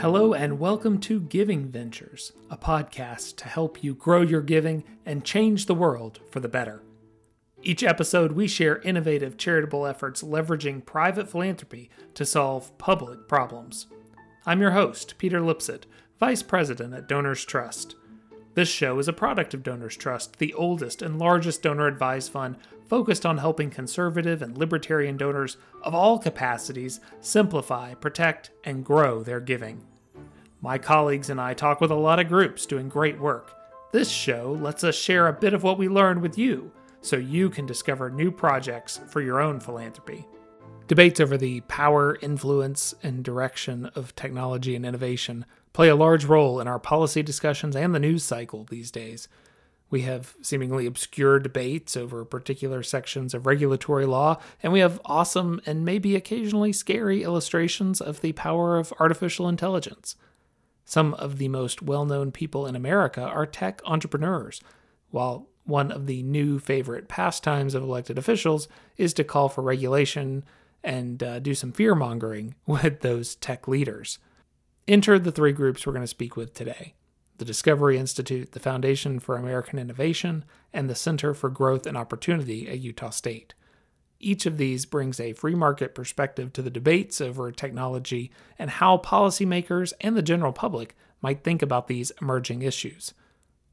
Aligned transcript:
Hello, 0.00 0.32
and 0.32 0.58
welcome 0.58 0.98
to 1.00 1.20
Giving 1.20 1.68
Ventures, 1.68 2.32
a 2.48 2.56
podcast 2.56 3.36
to 3.36 3.48
help 3.48 3.84
you 3.84 3.94
grow 3.94 4.22
your 4.22 4.40
giving 4.40 4.82
and 5.04 5.26
change 5.26 5.66
the 5.66 5.74
world 5.74 6.20
for 6.30 6.40
the 6.40 6.48
better. 6.48 6.82
Each 7.62 7.82
episode, 7.82 8.32
we 8.32 8.48
share 8.48 8.78
innovative 8.78 9.36
charitable 9.36 9.84
efforts 9.84 10.22
leveraging 10.22 10.86
private 10.86 11.28
philanthropy 11.28 11.90
to 12.14 12.24
solve 12.24 12.78
public 12.78 13.28
problems. 13.28 13.88
I'm 14.46 14.62
your 14.62 14.70
host, 14.70 15.18
Peter 15.18 15.42
Lipsett, 15.42 15.84
Vice 16.18 16.42
President 16.42 16.94
at 16.94 17.06
Donors 17.06 17.44
Trust. 17.44 17.94
This 18.54 18.68
show 18.68 18.98
is 18.98 19.06
a 19.06 19.12
product 19.12 19.54
of 19.54 19.62
Donors 19.62 19.96
Trust, 19.96 20.38
the 20.38 20.52
oldest 20.54 21.02
and 21.02 21.18
largest 21.18 21.62
donor 21.62 21.86
advised 21.86 22.32
fund 22.32 22.56
focused 22.88 23.24
on 23.24 23.38
helping 23.38 23.70
conservative 23.70 24.42
and 24.42 24.58
libertarian 24.58 25.16
donors 25.16 25.56
of 25.82 25.94
all 25.94 26.18
capacities 26.18 26.98
simplify, 27.20 27.94
protect, 27.94 28.50
and 28.64 28.84
grow 28.84 29.22
their 29.22 29.38
giving. 29.38 29.86
My 30.60 30.78
colleagues 30.78 31.30
and 31.30 31.40
I 31.40 31.54
talk 31.54 31.80
with 31.80 31.92
a 31.92 31.94
lot 31.94 32.18
of 32.18 32.26
groups 32.28 32.66
doing 32.66 32.88
great 32.88 33.20
work. 33.20 33.56
This 33.92 34.10
show 34.10 34.58
lets 34.60 34.82
us 34.82 34.96
share 34.96 35.28
a 35.28 35.32
bit 35.32 35.54
of 35.54 35.62
what 35.62 35.78
we 35.78 35.88
learned 35.88 36.20
with 36.20 36.36
you 36.36 36.72
so 37.00 37.16
you 37.16 37.50
can 37.50 37.66
discover 37.66 38.10
new 38.10 38.32
projects 38.32 39.00
for 39.08 39.20
your 39.20 39.40
own 39.40 39.60
philanthropy. 39.60 40.26
Debates 40.88 41.20
over 41.20 41.36
the 41.36 41.60
power, 41.62 42.18
influence, 42.20 42.96
and 43.02 43.22
direction 43.22 43.86
of 43.94 44.14
technology 44.16 44.74
and 44.74 44.84
innovation 44.84 45.46
play 45.72 45.88
a 45.88 45.96
large 45.96 46.24
role 46.24 46.60
in 46.60 46.68
our 46.68 46.78
policy 46.78 47.22
discussions 47.22 47.76
and 47.76 47.94
the 47.94 47.98
news 47.98 48.24
cycle 48.24 48.64
these 48.64 48.90
days. 48.90 49.28
We 49.90 50.02
have 50.02 50.36
seemingly 50.40 50.86
obscure 50.86 51.40
debates 51.40 51.96
over 51.96 52.24
particular 52.24 52.82
sections 52.82 53.34
of 53.34 53.46
regulatory 53.46 54.06
law, 54.06 54.40
and 54.62 54.72
we 54.72 54.80
have 54.80 55.00
awesome 55.04 55.60
and 55.66 55.84
maybe 55.84 56.14
occasionally 56.14 56.72
scary 56.72 57.24
illustrations 57.24 58.00
of 58.00 58.20
the 58.20 58.32
power 58.32 58.78
of 58.78 58.92
artificial 59.00 59.48
intelligence. 59.48 60.14
Some 60.84 61.14
of 61.14 61.38
the 61.38 61.48
most 61.48 61.82
well 61.82 62.04
known 62.04 62.30
people 62.30 62.66
in 62.66 62.76
America 62.76 63.22
are 63.22 63.46
tech 63.46 63.80
entrepreneurs, 63.84 64.60
while 65.10 65.48
one 65.64 65.90
of 65.90 66.06
the 66.06 66.22
new 66.22 66.58
favorite 66.58 67.08
pastimes 67.08 67.74
of 67.74 67.82
elected 67.82 68.18
officials 68.18 68.68
is 68.96 69.12
to 69.14 69.24
call 69.24 69.48
for 69.48 69.62
regulation 69.62 70.44
and 70.82 71.22
uh, 71.22 71.38
do 71.38 71.54
some 71.54 71.72
fear 71.72 71.94
mongering 71.94 72.54
with 72.66 73.00
those 73.00 73.34
tech 73.36 73.66
leaders. 73.68 74.18
Enter 74.90 75.20
the 75.20 75.30
three 75.30 75.52
groups 75.52 75.86
we're 75.86 75.92
going 75.92 76.02
to 76.02 76.08
speak 76.08 76.36
with 76.36 76.52
today 76.52 76.94
the 77.38 77.44
Discovery 77.44 77.96
Institute, 77.96 78.50
the 78.50 78.58
Foundation 78.58 79.20
for 79.20 79.36
American 79.36 79.78
Innovation, 79.78 80.44
and 80.72 80.90
the 80.90 80.96
Center 80.96 81.32
for 81.32 81.48
Growth 81.48 81.86
and 81.86 81.96
Opportunity 81.96 82.68
at 82.68 82.80
Utah 82.80 83.10
State. 83.10 83.54
Each 84.18 84.46
of 84.46 84.58
these 84.58 84.86
brings 84.86 85.20
a 85.20 85.32
free 85.32 85.54
market 85.54 85.94
perspective 85.94 86.52
to 86.54 86.60
the 86.60 86.70
debates 86.70 87.20
over 87.20 87.52
technology 87.52 88.32
and 88.58 88.68
how 88.68 88.98
policymakers 88.98 89.92
and 90.00 90.16
the 90.16 90.22
general 90.22 90.52
public 90.52 90.96
might 91.22 91.44
think 91.44 91.62
about 91.62 91.86
these 91.86 92.10
emerging 92.20 92.62
issues. 92.62 93.14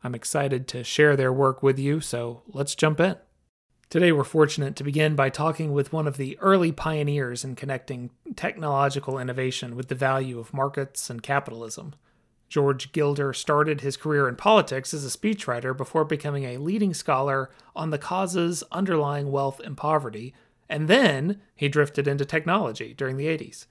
I'm 0.04 0.14
excited 0.14 0.68
to 0.68 0.84
share 0.84 1.16
their 1.16 1.34
work 1.34 1.64
with 1.64 1.80
you, 1.80 2.00
so 2.00 2.44
let's 2.48 2.76
jump 2.76 3.00
in. 3.00 3.16
Today, 3.90 4.12
we're 4.12 4.26
fortunate 4.26 4.76
to 4.76 4.84
begin 4.84 5.16
by 5.16 5.30
talking 5.30 5.72
with 5.72 5.94
one 5.94 6.08
of 6.08 6.18
the 6.18 6.38
early 6.40 6.74
pioneers 6.74 7.46
in 7.46 7.56
connecting 7.56 8.10
technological 8.36 9.18
innovation 9.18 9.78
with 9.78 9.88
the 9.88 9.96
value 9.96 10.40
of 10.40 10.54
markets 10.54 11.10
and 11.10 11.24
capitalism. 11.24 11.96
George 12.50 12.92
Gilder 12.92 13.32
started 13.32 13.80
his 13.80 13.96
career 13.96 14.28
in 14.28 14.36
politics 14.36 14.94
as 14.94 15.06
a 15.06 15.18
speechwriter 15.18 15.76
before 15.76 16.04
becoming 16.04 16.44
a 16.44 16.58
leading 16.58 16.94
scholar 16.94 17.50
on 17.78 17.92
the 17.92 17.98
causes 17.98 18.62
underlying 18.74 19.32
wealth 19.32 19.62
and 19.62 19.78
poverty, 19.78 20.34
and 20.68 20.90
then 20.90 21.40
he 21.56 21.70
drifted 21.70 22.10
into 22.10 22.26
technology 22.26 22.94
during 22.94 23.16
the 23.16 23.28
80s. 23.28 23.68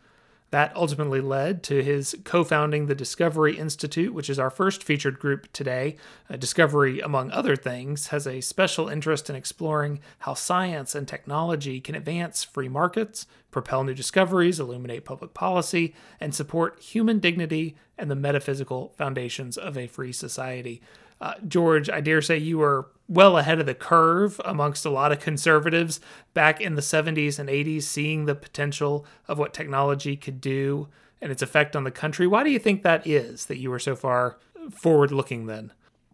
That 0.50 0.74
ultimately 0.76 1.20
led 1.20 1.62
to 1.64 1.82
his 1.82 2.16
co 2.24 2.44
founding 2.44 2.86
the 2.86 2.94
Discovery 2.94 3.58
Institute, 3.58 4.14
which 4.14 4.30
is 4.30 4.38
our 4.38 4.50
first 4.50 4.84
featured 4.84 5.18
group 5.18 5.52
today. 5.52 5.96
Uh, 6.30 6.36
Discovery, 6.36 7.00
among 7.00 7.32
other 7.32 7.56
things, 7.56 8.08
has 8.08 8.26
a 8.26 8.40
special 8.40 8.88
interest 8.88 9.28
in 9.28 9.34
exploring 9.34 10.00
how 10.20 10.34
science 10.34 10.94
and 10.94 11.08
technology 11.08 11.80
can 11.80 11.96
advance 11.96 12.44
free 12.44 12.68
markets, 12.68 13.26
propel 13.50 13.82
new 13.82 13.94
discoveries, 13.94 14.60
illuminate 14.60 15.04
public 15.04 15.34
policy, 15.34 15.94
and 16.20 16.34
support 16.34 16.80
human 16.80 17.18
dignity 17.18 17.76
and 17.98 18.08
the 18.08 18.14
metaphysical 18.14 18.94
foundations 18.96 19.56
of 19.56 19.76
a 19.76 19.88
free 19.88 20.12
society. 20.12 20.80
Uh, 21.20 21.34
George, 21.48 21.90
I 21.90 22.00
dare 22.00 22.22
say 22.22 22.36
you 22.38 22.58
were 22.58 22.88
well 23.08 23.38
ahead 23.38 23.60
of 23.60 23.66
the 23.66 23.74
curve 23.74 24.40
amongst 24.44 24.84
a 24.84 24.90
lot 24.90 25.12
of 25.12 25.20
conservatives 25.20 26.00
back 26.34 26.60
in 26.60 26.74
the 26.74 26.82
70s 26.82 27.38
and 27.38 27.48
80s, 27.48 27.82
seeing 27.82 28.24
the 28.24 28.34
potential 28.34 29.06
of 29.28 29.38
what 29.38 29.54
technology 29.54 30.16
could 30.16 30.40
do 30.40 30.88
and 31.20 31.30
its 31.32 31.42
effect 31.42 31.76
on 31.76 31.84
the 31.84 31.90
country. 31.90 32.26
Why 32.26 32.42
do 32.44 32.50
you 32.50 32.58
think 32.58 32.82
that 32.82 33.06
is 33.06 33.46
that 33.46 33.58
you 33.58 33.70
were 33.70 33.78
so 33.78 33.96
far 33.96 34.38
forward 34.82 35.12
looking 35.12 35.46
then? 35.46 35.72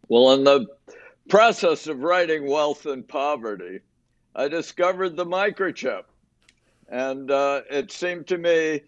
Well, 0.09 0.33
in 0.33 0.45
the 0.45 0.67
process 1.29 1.87
of 1.87 2.01
writing 2.01 2.47
Wealth 2.47 2.87
and 2.87 3.07
Poverty, 3.07 3.81
I 4.35 4.49
discovered 4.49 5.17
the 5.17 5.27
microchip. 5.27 6.05
And 6.89 7.31
uh, 7.31 7.63
it 7.71 7.91
seemed 7.91 8.27
to 8.29 8.39
me 8.39 8.83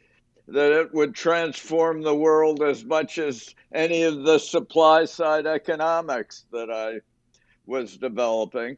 that 0.49 0.73
it 0.73 0.93
would 0.93 1.15
transform 1.15 2.03
the 2.03 2.15
world 2.15 2.63
as 2.63 2.85
much 2.85 3.19
as 3.19 3.55
any 3.73 4.03
of 4.03 4.25
the 4.25 4.39
supply 4.39 5.07
side 5.07 5.47
economics 5.47 6.45
that 6.53 6.71
I 6.71 7.01
was 7.67 7.97
developing 7.97 8.77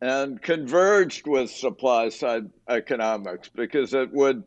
and 0.00 0.40
converged 0.42 1.26
with 1.26 1.50
supply 1.50 2.08
side 2.08 2.48
economics 2.68 3.48
because 3.48 3.94
it 3.94 4.12
would 4.12 4.44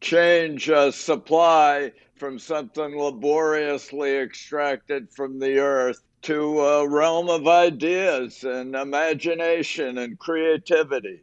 change 0.00 0.70
uh, 0.70 0.90
supply 0.90 1.92
from 2.16 2.38
something 2.38 2.96
laboriously 2.96 4.16
extracted 4.16 5.10
from 5.10 5.38
the 5.38 5.58
earth 5.58 6.02
to 6.22 6.60
a 6.60 6.88
realm 6.88 7.28
of 7.28 7.48
ideas 7.48 8.44
and 8.44 8.76
imagination 8.76 9.98
and 9.98 10.18
creativity. 10.18 11.20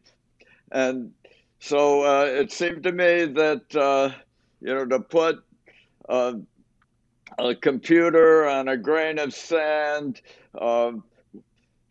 And 0.72 1.14
so 1.60 2.04
uh, 2.04 2.26
it 2.26 2.52
seemed 2.52 2.84
to 2.84 2.92
me 2.92 3.26
that 3.26 3.76
uh, 3.76 4.12
you 4.62 4.74
know, 4.74 4.86
to 4.86 5.00
put 5.00 5.44
uh, 6.08 6.34
a 7.38 7.56
computer 7.56 8.48
on 8.48 8.68
a 8.68 8.78
grain 8.78 9.20
of 9.20 9.34
sand 9.34 10.22
uh, 10.60 10.92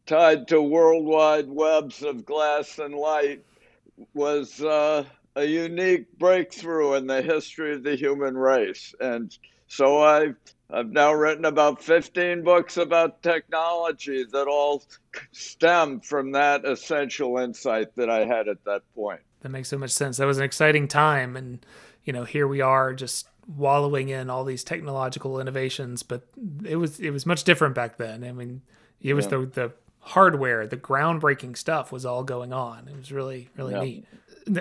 tied 0.09 0.49
to 0.49 0.61
worldwide 0.61 1.49
webs 1.49 2.03
of 2.03 2.25
glass 2.25 2.79
and 2.79 2.95
light 2.95 3.45
was 4.15 4.61
uh, 4.63 5.05
a 5.37 5.45
unique 5.45 6.07
breakthrough 6.19 6.95
in 6.95 7.07
the 7.07 7.21
history 7.21 7.75
of 7.75 7.83
the 7.83 7.95
human 7.95 8.37
race. 8.37 8.95
And 9.01 9.37
so 9.67 10.03
I've, 10.03 10.37
I've 10.71 10.91
now 10.91 11.13
written 11.13 11.45
about 11.45 11.83
15 11.83 12.43
books 12.43 12.79
about 12.79 13.23
technology 13.23 14.25
that 14.33 14.49
all 14.49 14.83
stem 15.33 16.01
from 16.01 16.33
that 16.33 16.65
essential 16.65 17.37
insight 17.39 17.95
that 17.97 18.09
I 18.09 18.25
had 18.25 18.49
at 18.49 18.65
that 18.65 18.83
point. 18.95 19.21
That 19.43 19.51
makes 19.51 19.69
so 19.69 19.79
much 19.79 19.91
sense. 19.91 20.17
That 20.17 20.27
was 20.27 20.39
an 20.39 20.45
exciting 20.45 20.89
time. 20.89 21.37
And 21.37 21.65
you 22.05 22.15
know, 22.15 22.25
here 22.25 22.49
we 22.49 22.63
are 22.63 22.95
just 22.95 23.29
wallowing 23.47 24.09
in 24.09 24.31
all 24.31 24.45
these 24.45 24.65
technological 24.65 25.39
innovations, 25.39 26.03
but 26.03 26.27
it 26.65 26.77
was 26.77 26.99
it 26.99 27.11
was 27.11 27.27
much 27.27 27.45
different 27.45 27.75
back 27.75 27.99
then. 27.99 28.25
I 28.25 28.33
mean, 28.33 28.63
it 29.01 29.15
was 29.15 29.27
yeah. 29.27 29.31
the 29.31 29.47
the 29.47 29.73
hardware, 30.09 30.67
the 30.67 30.77
groundbreaking 30.77 31.57
stuff 31.57 31.93
was 31.93 32.05
all 32.05 32.25
going 32.25 32.53
on. 32.53 32.89
It 32.89 32.97
was 32.97 33.13
really 33.13 33.49
really 33.57 33.75
yeah. 33.75 33.81
neat. 33.81 34.05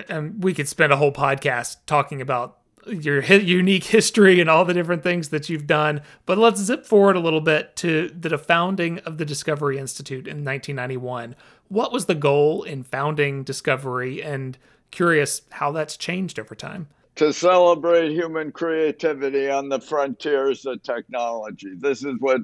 And 0.08 0.42
we 0.42 0.52
could 0.54 0.68
spend 0.68 0.92
a 0.92 0.96
whole 0.96 1.12
podcast 1.12 1.78
talking 1.86 2.20
about 2.20 2.58
your 2.86 3.22
unique 3.22 3.84
history 3.84 4.40
and 4.40 4.48
all 4.48 4.64
the 4.64 4.74
different 4.74 5.02
things 5.02 5.30
that 5.30 5.48
you've 5.48 5.66
done. 5.66 6.02
But 6.26 6.38
let's 6.38 6.60
zip 6.60 6.86
forward 6.86 7.16
a 7.16 7.20
little 7.20 7.40
bit 7.40 7.76
to 7.76 8.08
the 8.08 8.36
founding 8.38 8.98
of 9.00 9.18
the 9.18 9.24
Discovery 9.24 9.78
Institute 9.78 10.26
in 10.26 10.44
1991. 10.44 11.34
What 11.68 11.92
was 11.92 12.06
the 12.06 12.14
goal 12.14 12.62
in 12.62 12.82
founding 12.82 13.44
Discovery 13.44 14.22
and 14.22 14.58
curious 14.90 15.42
how 15.50 15.72
that's 15.72 15.96
changed 15.96 16.38
over 16.38 16.54
time? 16.54 16.88
to 17.18 17.32
celebrate 17.32 18.12
human 18.12 18.52
creativity 18.52 19.50
on 19.50 19.68
the 19.68 19.80
frontiers 19.80 20.64
of 20.66 20.80
technology. 20.84 21.74
This 21.76 22.04
is 22.04 22.14
what 22.20 22.42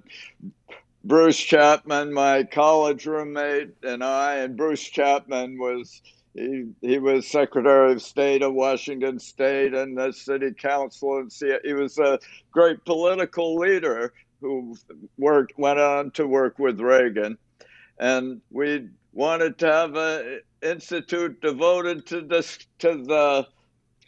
Bruce 1.07 1.39
Chapman, 1.39 2.15
my 2.15 2.45
college 2.45 3.05
roommate, 3.05 3.75
and 3.83 4.03
I, 4.03 4.37
and 4.37 4.57
Bruce 4.57 4.83
Chapman 4.83 5.59
was 5.59 6.01
he, 6.33 6.65
he 6.81 6.99
was 6.99 7.27
Secretary 7.27 7.93
of 7.93 8.01
State 8.01 8.41
of 8.41 8.55
Washington 8.55 9.19
State 9.19 9.75
and 9.75 9.99
the 9.99 10.13
City 10.13 10.53
Council, 10.53 11.19
and 11.19 11.31
he 11.63 11.75
was 11.75 11.99
a 11.99 12.19
great 12.51 12.83
political 12.87 13.57
leader 13.57 14.15
who 14.41 14.75
worked 15.19 15.59
went 15.59 15.79
on 15.79 16.11
to 16.13 16.27
work 16.27 16.59
with 16.59 16.81
Reagan, 16.81 17.37
and 17.99 18.41
we 18.51 18.89
wanted 19.13 19.59
to 19.59 19.67
have 19.71 19.95
an 19.97 20.41
institute 20.63 21.39
devoted 21.43 22.07
to 22.07 22.23
this 22.23 22.59
to 22.79 23.05
the 23.05 23.47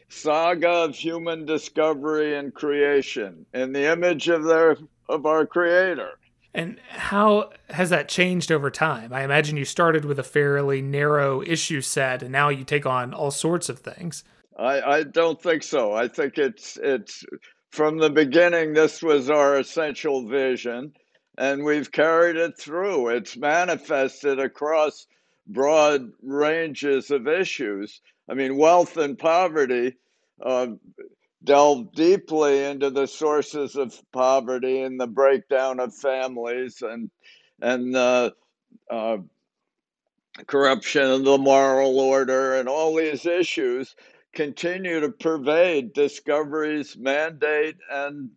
saga 0.09 0.71
of 0.71 0.97
human 0.97 1.45
discovery 1.45 2.37
and 2.37 2.55
creation 2.55 3.45
in 3.53 3.75
the 3.75 3.93
image 3.93 4.29
of 4.29 4.45
their 4.45 4.79
of 5.11 5.27
our 5.27 5.45
creator. 5.45 6.13
And 6.56 6.81
how 6.88 7.50
has 7.69 7.91
that 7.91 8.08
changed 8.08 8.50
over 8.50 8.70
time? 8.70 9.12
I 9.12 9.23
imagine 9.25 9.58
you 9.58 9.67
started 9.67 10.06
with 10.06 10.19
a 10.19 10.23
fairly 10.23 10.81
narrow 10.81 11.43
issue 11.43 11.82
set 11.82 12.23
and 12.23 12.32
now 12.32 12.49
you 12.49 12.64
take 12.64 12.87
on 12.87 13.12
all 13.12 13.31
sorts 13.31 13.69
of 13.69 13.81
things. 13.81 14.25
I, 14.58 14.81
I 14.81 15.03
don't 15.03 15.41
think 15.41 15.62
so. 15.62 15.93
I 15.93 16.08
think 16.08 16.38
it's 16.38 16.79
it's 16.82 17.26
from 17.73 17.99
the 17.99 18.08
beginning, 18.08 18.73
this 18.73 19.03
was 19.03 19.29
our 19.29 19.58
essential 19.58 20.26
vision, 20.26 20.94
and 21.37 21.62
we've 21.62 21.93
carried 21.93 22.37
it 22.37 22.59
through. 22.59 23.09
It's 23.09 23.37
manifested 23.37 24.38
across 24.38 25.06
broad 25.47 26.11
ranges 26.23 27.11
of 27.11 27.29
issues. 27.29 28.00
I 28.31 28.35
mean, 28.35 28.56
wealth 28.56 28.97
and 28.97 29.19
poverty 29.19 29.97
uh, 30.43 30.69
delve 31.47 31.93
deeply 31.95 32.65
into 32.65 32.91
the 32.91 33.07
sources 33.07 33.77
of 33.77 33.99
poverty 34.13 34.83
and 34.83 35.01
the 35.01 35.07
breakdown 35.07 35.81
of 35.81 35.95
families 35.95 36.83
and 36.83 37.11
and 37.63 37.97
uh, 37.97 38.31
uh, 38.91 39.17
corruption 40.47 41.03
of 41.03 41.25
the 41.25 41.39
moral 41.39 41.99
order 41.99 42.57
and 42.57 42.69
all 42.69 42.95
these 42.95 43.25
issues 43.25 43.97
continue 44.35 45.01
to 45.01 45.09
pervade 45.09 45.95
Discovery's 45.95 46.99
mandate 46.99 47.77
and 47.91 48.29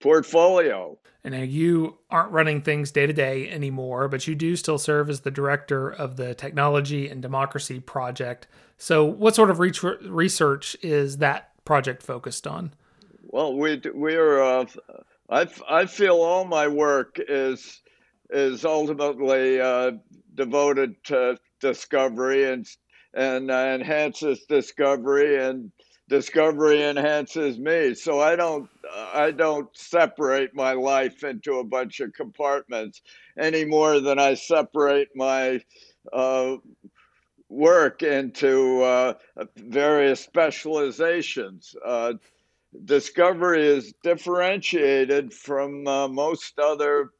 portfolio. 0.00 0.98
And 1.22 1.34
now 1.34 1.42
you 1.42 1.98
aren't 2.10 2.32
running 2.32 2.62
things 2.62 2.90
day 2.90 3.06
to 3.06 3.12
day 3.12 3.48
anymore, 3.48 4.08
but 4.08 4.26
you 4.26 4.34
do 4.34 4.56
still 4.56 4.78
serve 4.78 5.08
as 5.08 5.20
the 5.20 5.30
director 5.30 5.88
of 5.88 6.16
the 6.16 6.34
Technology 6.34 7.08
and 7.08 7.22
Democracy 7.22 7.78
Project. 7.78 8.48
So, 8.78 9.04
what 9.04 9.34
sort 9.34 9.50
of 9.50 9.60
research 9.60 10.76
is 10.82 11.18
that 11.18 11.50
project 11.66 12.02
focused 12.02 12.46
on? 12.46 12.72
Well, 13.24 13.54
we 13.54 13.82
we 13.94 14.14
are. 14.14 14.40
Uh, 14.40 14.66
I 15.28 15.46
I 15.68 15.84
feel 15.84 16.22
all 16.22 16.46
my 16.46 16.68
work 16.68 17.18
is 17.18 17.82
is 18.30 18.64
ultimately 18.64 19.60
uh, 19.60 19.92
devoted 20.34 20.94
to 21.04 21.38
discovery 21.60 22.50
and 22.50 22.66
and 23.12 23.50
uh, 23.50 23.54
enhances 23.54 24.44
discovery 24.48 25.42
and 25.42 25.70
discovery 26.08 26.82
enhances 26.84 27.58
me 27.58 27.92
so 27.94 28.20
i 28.20 28.36
don't 28.36 28.68
i 29.14 29.30
don't 29.30 29.68
separate 29.76 30.54
my 30.54 30.72
life 30.72 31.24
into 31.24 31.58
a 31.58 31.64
bunch 31.64 31.98
of 31.98 32.12
compartments 32.12 33.02
any 33.38 33.64
more 33.64 33.98
than 34.00 34.18
i 34.18 34.34
separate 34.34 35.08
my 35.16 35.60
uh, 36.12 36.56
work 37.48 38.02
into 38.02 38.82
uh, 38.82 39.14
various 39.56 40.20
specializations 40.20 41.74
uh, 41.84 42.12
discovery 42.84 43.66
is 43.66 43.94
differentiated 44.02 45.32
from 45.32 45.86
uh, 45.86 46.08
most 46.08 46.58
other 46.58 47.10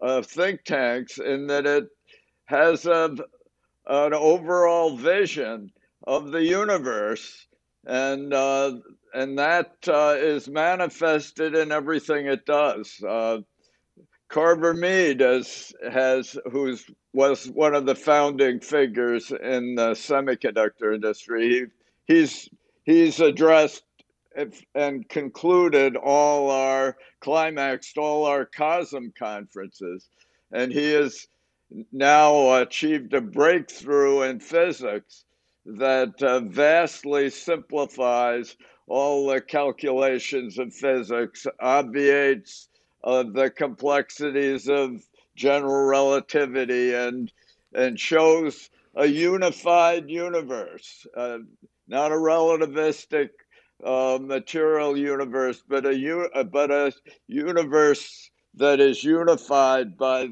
uh, 0.00 0.22
think 0.22 0.64
tanks 0.64 1.18
in 1.18 1.46
that 1.46 1.66
it 1.66 1.88
has 2.46 2.86
a, 2.86 3.16
an 3.86 4.14
overall 4.14 4.96
vision 4.96 5.70
of 6.06 6.30
the 6.30 6.42
universe, 6.42 7.46
and 7.86 8.32
uh, 8.32 8.72
and 9.14 9.38
that 9.38 9.72
uh, 9.88 10.14
is 10.18 10.48
manifested 10.48 11.54
in 11.54 11.72
everything 11.72 12.26
it 12.26 12.44
does. 12.44 13.02
Carver 14.28 14.74
Mead 14.74 15.20
has, 15.20 15.72
has 15.90 16.36
who's 16.50 16.86
was 17.12 17.46
one 17.46 17.74
of 17.74 17.86
the 17.86 17.94
founding 17.94 18.58
figures 18.58 19.30
in 19.30 19.76
the 19.76 19.90
semiconductor 19.90 20.94
industry. 20.94 21.48
He, 22.06 22.12
he's 22.12 22.48
he's 22.84 23.20
addressed 23.20 23.84
and 24.74 25.08
concluded 25.08 25.96
all 25.96 26.50
our 26.50 26.96
climaxed 27.20 27.96
all 27.96 28.26
our 28.26 28.46
COSM 28.46 29.14
conferences, 29.16 30.08
and 30.52 30.72
he 30.72 30.92
has 30.92 31.28
now 31.92 32.60
achieved 32.60 33.14
a 33.14 33.20
breakthrough 33.20 34.22
in 34.22 34.40
physics 34.40 35.24
that 35.64 36.22
uh, 36.22 36.40
vastly 36.40 37.30
simplifies 37.30 38.56
all 38.86 39.26
the 39.26 39.40
calculations 39.40 40.58
of 40.58 40.74
physics, 40.74 41.46
obviates 41.60 42.68
uh, 43.04 43.22
the 43.22 43.50
complexities 43.50 44.68
of 44.68 45.02
general 45.36 45.86
relativity, 45.86 46.94
and 46.94 47.32
and 47.74 47.98
shows 47.98 48.70
a 48.96 49.06
unified 49.06 50.08
universe, 50.08 51.06
uh, 51.16 51.38
not 51.88 52.12
a 52.12 52.14
relativistic 52.14 53.30
uh, 53.84 54.18
material 54.20 54.96
universe, 54.96 55.62
but 55.68 55.84
a 55.84 56.30
uh, 56.34 56.44
but 56.44 56.70
a 56.70 56.92
universe 57.26 58.30
that 58.54 58.80
is 58.80 59.04
unified 59.04 59.96
by 59.96 60.28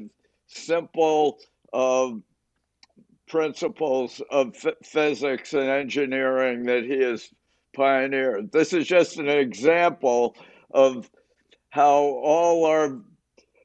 simple 0.47 1.39
uh, 1.73 2.11
principles 3.27 4.21
of 4.29 4.55
physics 4.83 5.53
and 5.53 5.69
engineering 5.69 6.65
that 6.65 6.83
he 6.83 7.01
has 7.01 7.29
pioneered. 7.75 8.51
This 8.51 8.73
is 8.73 8.87
just 8.87 9.17
an 9.17 9.27
example 9.27 10.35
of 10.71 11.09
how 11.73 12.03
all 12.03 12.65
our 12.65 12.99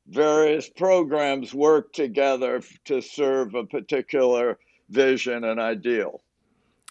various 0.06 0.66
programs 0.66 1.52
work 1.52 1.92
together 1.92 2.62
to 2.86 3.02
serve 3.02 3.54
a 3.54 3.66
particular 3.66 4.58
vision 4.88 5.44
and 5.44 5.60
ideal. 5.60 6.22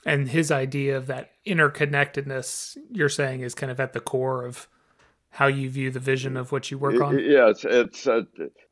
And 0.05 0.29
his 0.29 0.51
idea 0.51 0.95
of 0.95 1.07
that 1.07 1.31
interconnectedness, 1.43 2.77
you're 2.91 3.09
saying, 3.09 3.41
is 3.41 3.55
kind 3.55 3.71
of 3.71 3.79
at 3.79 3.93
the 3.93 3.99
core 3.99 4.45
of 4.45 4.67
how 5.31 5.47
you 5.47 5.71
view 5.71 5.89
the 5.89 5.99
vision 5.99 6.37
of 6.37 6.51
what 6.51 6.69
you 6.69 6.77
work 6.77 7.01
on? 7.01 7.17
Yes, 7.17 7.65
it's. 7.65 8.05
Uh, 8.05 8.21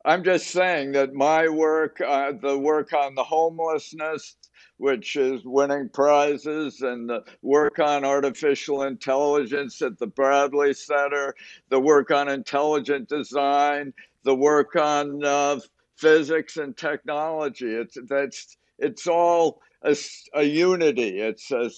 I'm 0.04 0.22
just 0.22 0.46
saying 0.46 0.92
that 0.92 1.14
my 1.14 1.48
work, 1.48 2.00
uh, 2.00 2.30
the 2.40 2.56
work 2.56 2.92
on 2.92 3.16
the 3.16 3.24
homelessness, 3.24 4.36
which 4.78 5.16
is 5.16 5.42
winning 5.44 5.88
prizes, 5.88 6.80
and 6.82 7.08
the 7.08 7.24
work 7.42 7.78
on 7.78 8.04
artificial 8.04 8.82
intelligence 8.82 9.80
at 9.82 9.98
the 9.98 10.06
Bradley 10.06 10.74
Center, 10.74 11.34
the 11.68 11.80
work 11.80 12.10
on 12.10 12.28
intelligent 12.28 13.08
design, 13.08 13.92
the 14.24 14.34
work 14.34 14.76
on 14.76 15.24
uh, 15.24 15.60
physics 15.96 16.56
and 16.56 16.76
technology. 16.76 17.72
It's 17.72 17.96
that's 18.08 18.56
it's 18.78 19.06
all 19.06 19.60
a, 19.82 19.96
a 20.34 20.42
unity. 20.42 21.20
It's 21.20 21.50
a 21.50 21.70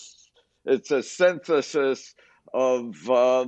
it's 0.64 0.90
a 0.90 1.02
synthesis 1.02 2.14
of 2.52 3.10
uh, 3.10 3.46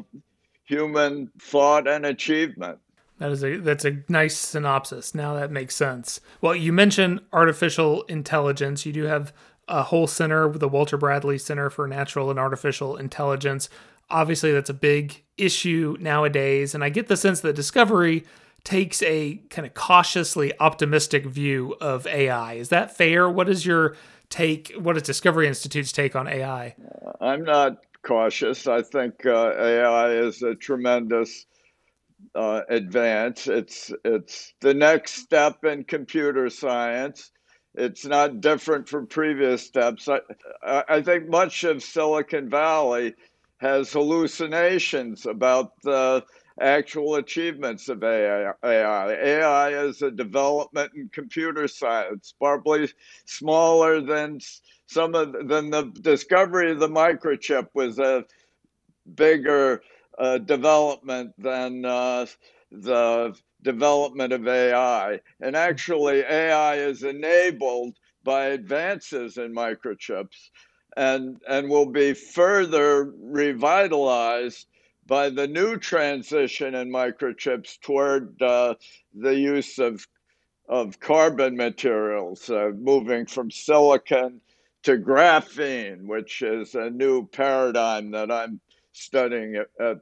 human 0.64 1.30
thought 1.40 1.88
and 1.88 2.06
achievement. 2.06 2.78
That 3.20 3.32
is 3.32 3.44
a 3.44 3.58
that's 3.58 3.84
a 3.84 3.98
nice 4.08 4.36
synopsis. 4.36 5.14
Now 5.14 5.34
that 5.34 5.52
makes 5.52 5.76
sense. 5.76 6.20
Well, 6.40 6.56
you 6.56 6.72
mentioned 6.72 7.20
artificial 7.34 8.02
intelligence. 8.04 8.86
You 8.86 8.94
do 8.94 9.04
have 9.04 9.34
a 9.68 9.82
whole 9.82 10.06
center, 10.06 10.50
the 10.50 10.68
Walter 10.68 10.96
Bradley 10.96 11.36
Center 11.36 11.68
for 11.68 11.86
Natural 11.86 12.30
and 12.30 12.38
Artificial 12.38 12.96
Intelligence. 12.96 13.68
Obviously, 14.08 14.52
that's 14.52 14.70
a 14.70 14.74
big 14.74 15.22
issue 15.36 15.98
nowadays, 16.00 16.74
and 16.74 16.82
I 16.82 16.88
get 16.88 17.08
the 17.08 17.16
sense 17.16 17.40
that 17.42 17.54
Discovery 17.54 18.24
takes 18.64 19.02
a 19.02 19.36
kind 19.50 19.66
of 19.66 19.74
cautiously 19.74 20.58
optimistic 20.58 21.26
view 21.26 21.76
of 21.78 22.06
AI. 22.06 22.54
Is 22.54 22.70
that 22.70 22.96
fair? 22.96 23.28
What 23.28 23.50
is 23.50 23.66
your 23.66 23.96
take? 24.30 24.72
What 24.78 24.96
is 24.96 25.02
Discovery 25.02 25.46
Institute's 25.46 25.92
take 25.92 26.16
on 26.16 26.26
AI? 26.26 26.74
I'm 27.20 27.44
not 27.44 27.84
cautious. 28.02 28.66
I 28.66 28.80
think 28.80 29.26
uh, 29.26 29.52
AI 29.58 30.10
is 30.12 30.42
a 30.42 30.54
tremendous 30.54 31.44
uh, 32.34 32.62
advance. 32.70 33.48
It's 33.48 33.92
it's 34.04 34.54
the 34.62 34.74
next 34.74 35.14
step 35.16 35.64
in 35.64 35.84
computer 35.84 36.50
science. 36.50 37.32
It's 37.76 38.06
not 38.06 38.42
different 38.42 38.88
from 38.88 39.08
previous 39.08 39.66
steps. 39.66 40.08
I, 40.08 40.20
I 40.88 41.02
think 41.02 41.28
much 41.28 41.64
of 41.64 41.82
Silicon 41.82 42.50
Valley 42.50 43.14
has 43.60 43.92
hallucinations 43.92 45.26
about 45.26 45.72
the 45.84 46.24
actual 46.60 47.16
achievements 47.16 47.88
of 47.88 48.04
AI. 48.04 48.52
AI, 48.64 49.12
AI 49.14 49.70
is 49.84 50.02
a 50.02 50.10
development 50.12 50.92
in 50.96 51.10
computer 51.12 51.68
science, 51.68 52.34
probably 52.40 52.90
smaller 53.26 54.02
than 54.02 54.40
some 54.88 55.14
of 55.16 55.32
than 55.48 55.70
the 55.70 55.84
discovery 56.02 56.72
of 56.72 56.80
the 56.80 56.88
microchip 56.88 57.68
was 57.74 57.98
a 58.00 58.24
bigger 59.16 59.82
uh, 60.18 60.38
development 60.38 61.32
than 61.38 61.84
uh, 61.84 62.26
the 62.70 63.34
development 63.62 64.32
of 64.32 64.46
AI. 64.46 65.20
And 65.40 65.56
actually, 65.56 66.20
AI 66.20 66.76
is 66.76 67.02
enabled 67.02 67.96
by 68.24 68.46
advances 68.46 69.38
in 69.38 69.54
microchips 69.54 70.50
and, 70.96 71.40
and 71.48 71.68
will 71.68 71.90
be 71.90 72.14
further 72.14 73.12
revitalized 73.18 74.66
by 75.06 75.30
the 75.30 75.46
new 75.46 75.76
transition 75.76 76.74
in 76.74 76.90
microchips 76.90 77.80
toward 77.80 78.40
uh, 78.42 78.74
the 79.14 79.34
use 79.34 79.78
of, 79.78 80.06
of 80.68 81.00
carbon 81.00 81.56
materials, 81.56 82.48
uh, 82.50 82.70
moving 82.78 83.26
from 83.26 83.50
silicon 83.50 84.40
to 84.84 84.96
graphene, 84.98 86.06
which 86.06 86.42
is 86.42 86.74
a 86.74 86.90
new 86.90 87.26
paradigm 87.28 88.12
that 88.12 88.30
I'm 88.30 88.60
studying 88.92 89.56
at, 89.56 89.68
at, 89.80 89.96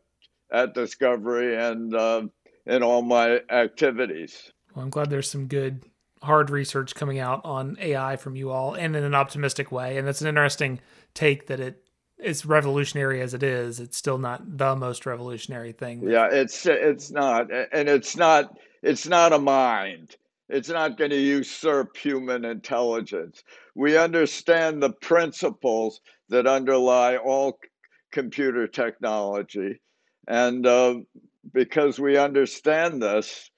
at 0.52 0.74
Discovery 0.74 1.56
and 1.56 1.94
uh, 1.94 2.22
in 2.66 2.82
all 2.82 3.02
my 3.02 3.40
activities. 3.50 4.52
Well, 4.74 4.84
I'm 4.84 4.90
glad 4.90 5.10
there's 5.10 5.30
some 5.30 5.46
good 5.46 5.84
hard 6.22 6.50
research 6.50 6.94
coming 6.94 7.18
out 7.18 7.40
on 7.44 7.76
AI 7.80 8.16
from 8.16 8.36
you 8.36 8.50
all 8.50 8.74
and 8.74 8.96
in 8.96 9.04
an 9.04 9.14
optimistic 9.14 9.70
way. 9.70 9.96
And 9.96 10.06
that's 10.06 10.20
an 10.20 10.26
interesting 10.26 10.80
take 11.14 11.46
that 11.46 11.60
it 11.60 11.82
as 12.22 12.44
revolutionary 12.44 13.20
as 13.20 13.34
it 13.34 13.42
is, 13.42 13.80
it's 13.80 13.96
still 13.96 14.18
not 14.18 14.58
the 14.58 14.74
most 14.74 15.06
revolutionary 15.06 15.72
thing. 15.72 16.02
Yeah, 16.08 16.28
it's 16.30 16.66
it's 16.66 17.10
not, 17.10 17.50
and 17.72 17.88
it's 17.88 18.16
not 18.16 18.58
it's 18.82 19.06
not 19.06 19.32
a 19.32 19.38
mind. 19.38 20.16
It's 20.48 20.68
not 20.68 20.96
going 20.96 21.10
to 21.10 21.16
usurp 21.16 21.96
human 21.96 22.44
intelligence. 22.44 23.44
We 23.74 23.98
understand 23.98 24.82
the 24.82 24.92
principles 24.92 26.00
that 26.30 26.46
underlie 26.46 27.18
all 27.18 27.58
computer 28.12 28.66
technology, 28.66 29.80
and 30.26 30.66
uh, 30.66 30.94
because 31.52 31.98
we 31.98 32.16
understand 32.16 33.02
this, 33.02 33.50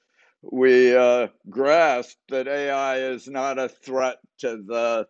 we 0.43 0.95
uh, 0.95 1.29
grasp 1.49 2.17
that 2.29 2.49
AI 2.49 2.99
is 2.99 3.29
not 3.29 3.59
a 3.59 3.69
threat 3.69 4.17
to 4.39 4.63
the 4.67 5.07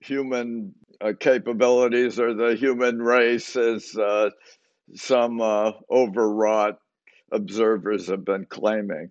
human 0.00 0.74
uh, 1.00 1.12
capabilities 1.18 2.18
or 2.18 2.34
the 2.34 2.54
human 2.54 3.00
race, 3.00 3.56
as 3.56 3.94
uh, 3.96 4.30
some 4.94 5.40
uh, 5.40 5.72
overwrought 5.90 6.78
observers 7.32 8.08
have 8.08 8.24
been 8.24 8.46
claiming. 8.46 9.10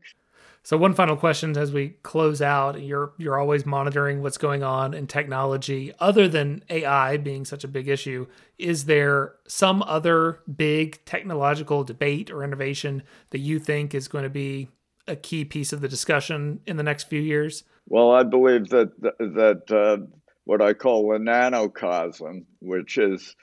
So 0.65 0.77
one 0.77 0.93
final 0.93 1.17
question 1.17 1.57
as 1.57 1.73
we 1.73 1.89
close 2.03 2.41
out, 2.41 2.81
you're 2.81 3.11
you're 3.17 3.37
always 3.37 3.65
monitoring 3.65 4.21
what's 4.21 4.37
going 4.37 4.63
on 4.63 4.93
in 4.93 5.07
technology 5.07 5.93
other 5.99 6.29
than 6.29 6.63
AI 6.69 7.17
being 7.17 7.43
such 7.43 7.65
a 7.65 7.67
big 7.67 7.89
issue. 7.89 8.27
Is 8.57 8.85
there 8.85 9.33
some 9.45 9.83
other 9.83 10.39
big 10.55 11.03
technological 11.03 11.83
debate 11.83 12.31
or 12.31 12.45
innovation 12.45 13.03
that 13.31 13.39
you 13.39 13.59
think 13.59 13.93
is 13.93 14.07
going 14.07 14.23
to 14.23 14.29
be 14.29 14.69
a 15.05 15.17
key 15.17 15.43
piece 15.43 15.73
of 15.73 15.81
the 15.81 15.89
discussion 15.89 16.61
in 16.65 16.77
the 16.77 16.83
next 16.83 17.09
few 17.09 17.19
years? 17.19 17.65
Well, 17.87 18.11
I 18.11 18.23
believe 18.23 18.69
that 18.69 18.97
that 19.01 19.69
uh, 19.69 20.05
what 20.45 20.61
I 20.61 20.71
call 20.71 21.09
the 21.09 21.17
nanocosm, 21.19 22.45
which 22.61 22.97
is 22.97 23.35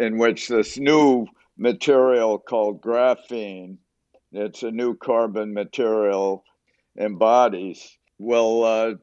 in 0.00 0.18
which 0.18 0.48
this 0.48 0.76
new 0.76 1.26
material 1.56 2.38
called 2.40 2.82
graphene 2.82 3.78
it's 4.38 4.62
a 4.62 4.70
new 4.70 4.96
carbon 4.96 5.54
material 5.54 6.44
embodies 6.98 7.96
will 8.18 8.64
uh, 8.64 8.94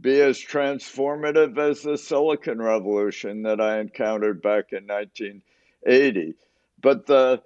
be 0.00 0.20
as 0.20 0.38
transformative 0.38 1.58
as 1.58 1.82
the 1.82 1.96
silicon 1.98 2.60
revolution 2.60 3.42
that 3.42 3.60
I 3.60 3.80
encountered 3.80 4.42
back 4.42 4.72
in 4.72 4.86
1980. 4.86 6.34
But 6.80 7.06
the 7.06 7.42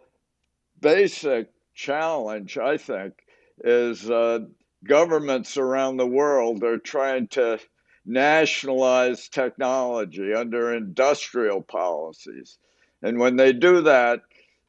basic 0.80 1.50
challenge, 1.74 2.58
I 2.58 2.76
think, 2.76 3.14
is 3.62 4.10
uh, 4.10 4.40
governments 4.84 5.56
around 5.56 5.96
the 5.96 6.06
world 6.06 6.62
are 6.64 6.78
trying 6.78 7.28
to 7.28 7.58
nationalize 8.04 9.28
technology 9.28 10.32
under 10.34 10.74
industrial 10.74 11.62
policies. 11.62 12.58
And 13.02 13.18
when 13.18 13.36
they 13.36 13.52
do 13.52 13.82
that, 13.82 14.22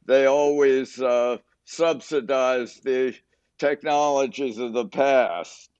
they 0.06 0.26
always 0.26 1.00
uh, 1.00 1.38
subsidize 1.70 2.80
the 2.80 3.14
technologies 3.58 4.58
of 4.58 4.72
the 4.72 4.86
past, 4.86 5.70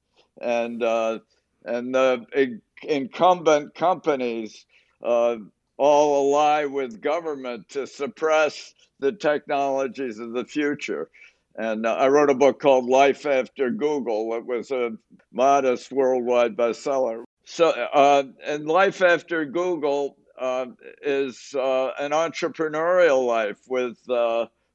and 0.40 0.82
uh, 0.82 1.18
and 1.64 1.94
the 1.94 2.60
incumbent 2.82 3.74
companies 3.74 4.66
uh, 5.02 5.36
all 5.76 6.34
ally 6.34 6.64
with 6.64 7.00
government 7.00 7.68
to 7.70 7.86
suppress 7.86 8.74
the 9.00 9.12
technologies 9.12 10.18
of 10.18 10.32
the 10.32 10.44
future. 10.44 11.10
And 11.56 11.84
uh, 11.84 11.94
I 11.94 12.08
wrote 12.08 12.30
a 12.30 12.34
book 12.34 12.60
called 12.60 12.86
Life 12.88 13.26
After 13.26 13.70
Google. 13.70 14.32
It 14.34 14.46
was 14.46 14.70
a 14.70 14.92
modest 15.32 15.90
worldwide 15.90 16.56
bestseller. 16.56 17.24
So, 17.44 17.70
uh, 17.70 18.22
and 18.44 18.66
Life 18.66 19.02
After 19.02 19.44
Google 19.44 20.16
uh, 20.38 20.66
is 21.02 21.54
uh, 21.54 21.90
an 21.98 22.12
entrepreneurial 22.12 23.26
life 23.26 23.58
with 23.68 23.98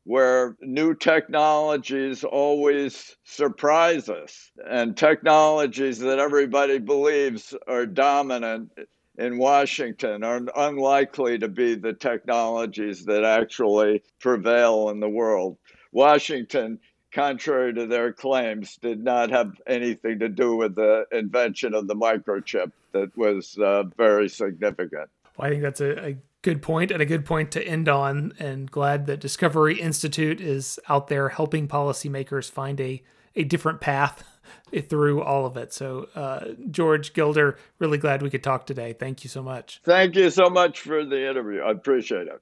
where 0.06 0.56
new 0.62 0.94
technologies 0.94 2.24
always 2.24 3.18
surprise 3.24 4.08
us 4.08 4.52
and 4.70 4.96
technologies 4.96 6.00
that 6.00 6.20
everybody 6.20 6.78
believes 6.78 7.56
are 7.68 7.88
dominant 7.88 8.72
in 9.18 9.38
Washington 9.38 10.24
are 10.24 10.42
unlikely 10.56 11.40
to 11.40 11.48
be 11.48 11.74
the 11.74 11.94
technologies 11.94 13.06
that 13.06 13.24
actually 13.24 14.04
prevail 14.20 14.90
in 14.90 15.00
the 15.00 15.10
world. 15.10 15.58
Washington, 15.92 16.80
contrary 17.12 17.74
to 17.74 17.88
their 17.88 18.14
claims, 18.14 18.78
did 18.78 19.04
not 19.04 19.32
have 19.32 19.54
anything 19.66 20.20
to 20.20 20.30
do 20.30 20.56
with 20.56 20.76
the 20.76 21.06
invention 21.12 21.74
of 21.74 21.88
the 21.88 21.96
microchip 21.96 22.72
that 22.92 23.16
was 23.18 23.58
uh, 23.58 23.84
very 23.98 24.30
significant. 24.30 25.10
Well, 25.38 25.48
I 25.48 25.50
think 25.50 25.64
that's 25.64 25.82
a, 25.82 26.10
a 26.10 26.18
good 26.46 26.62
point 26.62 26.92
and 26.92 27.02
a 27.02 27.06
good 27.06 27.26
point 27.26 27.52
to 27.52 27.68
end 27.68 27.90
on. 27.90 28.32
And 28.38 28.70
glad 28.70 29.08
that 29.08 29.20
Discovery 29.20 29.82
Institute 29.82 30.40
is 30.40 30.80
out 30.88 31.08
there 31.08 31.30
helping 31.30 31.68
policymakers 31.68 32.50
find 32.50 32.80
a, 32.80 33.02
a 33.36 33.44
different 33.44 33.82
path 33.82 34.24
through 34.90 35.24
all 35.24 35.48
of 35.48 35.58
it. 35.58 35.74
So, 35.74 36.08
uh, 36.16 36.50
George 36.70 37.14
Gilder, 37.14 37.58
really 37.80 37.98
glad 37.98 38.22
we 38.22 38.30
could 38.30 38.44
talk 38.44 38.68
today. 38.68 38.94
Thank 38.94 39.24
you 39.24 39.30
so 39.30 39.42
much. 39.42 39.82
Thank 39.84 40.16
you 40.16 40.30
so 40.30 40.50
much 40.50 40.82
for 40.82 41.04
the 41.04 41.28
interview. 41.28 41.62
I 41.62 41.72
appreciate 41.72 42.28
it. 42.28 42.40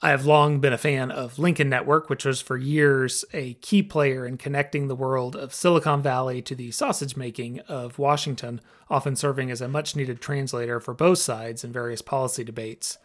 I 0.00 0.10
have 0.10 0.24
long 0.24 0.60
been 0.60 0.72
a 0.72 0.78
fan 0.78 1.10
of 1.10 1.38
Lincoln 1.38 1.68
Network, 1.68 2.08
which 2.08 2.24
was 2.24 2.40
for 2.40 2.56
years 2.56 3.24
a 3.34 3.54
key 3.54 3.82
player 3.82 4.24
in 4.24 4.38
connecting 4.38 4.86
the 4.86 4.94
world 4.94 5.34
of 5.34 5.52
Silicon 5.52 6.00
Valley 6.00 6.40
to 6.42 6.54
the 6.54 6.70
sausage 6.70 7.16
making 7.16 7.60
of 7.60 7.98
Washington, 7.98 8.60
often 8.88 9.16
serving 9.16 9.50
as 9.50 9.60
a 9.60 9.68
much 9.68 9.96
needed 9.96 10.20
translator 10.20 10.78
for 10.80 10.94
both 10.94 11.18
sides 11.18 11.64
in 11.64 11.72
various 11.72 12.00
policy 12.00 12.44
debates. 12.44 12.96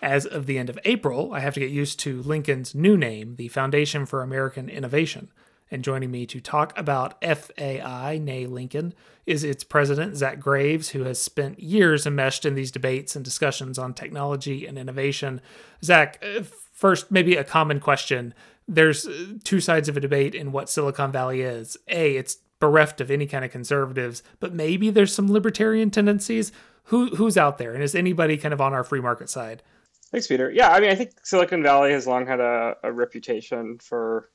As 0.00 0.26
of 0.26 0.46
the 0.46 0.58
end 0.58 0.70
of 0.70 0.78
April, 0.84 1.32
I 1.32 1.40
have 1.40 1.54
to 1.54 1.60
get 1.60 1.70
used 1.70 1.98
to 2.00 2.22
Lincoln's 2.22 2.74
new 2.74 2.96
name, 2.96 3.36
the 3.36 3.48
Foundation 3.48 4.06
for 4.06 4.22
American 4.22 4.68
Innovation. 4.68 5.28
And 5.70 5.84
joining 5.84 6.10
me 6.10 6.24
to 6.26 6.40
talk 6.40 6.76
about 6.78 7.22
FAI, 7.22 8.18
nay 8.22 8.46
Lincoln, 8.46 8.94
is 9.26 9.44
its 9.44 9.64
president, 9.64 10.16
Zach 10.16 10.40
Graves, 10.40 10.90
who 10.90 11.02
has 11.02 11.20
spent 11.20 11.60
years 11.60 12.06
enmeshed 12.06 12.46
in 12.46 12.54
these 12.54 12.70
debates 12.70 13.14
and 13.14 13.24
discussions 13.24 13.78
on 13.78 13.92
technology 13.92 14.66
and 14.66 14.78
innovation. 14.78 15.40
Zach, 15.84 16.24
uh, 16.24 16.42
first, 16.72 17.10
maybe 17.10 17.36
a 17.36 17.44
common 17.44 17.80
question. 17.80 18.32
There's 18.66 19.06
uh, 19.06 19.34
two 19.44 19.60
sides 19.60 19.88
of 19.88 19.96
a 19.96 20.00
debate 20.00 20.34
in 20.34 20.52
what 20.52 20.70
Silicon 20.70 21.12
Valley 21.12 21.42
is. 21.42 21.76
A, 21.88 22.16
it's 22.16 22.38
bereft 22.60 23.00
of 23.00 23.10
any 23.10 23.26
kind 23.26 23.44
of 23.44 23.50
conservatives, 23.50 24.22
but 24.40 24.54
maybe 24.54 24.90
there's 24.90 25.14
some 25.14 25.30
libertarian 25.30 25.90
tendencies. 25.90 26.50
Who, 26.84 27.16
who's 27.16 27.36
out 27.36 27.58
there? 27.58 27.74
And 27.74 27.82
is 27.82 27.94
anybody 27.94 28.38
kind 28.38 28.54
of 28.54 28.60
on 28.60 28.72
our 28.72 28.84
free 28.84 29.00
market 29.00 29.28
side? 29.28 29.62
Thanks, 30.10 30.26
Peter. 30.26 30.50
Yeah, 30.50 30.70
I 30.70 30.80
mean, 30.80 30.90
I 30.90 30.94
think 30.94 31.12
Silicon 31.22 31.62
Valley 31.62 31.92
has 31.92 32.06
long 32.06 32.26
had 32.26 32.40
a, 32.40 32.76
a 32.82 32.90
reputation 32.90 33.78
for 33.78 34.30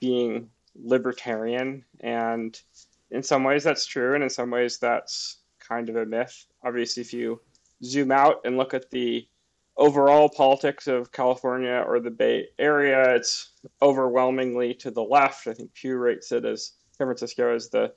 being 0.00 0.48
libertarian, 0.74 1.84
and 2.00 2.58
in 3.10 3.22
some 3.22 3.44
ways 3.44 3.62
that's 3.62 3.84
true, 3.84 4.14
and 4.14 4.24
in 4.24 4.30
some 4.30 4.50
ways 4.50 4.78
that's 4.78 5.38
kind 5.60 5.90
of 5.90 5.96
a 5.96 6.06
myth. 6.06 6.46
Obviously, 6.64 7.02
if 7.02 7.12
you 7.12 7.40
zoom 7.84 8.10
out 8.10 8.40
and 8.44 8.56
look 8.56 8.72
at 8.72 8.90
the 8.90 9.26
overall 9.76 10.28
politics 10.28 10.86
of 10.86 11.12
California 11.12 11.84
or 11.86 12.00
the 12.00 12.10
Bay 12.10 12.48
Area, 12.58 13.14
it's 13.14 13.50
overwhelmingly 13.82 14.72
to 14.74 14.90
the 14.90 15.02
left. 15.02 15.46
I 15.46 15.52
think 15.52 15.74
Pew 15.74 15.96
rates 15.96 16.32
it 16.32 16.44
as 16.44 16.72
San 16.96 17.06
Francisco 17.06 17.54
as 17.54 17.68
the 17.68 17.92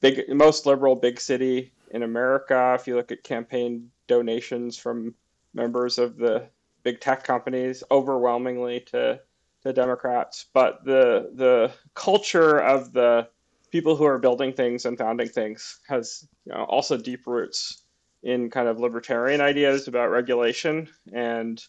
big, 0.00 0.28
most 0.28 0.66
liberal 0.66 0.96
big 0.96 1.18
city 1.18 1.72
in 1.92 2.02
America. 2.02 2.76
If 2.78 2.86
you 2.86 2.96
look 2.96 3.12
at 3.12 3.24
campaign 3.24 3.90
donations 4.06 4.76
from 4.76 5.14
members 5.54 5.98
of 5.98 6.16
the 6.16 6.46
big 6.82 7.00
tech 7.00 7.24
companies, 7.24 7.82
overwhelmingly 7.90 8.80
to 8.80 9.20
to 9.62 9.72
Democrats. 9.72 10.46
But 10.52 10.84
the 10.84 11.30
the 11.34 11.72
culture 11.94 12.58
of 12.58 12.92
the 12.92 13.28
people 13.70 13.96
who 13.96 14.04
are 14.04 14.18
building 14.18 14.52
things 14.52 14.84
and 14.84 14.98
founding 14.98 15.28
things 15.28 15.80
has 15.88 16.28
you 16.44 16.52
know, 16.52 16.64
also 16.64 16.96
deep 16.96 17.26
roots 17.26 17.82
in 18.22 18.50
kind 18.50 18.68
of 18.68 18.78
libertarian 18.78 19.40
ideas 19.40 19.88
about 19.88 20.10
regulation 20.10 20.88
and 21.12 21.64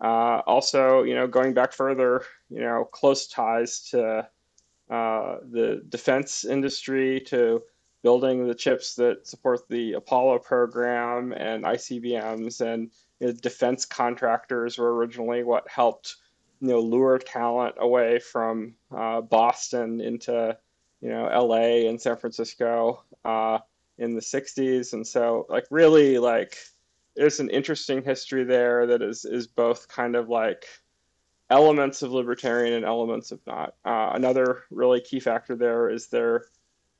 uh, 0.00 0.42
also 0.46 1.02
you 1.02 1.14
know 1.14 1.26
going 1.26 1.54
back 1.54 1.72
further 1.72 2.22
you 2.50 2.60
know 2.60 2.84
close 2.92 3.26
ties 3.26 3.80
to 3.90 4.28
uh, 4.90 5.36
the 5.50 5.82
defense 5.88 6.44
industry 6.44 7.20
to 7.20 7.60
building 8.02 8.46
the 8.46 8.54
chips 8.54 8.94
that 8.94 9.26
support 9.26 9.68
the 9.68 9.94
Apollo 9.94 10.38
program 10.40 11.32
and 11.32 11.64
ICBMs 11.64 12.60
and 12.60 12.92
you 13.20 13.28
know, 13.28 13.32
defense 13.32 13.84
contractors 13.84 14.78
were 14.78 14.94
originally 14.94 15.42
what 15.42 15.68
helped 15.68 16.16
you 16.60 16.68
know 16.68 16.80
lure 16.80 17.18
talent 17.18 17.74
away 17.78 18.18
from 18.18 18.74
uh, 18.94 19.20
Boston 19.20 20.00
into 20.00 20.56
you 21.00 21.08
know 21.08 21.26
L.A. 21.26 21.86
and 21.86 22.00
San 22.00 22.16
Francisco 22.16 23.04
uh, 23.24 23.58
in 23.98 24.14
the 24.14 24.20
'60s, 24.20 24.92
and 24.92 25.06
so 25.06 25.46
like 25.48 25.66
really 25.70 26.18
like 26.18 26.56
there's 27.14 27.40
an 27.40 27.50
interesting 27.50 28.02
history 28.02 28.44
there 28.44 28.86
that 28.86 29.02
is 29.02 29.24
is 29.24 29.46
both 29.46 29.88
kind 29.88 30.16
of 30.16 30.28
like 30.28 30.66
elements 31.50 32.02
of 32.02 32.12
libertarian 32.12 32.74
and 32.74 32.84
elements 32.84 33.32
of 33.32 33.40
not. 33.46 33.74
Uh, 33.84 34.10
another 34.14 34.64
really 34.70 35.00
key 35.00 35.20
factor 35.20 35.56
there 35.56 35.88
is 35.88 36.08
there, 36.08 36.46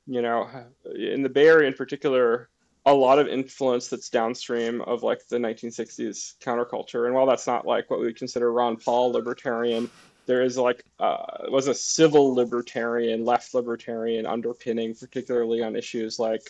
you 0.05 0.21
know, 0.21 0.49
in 0.95 1.21
the 1.21 1.29
Bay 1.29 1.47
Area 1.47 1.67
in 1.67 1.73
particular, 1.73 2.49
a 2.87 2.93
lot 2.93 3.19
of 3.19 3.27
influence 3.27 3.89
that's 3.89 4.09
downstream 4.09 4.79
of 4.83 5.03
like 5.03 5.27
the 5.27 5.35
1960s 5.35 6.37
counterculture. 6.39 7.05
And 7.05 7.13
while 7.13 7.25
that's 7.25 7.45
not 7.45 7.67
like 7.67 7.89
what 7.89 7.99
we 7.99 8.05
would 8.05 8.17
consider 8.17 8.53
Ron 8.53 8.77
Paul 8.77 9.11
libertarian, 9.11 9.89
there 10.25 10.41
is 10.41 10.57
like 10.57 10.85
uh, 10.97 11.25
was 11.49 11.67
a 11.67 11.73
civil 11.73 12.33
libertarian, 12.33 13.25
left 13.25 13.53
libertarian 13.53 14.25
underpinning, 14.25 14.95
particularly 14.95 15.61
on 15.61 15.75
issues 15.75 16.17
like 16.17 16.49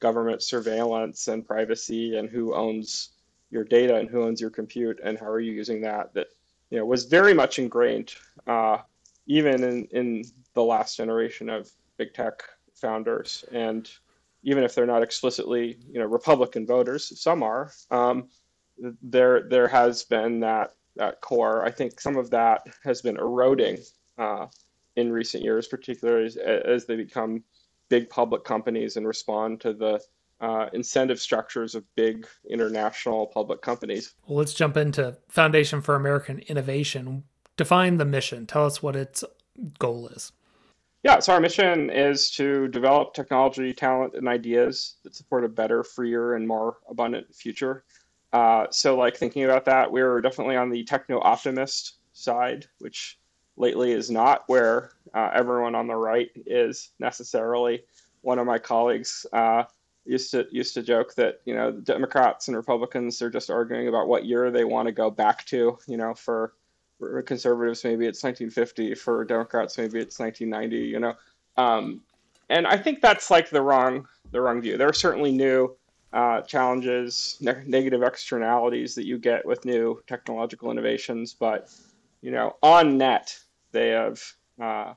government 0.00 0.42
surveillance 0.42 1.28
and 1.28 1.46
privacy 1.46 2.18
and 2.18 2.28
who 2.28 2.54
owns 2.54 3.12
your 3.50 3.64
data 3.64 3.96
and 3.96 4.10
who 4.10 4.22
owns 4.22 4.38
your 4.38 4.50
compute 4.50 5.00
and 5.02 5.18
how 5.18 5.30
are 5.30 5.40
you 5.40 5.52
using 5.52 5.80
that. 5.80 6.12
That 6.12 6.26
you 6.68 6.78
know 6.78 6.84
was 6.84 7.06
very 7.06 7.32
much 7.32 7.58
ingrained, 7.58 8.14
uh, 8.46 8.78
even 9.26 9.64
in 9.64 9.84
in 9.92 10.24
the 10.52 10.62
last 10.62 10.98
generation 10.98 11.48
of 11.48 11.70
big 11.96 12.12
tech 12.12 12.42
founders 12.74 13.46
and 13.50 13.90
even 14.42 14.64
if 14.64 14.74
they're 14.74 14.86
not 14.86 15.02
explicitly 15.02 15.78
you 15.90 16.00
know 16.00 16.06
Republican 16.06 16.66
voters, 16.66 17.20
some 17.20 17.42
are. 17.42 17.72
Um, 17.90 18.28
there 19.02 19.48
there 19.48 19.68
has 19.68 20.04
been 20.04 20.40
that 20.40 20.74
that 20.96 21.20
core. 21.20 21.64
I 21.64 21.70
think 21.70 22.00
some 22.00 22.16
of 22.16 22.30
that 22.30 22.66
has 22.84 23.02
been 23.02 23.16
eroding 23.16 23.78
uh, 24.18 24.46
in 24.96 25.12
recent 25.12 25.42
years, 25.42 25.66
particularly 25.66 26.26
as, 26.26 26.36
as, 26.36 26.84
they 26.84 26.96
become 26.96 27.42
big 27.88 28.10
public 28.10 28.44
companies 28.44 28.96
and 28.96 29.06
respond 29.06 29.60
to 29.60 29.72
the 29.72 30.00
uh, 30.40 30.66
incentive 30.72 31.20
structures 31.20 31.74
of 31.74 31.84
big 31.94 32.26
international 32.48 33.26
public 33.26 33.62
companies. 33.62 34.14
Well, 34.26 34.38
let's 34.38 34.54
jump 34.54 34.76
into 34.76 35.16
Foundation 35.28 35.80
for 35.80 35.94
American 35.94 36.40
Innovation. 36.40 37.24
Define 37.56 37.98
the 37.98 38.04
mission. 38.04 38.46
Tell 38.46 38.66
us 38.66 38.82
what 38.82 38.96
its 38.96 39.22
goal 39.78 40.08
is. 40.08 40.32
Yeah, 41.02 41.18
so 41.20 41.32
our 41.32 41.40
mission 41.40 41.88
is 41.88 42.30
to 42.32 42.68
develop 42.68 43.14
technology, 43.14 43.72
talent, 43.72 44.14
and 44.14 44.28
ideas 44.28 44.96
that 45.02 45.14
support 45.14 45.44
a 45.44 45.48
better, 45.48 45.82
freer, 45.82 46.34
and 46.34 46.46
more 46.46 46.76
abundant 46.90 47.34
future. 47.34 47.84
Uh, 48.34 48.66
so, 48.70 48.96
like 48.96 49.16
thinking 49.16 49.44
about 49.44 49.64
that, 49.64 49.90
we're 49.90 50.20
definitely 50.20 50.56
on 50.56 50.68
the 50.68 50.84
techno 50.84 51.18
optimist 51.20 51.94
side, 52.12 52.66
which 52.80 53.18
lately 53.56 53.92
is 53.92 54.10
not 54.10 54.44
where 54.46 54.90
uh, 55.14 55.30
everyone 55.32 55.74
on 55.74 55.86
the 55.86 55.96
right 55.96 56.30
is 56.46 56.90
necessarily. 56.98 57.82
One 58.20 58.38
of 58.38 58.46
my 58.46 58.58
colleagues 58.58 59.24
uh, 59.32 59.64
used 60.04 60.30
to 60.32 60.46
used 60.50 60.74
to 60.74 60.82
joke 60.82 61.14
that 61.14 61.40
you 61.46 61.54
know 61.54 61.72
Democrats 61.72 62.48
and 62.48 62.56
Republicans 62.56 63.22
are 63.22 63.30
just 63.30 63.50
arguing 63.50 63.88
about 63.88 64.06
what 64.06 64.26
year 64.26 64.50
they 64.50 64.64
want 64.64 64.86
to 64.86 64.92
go 64.92 65.10
back 65.10 65.46
to. 65.46 65.78
You 65.88 65.96
know, 65.96 66.12
for 66.12 66.52
for 67.00 67.22
conservatives, 67.22 67.82
maybe 67.82 68.06
it's 68.06 68.22
1950. 68.22 68.94
For 68.94 69.24
Democrats, 69.24 69.76
maybe 69.76 69.98
it's 69.98 70.20
1990. 70.20 70.76
You 70.76 71.00
know, 71.00 71.14
um, 71.56 72.02
and 72.48 72.66
I 72.66 72.76
think 72.76 73.00
that's 73.00 73.30
like 73.30 73.50
the 73.50 73.62
wrong 73.62 74.06
the 74.30 74.40
wrong 74.40 74.60
view. 74.60 74.76
There 74.76 74.88
are 74.88 74.92
certainly 74.92 75.32
new 75.32 75.74
uh, 76.12 76.42
challenges, 76.42 77.36
ne- 77.40 77.64
negative 77.66 78.02
externalities 78.02 78.94
that 78.94 79.06
you 79.06 79.18
get 79.18 79.44
with 79.44 79.64
new 79.64 80.00
technological 80.06 80.70
innovations, 80.70 81.34
but 81.34 81.72
you 82.20 82.30
know, 82.30 82.56
on 82.62 82.98
net, 82.98 83.36
they 83.72 83.88
have 83.88 84.22
uh, 84.60 84.94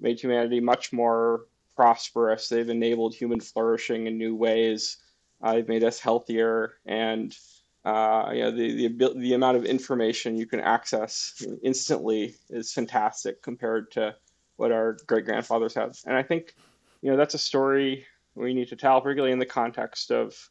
made 0.00 0.18
humanity 0.18 0.60
much 0.60 0.92
more 0.92 1.46
prosperous. 1.76 2.48
They've 2.48 2.68
enabled 2.68 3.14
human 3.14 3.40
flourishing 3.40 4.06
in 4.06 4.16
new 4.16 4.34
ways. 4.34 4.98
Uh, 5.42 5.54
they've 5.54 5.68
made 5.68 5.84
us 5.84 5.98
healthier 5.98 6.74
and 6.86 7.36
uh, 7.84 8.30
you 8.32 8.42
know 8.42 8.50
the, 8.50 8.88
the 8.88 9.14
the 9.16 9.34
amount 9.34 9.56
of 9.56 9.64
information 9.64 10.36
you 10.36 10.46
can 10.46 10.60
access 10.60 11.44
instantly 11.62 12.36
is 12.48 12.72
fantastic 12.72 13.42
compared 13.42 13.90
to 13.92 14.14
what 14.56 14.70
our 14.70 14.96
great 15.06 15.24
grandfathers 15.24 15.74
had. 15.74 15.96
And 16.06 16.16
I 16.16 16.22
think 16.22 16.54
you 17.00 17.10
know 17.10 17.16
that's 17.16 17.34
a 17.34 17.38
story 17.38 18.06
we 18.34 18.54
need 18.54 18.68
to 18.68 18.76
tell, 18.76 19.00
particularly 19.00 19.32
in 19.32 19.38
the 19.38 19.46
context 19.46 20.10
of 20.10 20.50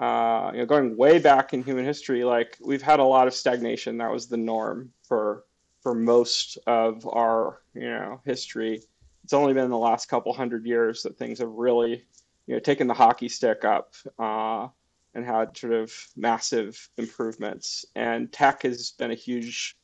uh, 0.00 0.50
you 0.52 0.58
know 0.58 0.66
going 0.66 0.96
way 0.96 1.18
back 1.18 1.54
in 1.54 1.62
human 1.62 1.84
history. 1.84 2.24
Like 2.24 2.58
we've 2.60 2.82
had 2.82 3.00
a 3.00 3.04
lot 3.04 3.28
of 3.28 3.34
stagnation. 3.34 3.98
That 3.98 4.10
was 4.10 4.26
the 4.26 4.36
norm 4.36 4.92
for 5.06 5.44
for 5.80 5.94
most 5.94 6.58
of 6.66 7.06
our 7.06 7.60
you 7.74 7.88
know 7.88 8.20
history. 8.24 8.82
It's 9.22 9.32
only 9.32 9.54
been 9.54 9.70
the 9.70 9.78
last 9.78 10.08
couple 10.08 10.32
hundred 10.32 10.66
years 10.66 11.04
that 11.04 11.16
things 11.16 11.38
have 11.38 11.50
really 11.50 12.04
you 12.46 12.54
know 12.54 12.58
taken 12.58 12.88
the 12.88 12.94
hockey 12.94 13.28
stick 13.28 13.64
up. 13.64 13.94
Uh, 14.18 14.68
and 15.14 15.24
had 15.24 15.56
sort 15.56 15.72
of 15.72 15.92
massive 16.16 16.88
improvements. 16.98 17.84
And 17.94 18.32
tech 18.32 18.62
has 18.62 18.92
been 18.92 19.10
a 19.10 19.16
huge 19.16 19.76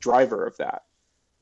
driver 0.00 0.46
of 0.46 0.56
that. 0.56 0.82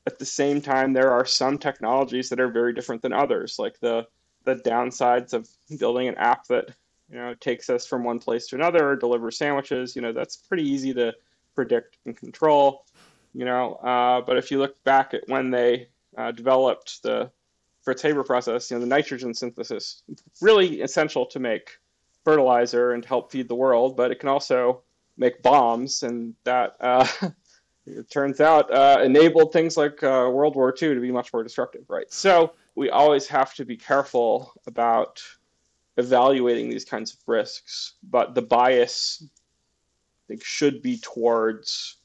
At 0.05 0.19
the 0.19 0.25
same 0.25 0.61
time, 0.61 0.93
there 0.93 1.11
are 1.11 1.25
some 1.25 1.57
technologies 1.57 2.29
that 2.29 2.39
are 2.39 2.49
very 2.49 2.73
different 2.73 3.01
than 3.01 3.13
others, 3.13 3.57
like 3.59 3.79
the 3.79 4.07
the 4.45 4.55
downsides 4.55 5.33
of 5.33 5.47
building 5.77 6.07
an 6.07 6.15
app 6.15 6.45
that 6.47 6.69
you 7.09 7.17
know 7.17 7.33
takes 7.35 7.69
us 7.69 7.85
from 7.85 8.03
one 8.03 8.19
place 8.19 8.47
to 8.47 8.55
another 8.55 8.89
or 8.89 8.95
delivers 8.95 9.37
sandwiches. 9.37 9.95
You 9.95 10.01
know 10.01 10.13
that's 10.13 10.37
pretty 10.37 10.67
easy 10.67 10.93
to 10.93 11.13
predict 11.55 11.97
and 12.05 12.15
control. 12.15 12.85
You 13.33 13.45
know, 13.45 13.75
uh, 13.75 14.21
but 14.21 14.37
if 14.37 14.49
you 14.49 14.57
look 14.57 14.81
back 14.83 15.13
at 15.13 15.27
when 15.27 15.51
they 15.51 15.89
uh, 16.17 16.31
developed 16.31 17.03
the 17.03 17.29
Fritz 17.81 18.01
Haber 18.01 18.23
process, 18.23 18.69
you 18.69 18.77
know, 18.77 18.81
the 18.81 18.87
nitrogen 18.87 19.33
synthesis, 19.33 20.03
really 20.41 20.81
essential 20.81 21.25
to 21.27 21.39
make 21.39 21.77
fertilizer 22.23 22.91
and 22.91 23.03
help 23.05 23.31
feed 23.31 23.47
the 23.47 23.55
world, 23.55 23.95
but 23.95 24.11
it 24.11 24.19
can 24.19 24.29
also 24.29 24.81
make 25.17 25.41
bombs, 25.41 26.03
and 26.03 26.33
that 26.43 26.75
uh, 26.79 27.07
it 27.85 28.09
turns 28.09 28.41
out 28.41 28.71
uh, 28.71 29.01
enabled 29.03 29.51
things 29.51 29.77
like 29.77 30.01
uh, 30.03 30.29
World 30.31 30.55
War 30.55 30.69
II 30.69 30.95
to 30.95 31.01
be 31.01 31.11
much 31.11 31.33
more 31.33 31.43
destructive, 31.43 31.83
right? 31.89 32.11
So 32.11 32.53
we 32.75 32.89
always 32.89 33.27
have 33.27 33.53
to 33.55 33.65
be 33.65 33.77
careful 33.77 34.53
about 34.67 35.21
evaluating 35.97 36.69
these 36.69 36.85
kinds 36.85 37.13
of 37.13 37.19
risks, 37.27 37.95
but 38.03 38.33
the 38.33 38.41
bias 38.41 39.21
I 39.21 40.23
think 40.29 40.43
should 40.43 40.81
be 40.81 40.97
towards 40.97 41.97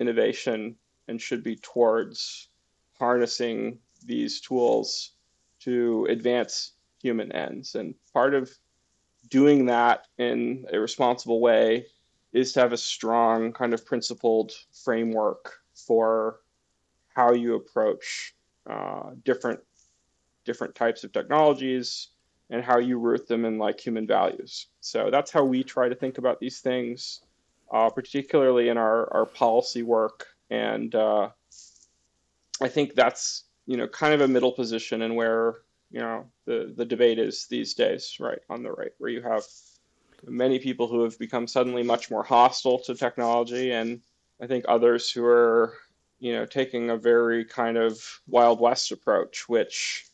innovation 0.00 0.76
and 1.08 1.20
should 1.20 1.42
be 1.42 1.56
towards 1.56 2.48
harnessing 2.98 3.78
these 4.04 4.40
tools 4.40 5.12
to 5.60 6.06
advance 6.10 6.72
human 7.00 7.30
ends. 7.32 7.74
And 7.74 7.94
part 8.12 8.34
of 8.34 8.50
doing 9.28 9.66
that 9.66 10.06
in 10.18 10.66
a 10.72 10.78
responsible 10.78 11.40
way 11.40 11.86
is 12.32 12.52
to 12.52 12.60
have 12.60 12.72
a 12.72 12.76
strong 12.76 13.52
kind 13.52 13.72
of 13.72 13.84
principled 13.84 14.52
framework 14.84 15.60
for 15.74 16.40
how 17.14 17.32
you 17.32 17.54
approach 17.54 18.34
uh, 18.68 19.10
different 19.24 19.60
different 20.44 20.74
types 20.74 21.02
of 21.02 21.12
technologies 21.12 22.08
and 22.50 22.62
how 22.62 22.78
you 22.78 22.98
root 22.98 23.26
them 23.26 23.44
in 23.44 23.58
like 23.58 23.80
human 23.80 24.06
values. 24.06 24.68
So 24.80 25.10
that's 25.10 25.32
how 25.32 25.44
we 25.44 25.64
try 25.64 25.88
to 25.88 25.94
think 25.94 26.18
about 26.18 26.38
these 26.38 26.60
things, 26.60 27.22
uh, 27.72 27.90
particularly 27.90 28.68
in 28.68 28.78
our, 28.78 29.12
our 29.12 29.26
policy 29.26 29.82
work. 29.82 30.28
And 30.50 30.94
uh, 30.94 31.30
I 32.60 32.68
think 32.68 32.94
that's 32.94 33.44
you 33.66 33.76
know 33.76 33.88
kind 33.88 34.14
of 34.14 34.20
a 34.20 34.28
middle 34.28 34.52
position 34.52 35.02
and 35.02 35.16
where 35.16 35.56
you 35.96 36.02
know 36.02 36.26
the 36.44 36.74
the 36.76 36.84
debate 36.84 37.18
is 37.18 37.46
these 37.46 37.72
days, 37.72 38.18
right 38.20 38.40
on 38.50 38.62
the 38.62 38.70
right, 38.70 38.92
where 38.98 39.10
you 39.10 39.22
have 39.22 39.44
many 40.26 40.58
people 40.58 40.88
who 40.88 41.02
have 41.02 41.18
become 41.18 41.46
suddenly 41.46 41.82
much 41.82 42.10
more 42.10 42.22
hostile 42.22 42.78
to 42.80 42.94
technology, 42.94 43.72
and 43.72 44.02
I 44.38 44.46
think 44.46 44.66
others 44.68 45.10
who 45.10 45.24
are 45.24 45.72
you 46.18 46.34
know 46.34 46.44
taking 46.44 46.90
a 46.90 46.98
very 46.98 47.46
kind 47.46 47.78
of 47.78 47.98
wild 48.26 48.60
west 48.60 48.92
approach, 48.92 49.48
which 49.48 50.04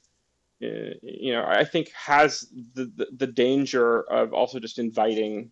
uh, 0.63 0.95
you 1.03 1.33
know 1.33 1.45
I 1.49 1.65
think 1.65 1.91
has 1.91 2.47
the, 2.75 2.85
the, 2.99 3.07
the 3.17 3.27
danger 3.27 4.03
of 4.03 4.33
also 4.33 4.61
just 4.61 4.79
inviting 4.79 5.51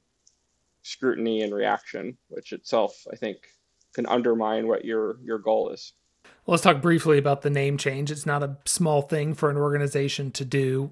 scrutiny 0.82 1.42
and 1.42 1.52
reaction, 1.52 2.16
which 2.28 2.52
itself 2.52 3.04
I 3.12 3.16
think 3.16 3.38
can 3.94 4.06
undermine 4.06 4.68
what 4.68 4.84
your 4.84 5.18
your 5.24 5.40
goal 5.40 5.70
is. 5.70 5.92
Let's 6.50 6.64
talk 6.64 6.82
briefly 6.82 7.16
about 7.16 7.42
the 7.42 7.48
name 7.48 7.78
change. 7.78 8.10
It's 8.10 8.26
not 8.26 8.42
a 8.42 8.56
small 8.64 9.02
thing 9.02 9.34
for 9.34 9.50
an 9.50 9.56
organization 9.56 10.32
to 10.32 10.44
do. 10.44 10.90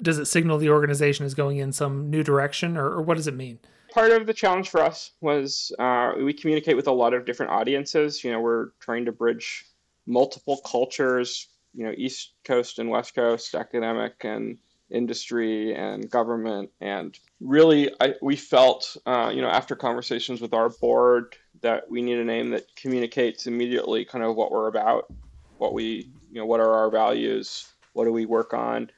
Does 0.00 0.18
it 0.18 0.26
signal 0.26 0.58
the 0.58 0.70
organization 0.70 1.26
is 1.26 1.34
going 1.34 1.56
in 1.56 1.72
some 1.72 2.10
new 2.10 2.22
direction, 2.22 2.76
or, 2.76 2.86
or 2.86 3.02
what 3.02 3.16
does 3.16 3.26
it 3.26 3.34
mean? 3.34 3.58
Part 3.92 4.12
of 4.12 4.28
the 4.28 4.32
challenge 4.32 4.68
for 4.68 4.80
us 4.80 5.10
was 5.20 5.72
uh, 5.80 6.12
we 6.16 6.32
communicate 6.32 6.76
with 6.76 6.86
a 6.86 6.92
lot 6.92 7.12
of 7.12 7.24
different 7.24 7.50
audiences. 7.50 8.22
You 8.22 8.30
know, 8.30 8.40
we're 8.40 8.68
trying 8.78 9.04
to 9.06 9.10
bridge 9.10 9.64
multiple 10.06 10.60
cultures, 10.64 11.48
you 11.74 11.84
know, 11.84 11.92
East 11.96 12.34
Coast 12.44 12.78
and 12.78 12.88
West 12.88 13.16
Coast, 13.16 13.56
academic 13.56 14.14
and 14.22 14.58
industry 14.92 15.74
and 15.74 16.08
government. 16.08 16.70
And 16.80 17.18
really, 17.40 17.90
I, 18.00 18.14
we 18.22 18.36
felt, 18.36 18.96
uh, 19.06 19.32
you 19.34 19.42
know, 19.42 19.48
after 19.48 19.74
conversations 19.74 20.40
with 20.40 20.54
our 20.54 20.68
board, 20.68 21.34
that 21.62 21.90
we 21.90 22.02
need 22.02 22.18
a 22.18 22.24
name 22.24 22.50
that 22.50 22.74
communicates 22.76 23.46
immediately 23.46 24.04
kind 24.04 24.24
of 24.24 24.36
what 24.36 24.50
we're 24.50 24.68
about, 24.68 25.12
what 25.58 25.72
we, 25.72 26.10
you 26.30 26.40
know, 26.40 26.46
what 26.46 26.60
are 26.60 26.72
our 26.72 26.90
values, 26.90 27.68
what 27.92 28.04
do 28.04 28.12
we 28.12 28.26
work 28.26 28.54
on, 28.54 28.90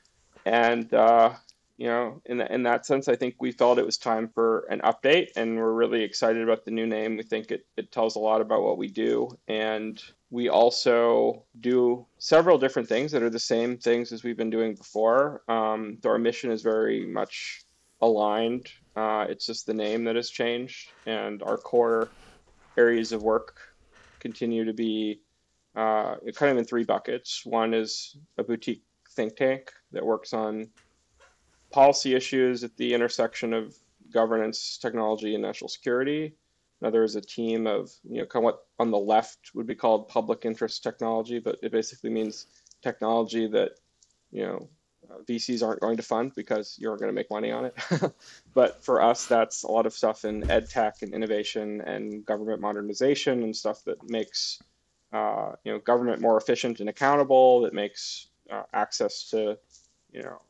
and 0.44 0.92
uh, 0.94 1.32
you 1.78 1.88
know, 1.88 2.22
in 2.26 2.38
the, 2.38 2.52
in 2.52 2.62
that 2.64 2.86
sense, 2.86 3.08
I 3.08 3.16
think 3.16 3.36
we 3.40 3.50
felt 3.50 3.78
it 3.78 3.86
was 3.86 3.98
time 3.98 4.28
for 4.28 4.66
an 4.70 4.80
update, 4.80 5.30
and 5.34 5.56
we're 5.56 5.72
really 5.72 6.02
excited 6.02 6.42
about 6.42 6.64
the 6.64 6.70
new 6.70 6.86
name. 6.86 7.16
We 7.16 7.24
think 7.24 7.50
it 7.50 7.66
it 7.76 7.90
tells 7.90 8.14
a 8.14 8.20
lot 8.20 8.40
about 8.40 8.62
what 8.62 8.78
we 8.78 8.88
do, 8.88 9.36
and 9.48 10.02
we 10.30 10.48
also 10.48 11.44
do 11.60 12.06
several 12.18 12.58
different 12.58 12.88
things 12.88 13.12
that 13.12 13.22
are 13.22 13.30
the 13.30 13.38
same 13.38 13.76
things 13.76 14.12
as 14.12 14.22
we've 14.22 14.36
been 14.36 14.50
doing 14.50 14.74
before. 14.74 15.42
Um, 15.48 15.98
so 16.02 16.10
our 16.10 16.18
mission 16.18 16.50
is 16.50 16.62
very 16.62 17.04
much 17.06 17.64
aligned. 18.00 18.68
Uh, 18.94 19.26
it's 19.28 19.46
just 19.46 19.66
the 19.66 19.74
name 19.74 20.04
that 20.04 20.16
has 20.16 20.30
changed, 20.30 20.88
and 21.06 21.42
our 21.42 21.56
core 21.56 22.10
areas 22.76 23.12
of 23.12 23.22
work 23.22 23.58
continue 24.20 24.64
to 24.64 24.72
be 24.72 25.20
uh, 25.74 26.16
kind 26.34 26.52
of 26.52 26.58
in 26.58 26.64
three 26.64 26.84
buckets. 26.84 27.42
One 27.44 27.74
is 27.74 28.16
a 28.38 28.44
boutique 28.44 28.84
think 29.14 29.36
tank 29.36 29.72
that 29.92 30.04
works 30.04 30.32
on 30.32 30.68
policy 31.70 32.14
issues 32.14 32.64
at 32.64 32.76
the 32.76 32.94
intersection 32.94 33.52
of 33.52 33.74
governance, 34.12 34.78
technology, 34.78 35.34
and 35.34 35.42
national 35.42 35.68
security. 35.68 36.34
Another 36.80 37.04
is 37.04 37.16
a 37.16 37.20
team 37.20 37.66
of, 37.66 37.90
you 38.04 38.18
know, 38.18 38.26
kind 38.26 38.42
of 38.42 38.44
what 38.44 38.66
on 38.78 38.90
the 38.90 38.98
left 38.98 39.50
would 39.54 39.66
be 39.66 39.74
called 39.74 40.08
public 40.08 40.44
interest 40.44 40.82
technology, 40.82 41.38
but 41.38 41.56
it 41.62 41.72
basically 41.72 42.10
means 42.10 42.46
technology 42.82 43.46
that, 43.46 43.72
you 44.30 44.44
know, 44.44 44.68
VCs 45.28 45.62
aren't 45.66 45.80
going 45.80 45.96
to 45.96 46.02
fund 46.02 46.32
because 46.34 46.76
you're 46.78 46.96
going 46.96 47.08
to 47.08 47.14
make 47.14 47.30
money 47.30 47.50
on 47.50 47.66
it. 47.66 47.74
but 48.54 48.84
for 48.84 49.02
us, 49.02 49.26
that's 49.26 49.62
a 49.62 49.70
lot 49.70 49.86
of 49.86 49.92
stuff 49.92 50.24
in 50.24 50.50
ed 50.50 50.68
tech 50.68 51.02
and 51.02 51.14
innovation 51.14 51.80
and 51.82 52.24
government 52.24 52.60
modernization 52.60 53.42
and 53.42 53.54
stuff 53.54 53.84
that 53.84 54.08
makes 54.08 54.60
uh, 55.12 55.52
you 55.64 55.72
know 55.72 55.78
government 55.78 56.20
more 56.20 56.36
efficient 56.36 56.80
and 56.80 56.88
accountable. 56.88 57.62
That 57.62 57.74
makes 57.74 58.28
uh, 58.50 58.64
access 58.72 59.28
to 59.30 59.58
you 60.12 60.22
know 60.22 60.40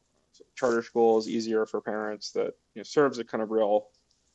charter 0.55 0.83
schools 0.83 1.29
easier 1.29 1.67
for 1.67 1.81
parents. 1.81 2.31
That 2.33 2.55
you 2.75 2.81
know 2.81 2.85
serves 2.85 3.19
a 3.19 3.25
kind 3.25 3.43
of 3.43 3.51
real 3.51 3.89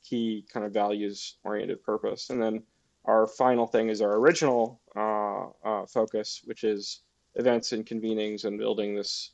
key 0.04 0.46
kind 0.52 0.66
of 0.66 0.74
values 0.74 1.36
oriented 1.44 1.84
purpose. 1.84 2.30
And 2.30 2.42
then 2.42 2.64
our 3.06 3.28
final 3.28 3.68
thing 3.68 3.90
is 3.90 4.02
our 4.02 4.16
original 4.16 4.82
uh, 4.96 5.48
uh, 5.64 5.86
focus, 5.86 6.42
which 6.46 6.64
is 6.64 7.02
events 7.36 7.72
and 7.72 7.86
convenings 7.86 8.46
and 8.46 8.58
building 8.58 8.96
this 8.96 9.32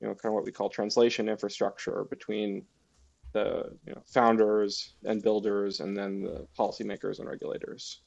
you 0.00 0.06
know, 0.06 0.14
kind 0.14 0.30
of 0.30 0.34
what 0.34 0.44
we 0.44 0.52
call 0.52 0.68
translation 0.68 1.28
infrastructure 1.28 2.04
between 2.10 2.64
the 3.32 3.76
you 3.86 3.94
know, 3.94 4.02
founders 4.06 4.94
and 5.04 5.22
builders 5.22 5.80
and 5.80 5.96
then 5.96 6.22
the 6.22 6.46
policymakers 6.58 7.18
and 7.18 7.28
regulators. 7.28 8.00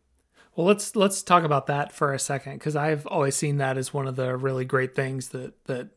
Well, 0.56 0.65
let's 0.65 0.95
let's 0.95 1.21
talk 1.21 1.43
about 1.43 1.67
that 1.67 1.91
for 1.91 2.13
a 2.13 2.19
second 2.19 2.54
because 2.54 2.75
I've 2.75 3.06
always 3.08 3.36
seen 3.36 3.58
that 3.58 3.78
as 3.78 3.93
one 3.93 4.08
of 4.08 4.15
the 4.15 4.36
really 4.36 4.65
great 4.65 4.95
things 4.95 5.30
that 5.30 5.63
that 5.65 5.89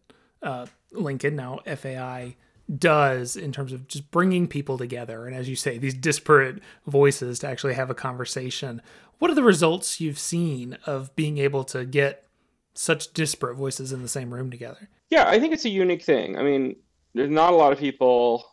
uh, 0.43 0.67
Lincoln 0.93 1.37
now 1.37 1.61
FAI 1.67 2.37
does 2.79 3.37
in 3.37 3.53
terms 3.53 3.73
of 3.73 3.89
just 3.89 4.11
bringing 4.11 4.47
people 4.47 4.79
together 4.79 5.27
and 5.27 5.35
as 5.35 5.49
you 5.49 5.57
say 5.57 5.79
these 5.79 5.95
disparate 5.95 6.63
voices 6.87 7.41
to 7.41 7.49
actually 7.49 7.75
have 7.75 7.91
a 7.91 7.95
conversation. 7.95 8.81
What 9.19 9.31
are 9.31 9.35
the 9.35 9.43
results 9.43 10.01
you've 10.01 10.19
seen 10.19 10.77
of 10.87 11.15
being 11.17 11.39
able 11.39 11.65
to 11.65 11.85
get 11.85 12.27
such 12.75 13.13
disparate 13.13 13.57
voices 13.57 13.93
in 13.93 14.03
the 14.03 14.09
same 14.09 14.33
room 14.33 14.51
together? 14.51 14.89
Yeah, 15.11 15.29
I 15.29 15.39
think 15.39 15.53
it's 15.53 15.65
a 15.65 15.71
unique 15.71 16.03
thing. 16.03 16.39
I 16.39 16.43
mean, 16.43 16.77
there's 17.15 17.31
not 17.31 17.53
a 17.53 17.57
lot 17.57 17.73
of 17.73 17.79
people 17.79 18.45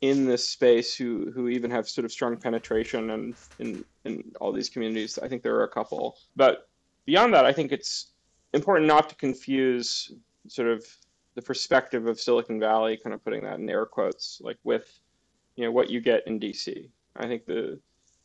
in 0.00 0.26
this 0.26 0.46
space 0.48 0.96
who 0.96 1.30
who 1.32 1.48
even 1.48 1.70
have 1.70 1.88
sort 1.88 2.04
of 2.04 2.12
strong 2.12 2.36
penetration 2.36 3.10
and 3.10 3.34
in 3.58 3.84
in 4.04 4.32
all 4.40 4.52
these 4.52 4.68
communities. 4.68 5.18
I 5.18 5.28
think 5.28 5.42
there 5.42 5.54
are 5.56 5.64
a 5.64 5.68
couple, 5.68 6.18
but 6.36 6.68
beyond 7.06 7.32
that, 7.34 7.46
I 7.46 7.52
think 7.52 7.72
it's 7.72 8.12
important 8.52 8.86
not 8.86 9.08
to 9.08 9.14
confuse 9.14 10.12
sort 10.48 10.68
of 10.68 10.84
the 11.34 11.42
perspective 11.42 12.06
of 12.06 12.20
Silicon 12.20 12.60
Valley, 12.60 12.96
kind 12.96 13.14
of 13.14 13.24
putting 13.24 13.42
that 13.44 13.58
in 13.58 13.70
air 13.70 13.86
quotes, 13.86 14.40
like 14.42 14.58
with 14.64 15.00
you 15.56 15.64
know 15.64 15.72
what 15.72 15.88
you 15.88 16.00
get 16.00 16.26
in 16.26 16.38
DC. 16.38 16.88
I 17.16 17.26
think 17.26 17.46
the 17.46 17.80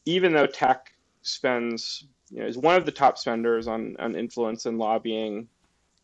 even 0.05 0.33
though 0.33 0.47
tech 0.47 0.93
spends 1.21 2.05
you 2.29 2.41
know 2.41 2.47
is 2.47 2.57
one 2.57 2.75
of 2.75 2.85
the 2.85 2.91
top 2.91 3.17
spenders 3.17 3.67
on 3.67 3.95
on 3.99 4.15
influence 4.15 4.65
and 4.65 4.77
lobbying 4.77 5.47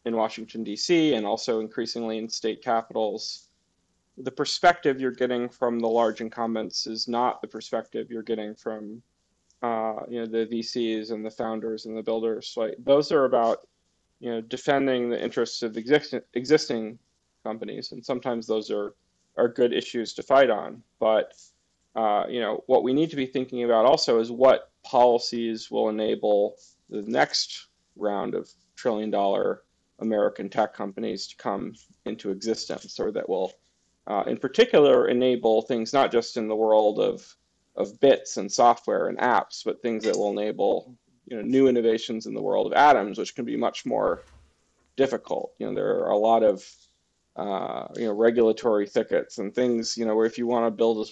in 0.05 0.15
Washington, 0.15 0.63
D.C., 0.63 1.13
and 1.13 1.25
also 1.25 1.59
increasingly 1.59 2.17
in 2.17 2.27
state 2.27 2.61
capitals, 2.61 3.47
the 4.17 4.31
perspective 4.31 4.99
you're 4.99 5.11
getting 5.11 5.49
from 5.49 5.79
the 5.79 5.87
large 5.87 6.21
incumbents 6.21 6.87
is 6.87 7.07
not 7.07 7.41
the 7.41 7.47
perspective 7.47 8.11
you're 8.11 8.21
getting 8.21 8.53
from 8.53 9.01
uh, 9.61 10.01
you 10.09 10.19
know 10.19 10.25
the 10.25 10.45
VCs 10.45 11.11
and 11.11 11.25
the 11.25 11.31
founders 11.31 11.85
and 11.85 11.97
the 11.97 12.03
builders. 12.03 12.53
Like 12.55 12.75
those 12.83 13.11
are 13.11 13.25
about 13.25 13.67
you 14.19 14.29
know 14.29 14.41
defending 14.41 15.09
the 15.09 15.21
interests 15.21 15.63
of 15.63 15.77
existing 15.77 16.21
existing 16.33 16.99
companies, 17.43 17.91
and 17.91 18.05
sometimes 18.05 18.45
those 18.45 18.69
are 18.69 18.93
are 19.37 19.47
good 19.47 19.73
issues 19.73 20.13
to 20.13 20.23
fight 20.23 20.49
on. 20.49 20.83
But 20.99 21.33
uh, 21.95 22.25
you 22.29 22.39
know 22.39 22.63
what 22.67 22.83
we 22.83 22.93
need 22.93 23.09
to 23.09 23.15
be 23.15 23.25
thinking 23.25 23.63
about 23.63 23.85
also 23.85 24.19
is 24.19 24.31
what 24.31 24.69
policies 24.83 25.69
will 25.71 25.89
enable 25.89 26.55
the 26.89 27.01
next 27.03 27.67
round 27.95 28.35
of 28.35 28.49
trillion 28.75 29.09
dollar 29.09 29.63
American 29.99 30.49
tech 30.49 30.73
companies 30.73 31.27
to 31.27 31.35
come 31.37 31.73
into 32.05 32.31
existence, 32.31 32.99
or 32.99 33.11
that 33.11 33.29
will, 33.29 33.53
uh, 34.07 34.23
in 34.27 34.37
particular, 34.37 35.07
enable 35.07 35.61
things 35.61 35.93
not 35.93 36.11
just 36.11 36.37
in 36.37 36.47
the 36.47 36.55
world 36.55 36.99
of 36.99 37.35
of 37.75 37.99
bits 37.99 38.37
and 38.37 38.51
software 38.51 39.07
and 39.07 39.17
apps, 39.17 39.63
but 39.65 39.81
things 39.81 40.03
that 40.03 40.15
will 40.15 40.29
enable 40.29 40.95
you 41.25 41.37
know 41.37 41.43
new 41.43 41.67
innovations 41.67 42.25
in 42.25 42.33
the 42.33 42.41
world 42.41 42.67
of 42.67 42.73
atoms, 42.73 43.17
which 43.17 43.35
can 43.35 43.45
be 43.45 43.55
much 43.55 43.85
more 43.85 44.23
difficult. 44.95 45.53
You 45.57 45.67
know, 45.67 45.73
there 45.73 46.03
are 46.03 46.11
a 46.11 46.17
lot 46.17 46.43
of 46.43 46.63
uh, 47.35 47.87
you 47.95 48.05
know 48.05 48.13
regulatory 48.13 48.87
thickets 48.87 49.37
and 49.37 49.53
things. 49.53 49.97
You 49.97 50.05
know, 50.05 50.15
where 50.15 50.25
if 50.25 50.37
you 50.37 50.47
want 50.47 50.67
to 50.67 50.71
build 50.71 51.09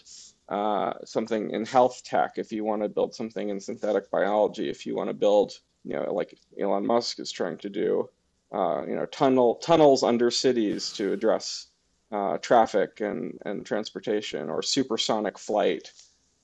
uh, 0.49 0.93
something 1.05 1.51
in 1.51 1.65
health 1.65 2.03
tech, 2.03 2.33
if 2.37 2.51
you 2.51 2.63
want 2.63 2.81
to 2.81 2.89
build 2.89 3.15
something 3.15 3.49
in 3.49 3.59
synthetic 3.59 4.11
biology, 4.11 4.69
if 4.69 4.85
you 4.85 4.95
want 4.95 5.09
to 5.09 5.13
build, 5.13 5.53
you 5.83 5.95
know, 5.95 6.13
like 6.13 6.37
Elon 6.59 6.85
Musk 6.85 7.19
is 7.19 7.31
trying 7.31 7.57
to 7.59 7.69
do, 7.69 8.09
uh, 8.51 8.83
you 8.85 8.95
know, 8.95 9.05
tunnel 9.05 9.55
tunnels 9.55 10.03
under 10.03 10.29
cities 10.29 10.91
to 10.93 11.13
address 11.13 11.67
uh, 12.11 12.37
traffic 12.39 12.99
and, 12.99 13.39
and 13.45 13.65
transportation 13.65 14.49
or 14.49 14.61
supersonic 14.61 15.37
flight. 15.37 15.91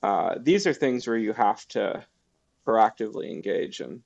Uh, 0.02 0.36
these 0.40 0.66
are 0.66 0.72
things 0.72 1.06
where 1.06 1.18
you 1.18 1.32
have 1.32 1.66
to 1.68 2.02
proactively 2.66 3.30
engage 3.30 3.80
in, 3.80 4.02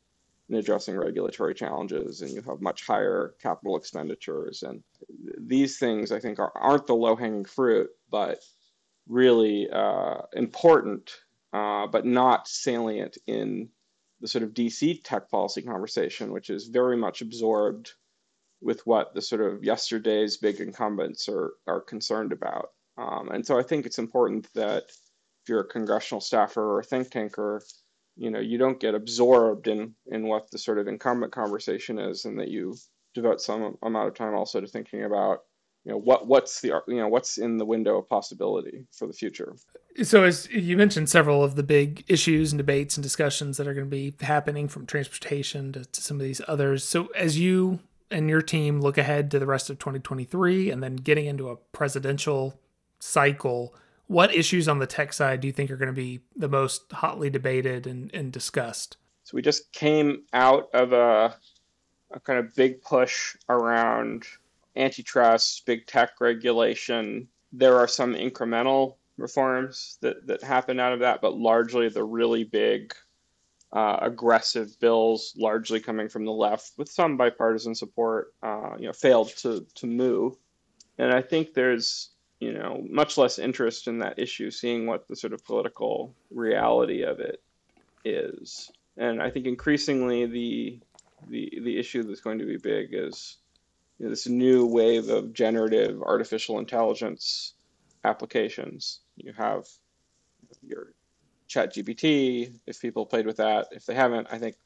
in 0.49 0.57
addressing 0.57 0.97
regulatory 0.97 1.55
challenges 1.55 2.23
and 2.23 2.33
you 2.33 2.43
have 2.43 2.61
much 2.61 2.85
higher 2.87 3.35
capital 3.41 3.77
expenditures. 3.77 4.65
And 4.65 4.83
these 5.39 5.79
things, 5.79 6.11
I 6.11 6.19
think, 6.19 6.39
are, 6.39 6.53
aren't 6.57 6.87
the 6.87 6.95
low 6.95 7.15
hanging 7.15 7.45
fruit, 7.45 7.91
but 8.11 8.41
really 9.09 9.69
uh, 9.71 10.23
important, 10.35 11.11
uh, 11.53 11.87
but 11.87 12.07
not 12.07 12.49
salient 12.49 13.19
in 13.27 13.69
the 14.21 14.29
sort 14.29 14.45
of 14.45 14.55
DC 14.55 15.03
tech 15.03 15.29
policy 15.31 15.63
conversation, 15.63 16.33
which 16.33 16.49
is 16.51 16.69
very 16.69 16.97
much 16.97 17.21
absorbed 17.21 17.93
with 18.61 18.87
what 18.87 19.13
the 19.15 19.21
sort 19.21 19.41
of 19.41 19.65
yesterday's 19.65 20.37
big 20.37 20.61
incumbents 20.61 21.29
are 21.29 21.55
are 21.67 21.81
concerned 21.81 22.33
about. 22.33 22.71
Um, 22.97 23.31
and 23.31 23.45
so 23.45 23.59
I 23.59 23.63
think 23.63 23.85
it's 23.85 23.99
important 23.99 24.49
that 24.55 24.85
if 24.85 25.49
you're 25.49 25.61
a 25.61 25.69
congressional 25.69 26.21
staffer 26.21 26.63
or 26.63 26.81
a 26.81 26.85
think 26.85 27.11
tanker, 27.11 27.63
you 28.17 28.31
know, 28.31 28.39
you 28.39 28.59
don't 28.59 28.81
get 28.81 28.95
absorbed 28.95 29.67
in 29.67 29.95
in 30.07 30.29
what 30.29 30.51
the 30.51 30.59
sort 30.59 30.79
of 30.79 30.87
incumbent 30.87 31.33
conversation 31.33 31.99
is, 31.99 32.25
and 32.25 32.39
that 32.39 32.49
you 32.49 32.77
devote 33.15 33.41
some 33.41 33.77
amount 33.83 34.09
of 34.09 34.15
time 34.15 34.35
also 34.35 34.61
to 34.61 34.67
thinking 34.67 35.05
about 35.05 35.41
you 35.85 35.93
know 35.93 35.99
what 35.99 36.27
what's 36.27 36.61
the 36.61 36.81
you 36.87 36.97
know 36.97 37.09
what's 37.09 37.39
in 37.39 37.57
the 37.57 37.65
window 37.65 37.99
of 37.99 38.09
possibility 38.09 38.87
for 38.93 39.07
the 39.07 39.13
future? 39.13 39.57
So 40.03 40.25
as 40.25 40.49
you 40.51 40.77
mentioned 40.77 41.11
several 41.11 41.43
of 41.45 41.55
the 41.57 41.63
big 41.63 42.05
issues 42.09 42.53
and 42.53 42.59
debates 42.59 42.97
and 42.97 43.03
discussions 43.03 43.57
that 43.57 43.67
are 43.67 43.75
going 43.75 43.87
to 43.87 43.91
be 43.91 44.15
happening 44.25 44.69
from 44.69 44.87
transportation 44.87 45.73
to, 45.73 45.85
to 45.85 46.01
some 46.01 46.19
of 46.19 46.23
these 46.23 46.41
others. 46.49 46.85
So 46.85 47.09
as 47.17 47.39
you 47.39 47.81
and 48.11 48.29
your 48.29 48.43
team 48.43 48.81
look 48.81 48.97
ahead 48.97 49.31
to 49.31 49.39
the 49.39 49.47
rest 49.47 49.71
of 49.71 49.79
2023 49.79 50.71
and 50.71 50.83
then 50.83 50.97
getting 50.97 51.27
into 51.27 51.49
a 51.49 51.57
presidential 51.57 52.59
cycle 53.01 53.75
what 54.13 54.35
issues 54.35 54.69
on 54.69 54.79
the 54.79 54.87
tech 54.87 55.13
side 55.13 55.41
do 55.41 55.47
you 55.47 55.53
think 55.53 55.71
are 55.71 55.77
going 55.77 55.87
to 55.87 55.93
be 55.93 56.21
the 56.37 56.49
most 56.49 56.93
hotly 56.93 57.31
debated 57.31 57.87
and, 57.87 58.15
and 58.15 58.31
discussed? 58.31 58.99
So 59.25 59.35
we 59.35 59.43
just 59.43 59.73
came 59.73 60.25
out 60.35 60.69
of 60.75 60.93
a, 60.93 61.35
a 62.11 62.21
kind 62.21 62.39
of 62.39 62.55
big 62.55 62.83
push 62.83 63.35
around 63.49 64.27
antitrust, 64.77 65.67
big 65.67 65.87
tech 65.87 66.21
regulation. 66.21 67.29
There 67.53 67.77
are 67.77 67.89
some 67.89 68.15
incremental 68.15 68.97
reforms 69.17 69.99
that, 70.01 70.27
that 70.27 70.43
happen 70.43 70.81
out 70.81 70.93
of 70.93 71.01
that, 71.01 71.21
but 71.21 71.37
largely 71.37 71.89
the 71.89 72.05
really 72.05 72.45
big 72.45 72.95
uh, 73.73 73.99
aggressive 74.03 74.79
bills, 74.81 75.35
largely 75.37 75.81
coming 75.81 76.09
from 76.09 76.25
the 76.25 76.33
left, 76.33 76.73
with 76.77 76.91
some 76.91 77.17
bipartisan 77.17 77.75
support, 77.75 78.35
uh, 78.43 78.75
you 78.79 78.87
know, 78.87 78.93
failed 78.93 79.29
to 79.37 79.67
to 79.75 79.87
move. 79.87 80.37
And 80.99 81.13
I 81.13 81.23
think 81.23 81.55
there's 81.55 82.11
you 82.39 82.53
know 82.53 82.85
much 82.91 83.17
less 83.17 83.39
interest 83.39 83.89
in 83.89 83.99
that 84.01 84.19
issue, 84.19 84.51
seeing 84.51 84.87
what 84.87 85.09
the 85.09 85.17
sort 85.17 85.33
of 85.33 85.45
political 85.45 86.15
reality 86.31 87.03
of 87.03 87.19
it 87.21 87.43
is. 88.05 88.71
And 88.99 89.23
I 89.23 89.31
think 89.31 89.47
increasingly 89.47 90.27
the 90.27 90.81
the 91.29 91.61
the 91.63 91.79
issue 91.79 92.03
that's 92.03 92.21
going 92.21 92.39
to 92.41 92.47
be 92.47 92.59
big 92.59 92.91
is 92.93 93.39
you 94.03 94.09
know, 94.09 94.11
this 94.11 94.27
new 94.27 94.67
wave 94.67 95.09
of 95.11 95.33
generative 95.33 96.03
artificial 96.03 96.59
intelligence 96.59 97.55
applications. 98.03 98.99
You 99.15 99.33
have 99.35 99.65
your 100.61 100.89
chat 101.47 101.73
GPT, 101.73 102.59
if 102.67 102.81
people 102.81 103.07
played 103.07 103.27
with 103.27 103.37
that. 103.37 103.69
If 103.71 103.87
they 103.87 103.95
haven't, 103.95 104.27
I 104.33 104.39
think 104.39 104.57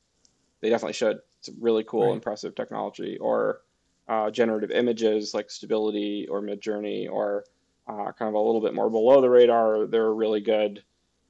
they 0.63 0.71
definitely 0.71 0.95
should. 0.95 1.19
It's 1.39 1.49
a 1.49 1.53
really 1.61 1.85
cool, 1.85 2.07
right. 2.07 2.15
impressive 2.15 2.55
technology. 2.55 3.19
Or 3.19 3.61
uh, 4.09 4.31
generative 4.31 4.71
images 4.71 5.35
like 5.35 5.51
Stability 5.51 6.27
or 6.31 6.41
Midjourney, 6.41 7.07
or 7.11 7.45
uh, 7.87 8.13
kind 8.13 8.31
of 8.31 8.35
a 8.35 8.41
little 8.41 8.63
bit 8.63 8.75
more 8.75 8.89
below 8.89 9.21
the 9.21 9.29
radar, 9.29 9.87
there 9.87 10.05
are 10.05 10.15
really 10.15 10.41
good 10.41 10.83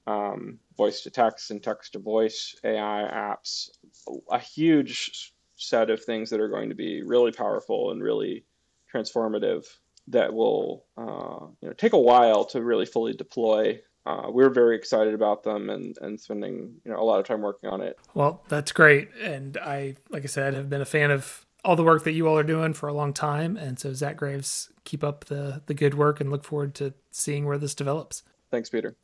um, 0.06 0.60
voice 0.76 1.00
to 1.00 1.10
text 1.10 1.50
and 1.50 1.60
text 1.60 1.94
to 1.94 1.98
voice 1.98 2.54
AI 2.62 3.10
apps. 3.12 3.70
A 4.30 4.38
huge 4.38 5.34
set 5.56 5.90
of 5.90 6.02
things 6.02 6.30
that 6.30 6.40
are 6.40 6.48
going 6.48 6.68
to 6.68 6.74
be 6.74 7.02
really 7.02 7.32
powerful 7.32 7.90
and 7.90 8.02
really 8.02 8.44
transformative 8.94 9.64
that 10.08 10.32
will 10.32 10.84
uh, 10.96 11.46
you 11.60 11.68
know 11.68 11.74
take 11.74 11.92
a 11.92 11.98
while 11.98 12.44
to 12.44 12.62
really 12.62 12.86
fully 12.86 13.12
deploy. 13.12 13.80
Uh, 14.04 14.28
we're 14.28 14.50
very 14.50 14.76
excited 14.76 15.14
about 15.14 15.42
them 15.42 15.68
and, 15.68 15.96
and 16.00 16.20
spending 16.20 16.74
you 16.84 16.92
know 16.92 17.00
a 17.00 17.02
lot 17.02 17.18
of 17.18 17.26
time 17.26 17.42
working 17.42 17.68
on 17.68 17.80
it. 17.80 17.98
Well, 18.14 18.42
that's 18.48 18.72
great, 18.72 19.08
and 19.20 19.56
I 19.56 19.96
like 20.10 20.22
I 20.22 20.26
said 20.26 20.54
have 20.54 20.70
been 20.70 20.82
a 20.82 20.86
fan 20.86 21.10
of 21.10 21.44
all 21.64 21.74
the 21.74 21.82
work 21.82 22.04
that 22.04 22.12
you 22.12 22.28
all 22.28 22.38
are 22.38 22.44
doing 22.44 22.72
for 22.72 22.88
a 22.88 22.92
long 22.92 23.12
time, 23.12 23.56
and 23.56 23.78
so 23.78 23.92
Zach 23.92 24.16
Graves, 24.16 24.70
keep 24.84 25.02
up 25.02 25.24
the 25.24 25.62
the 25.66 25.74
good 25.74 25.94
work, 25.94 26.20
and 26.20 26.30
look 26.30 26.44
forward 26.44 26.74
to 26.76 26.94
seeing 27.10 27.46
where 27.46 27.58
this 27.58 27.74
develops. 27.74 28.22
Thanks, 28.50 28.70
Peter. 28.70 28.96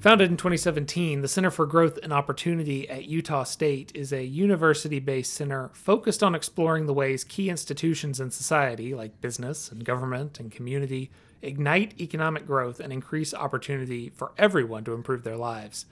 Founded 0.00 0.30
in 0.30 0.38
2017, 0.38 1.20
the 1.20 1.28
Center 1.28 1.50
for 1.50 1.66
Growth 1.66 1.98
and 2.02 2.10
Opportunity 2.10 2.88
at 2.88 3.04
Utah 3.04 3.44
State 3.44 3.92
is 3.94 4.14
a 4.14 4.24
university 4.24 4.98
based 4.98 5.34
center 5.34 5.68
focused 5.74 6.22
on 6.22 6.34
exploring 6.34 6.86
the 6.86 6.94
ways 6.94 7.22
key 7.22 7.50
institutions 7.50 8.18
in 8.18 8.30
society, 8.30 8.94
like 8.94 9.20
business 9.20 9.70
and 9.70 9.84
government 9.84 10.40
and 10.40 10.50
community, 10.50 11.10
ignite 11.42 12.00
economic 12.00 12.46
growth 12.46 12.80
and 12.80 12.94
increase 12.94 13.34
opportunity 13.34 14.08
for 14.08 14.32
everyone 14.38 14.84
to 14.84 14.94
improve 14.94 15.22
their 15.22 15.36
lives. 15.36 15.84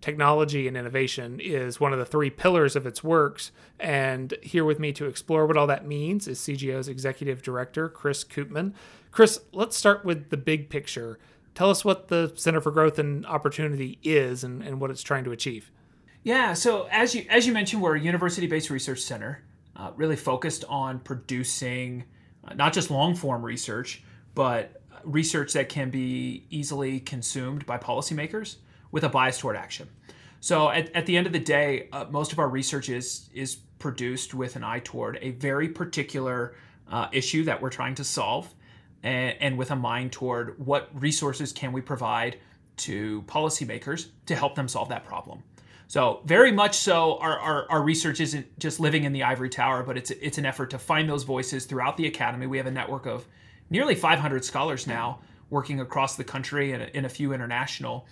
Technology 0.00 0.66
and 0.66 0.74
innovation 0.74 1.38
is 1.38 1.78
one 1.78 1.92
of 1.92 1.98
the 1.98 2.06
three 2.06 2.30
pillars 2.30 2.76
of 2.76 2.86
its 2.86 3.04
works, 3.04 3.52
and 3.78 4.32
here 4.42 4.64
with 4.64 4.80
me 4.80 4.90
to 4.90 5.04
explore 5.04 5.46
what 5.46 5.58
all 5.58 5.66
that 5.66 5.86
means 5.86 6.26
is 6.26 6.38
CGO's 6.38 6.88
Executive 6.88 7.42
Director, 7.42 7.90
Chris 7.90 8.24
Koopman. 8.24 8.72
Chris, 9.10 9.38
let's 9.52 9.76
start 9.76 10.02
with 10.02 10.30
the 10.30 10.38
big 10.38 10.70
picture 10.70 11.18
tell 11.54 11.70
us 11.70 11.84
what 11.84 12.08
the 12.08 12.32
Center 12.36 12.60
for 12.60 12.70
Growth 12.70 12.98
and 12.98 13.26
Opportunity 13.26 13.98
is 14.02 14.44
and, 14.44 14.62
and 14.62 14.80
what 14.80 14.90
it's 14.90 15.02
trying 15.02 15.24
to 15.24 15.32
achieve. 15.32 15.70
Yeah, 16.22 16.52
so 16.52 16.86
as 16.90 17.14
you 17.14 17.24
as 17.30 17.46
you 17.46 17.52
mentioned, 17.52 17.80
we're 17.82 17.96
a 17.96 18.00
university-based 18.00 18.68
research 18.68 19.00
center, 19.00 19.42
uh, 19.76 19.90
really 19.96 20.16
focused 20.16 20.64
on 20.68 20.98
producing 21.00 22.04
uh, 22.44 22.54
not 22.54 22.72
just 22.72 22.90
long-form 22.90 23.42
research, 23.42 24.02
but 24.34 24.82
research 25.02 25.54
that 25.54 25.68
can 25.68 25.90
be 25.90 26.44
easily 26.50 27.00
consumed 27.00 27.64
by 27.64 27.78
policymakers 27.78 28.56
with 28.92 29.04
a 29.04 29.08
bias 29.08 29.38
toward 29.38 29.56
action. 29.56 29.88
So 30.40 30.70
at, 30.70 30.94
at 30.94 31.06
the 31.06 31.16
end 31.16 31.26
of 31.26 31.32
the 31.32 31.38
day, 31.38 31.88
uh, 31.92 32.06
most 32.10 32.32
of 32.32 32.38
our 32.38 32.48
research 32.48 32.88
is 32.88 33.30
is 33.32 33.56
produced 33.78 34.34
with 34.34 34.56
an 34.56 34.64
eye 34.64 34.80
toward 34.80 35.18
a 35.22 35.30
very 35.30 35.68
particular 35.68 36.54
uh, 36.90 37.08
issue 37.12 37.44
that 37.44 37.62
we're 37.62 37.70
trying 37.70 37.94
to 37.94 38.04
solve 38.04 38.52
and, 39.02 39.36
and 39.40 39.58
with 39.58 39.70
a 39.70 39.76
mind 39.76 40.12
toward 40.12 40.58
what 40.64 40.88
resources 40.94 41.52
can 41.52 41.72
we 41.72 41.80
provide 41.80 42.38
to 42.78 43.22
policymakers 43.22 44.08
to 44.26 44.34
help 44.34 44.54
them 44.54 44.68
solve 44.68 44.88
that 44.88 45.04
problem. 45.04 45.42
So 45.86 46.20
very 46.24 46.52
much 46.52 46.76
so, 46.76 47.18
our, 47.18 47.38
our, 47.38 47.70
our, 47.70 47.82
research 47.82 48.20
isn't 48.20 48.58
just 48.60 48.78
living 48.78 49.02
in 49.04 49.12
the 49.12 49.24
ivory 49.24 49.50
tower, 49.50 49.82
but 49.82 49.96
it's 49.96 50.12
it's 50.12 50.38
an 50.38 50.46
effort 50.46 50.70
to 50.70 50.78
find 50.78 51.08
those 51.08 51.24
voices 51.24 51.66
throughout 51.66 51.96
the 51.96 52.06
academy. 52.06 52.46
We 52.46 52.58
have 52.58 52.68
a 52.68 52.70
network 52.70 53.06
of 53.06 53.26
nearly 53.70 53.96
500 53.96 54.44
scholars 54.44 54.86
now 54.86 55.18
working 55.50 55.80
across 55.80 56.16
the 56.16 56.22
country 56.22 56.72
and 56.72 56.84
in 56.94 57.06
a 57.06 57.08
few 57.08 57.32
international 57.32 58.06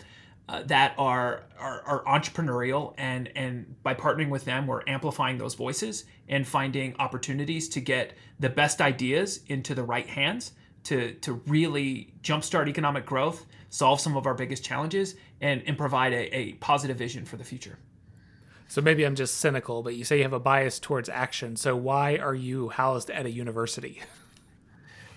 uh, 0.48 0.62
that 0.64 0.94
are, 0.98 1.44
are, 1.58 1.82
are 1.82 2.04
entrepreneurial 2.04 2.94
and 2.98 3.30
and 3.36 3.80
by 3.84 3.94
partnering 3.94 4.28
with 4.28 4.44
them, 4.44 4.66
we're 4.66 4.82
amplifying 4.88 5.38
those 5.38 5.54
voices 5.54 6.04
and 6.28 6.48
finding 6.48 6.96
opportunities 6.98 7.68
to 7.68 7.80
get 7.80 8.14
the 8.40 8.48
best 8.48 8.80
ideas 8.80 9.40
into 9.46 9.74
the 9.74 9.84
right 9.84 10.08
hands 10.08 10.52
to 10.88 11.12
to 11.14 11.34
really 11.46 12.12
jumpstart 12.22 12.68
economic 12.68 13.06
growth, 13.06 13.46
solve 13.70 14.00
some 14.00 14.16
of 14.16 14.26
our 14.26 14.34
biggest 14.34 14.64
challenges, 14.64 15.14
and, 15.40 15.62
and 15.66 15.76
provide 15.76 16.12
a, 16.12 16.36
a 16.36 16.52
positive 16.54 16.96
vision 16.96 17.24
for 17.24 17.36
the 17.36 17.44
future. 17.44 17.78
So 18.68 18.82
maybe 18.82 19.04
I'm 19.04 19.14
just 19.14 19.38
cynical, 19.38 19.82
but 19.82 19.94
you 19.94 20.04
say 20.04 20.18
you 20.18 20.24
have 20.24 20.32
a 20.32 20.40
bias 20.40 20.78
towards 20.78 21.08
action. 21.08 21.56
So 21.56 21.74
why 21.74 22.16
are 22.16 22.34
you 22.34 22.68
housed 22.68 23.10
at 23.10 23.24
a 23.24 23.30
university? 23.30 24.02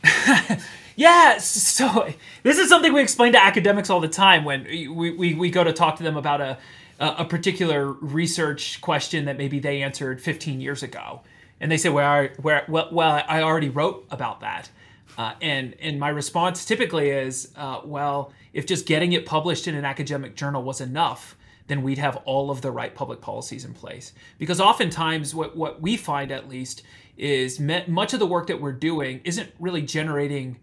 yeah, 0.95 1.37
so 1.37 2.11
this 2.43 2.57
is 2.57 2.69
something 2.69 2.91
we 2.93 3.01
explain 3.01 3.33
to 3.33 3.43
academics 3.43 3.89
all 3.89 3.99
the 3.99 4.07
time 4.07 4.43
when 4.43 4.63
we, 4.63 4.87
we, 5.11 5.33
we 5.35 5.51
go 5.51 5.63
to 5.63 5.73
talk 5.73 5.97
to 5.97 6.03
them 6.03 6.17
about 6.17 6.41
a, 6.41 6.57
a 6.99 7.25
particular 7.25 7.91
research 7.91 8.81
question 8.81 9.25
that 9.25 9.37
maybe 9.37 9.59
they 9.59 9.83
answered 9.83 10.21
15 10.21 10.59
years 10.59 10.81
ago. 10.81 11.21
And 11.59 11.71
they 11.71 11.77
say, 11.77 11.89
well, 11.89 12.09
I, 12.09 12.27
where, 12.41 12.65
well, 12.67 12.89
well, 12.91 13.23
I 13.27 13.43
already 13.43 13.69
wrote 13.69 14.05
about 14.09 14.39
that. 14.41 14.69
Uh, 15.17 15.33
and 15.41 15.75
and 15.79 15.99
my 15.99 16.09
response 16.09 16.65
typically 16.65 17.09
is, 17.09 17.51
uh, 17.55 17.81
well, 17.83 18.31
if 18.53 18.65
just 18.65 18.85
getting 18.85 19.13
it 19.13 19.25
published 19.25 19.67
in 19.67 19.75
an 19.75 19.85
academic 19.85 20.35
journal 20.35 20.63
was 20.63 20.81
enough, 20.81 21.35
then 21.67 21.83
we'd 21.83 21.97
have 21.97 22.17
all 22.25 22.49
of 22.49 22.61
the 22.61 22.71
right 22.71 22.95
public 22.95 23.21
policies 23.21 23.65
in 23.65 23.73
place. 23.73 24.13
Because 24.37 24.59
oftentimes, 24.59 25.35
what 25.35 25.55
what 25.55 25.81
we 25.81 25.97
find 25.97 26.31
at 26.31 26.49
least 26.49 26.83
is 27.17 27.59
me- 27.59 27.83
much 27.87 28.13
of 28.13 28.19
the 28.19 28.25
work 28.25 28.47
that 28.47 28.61
we're 28.61 28.71
doing 28.71 29.21
isn't 29.23 29.51
really 29.59 29.81
generating 29.81 30.59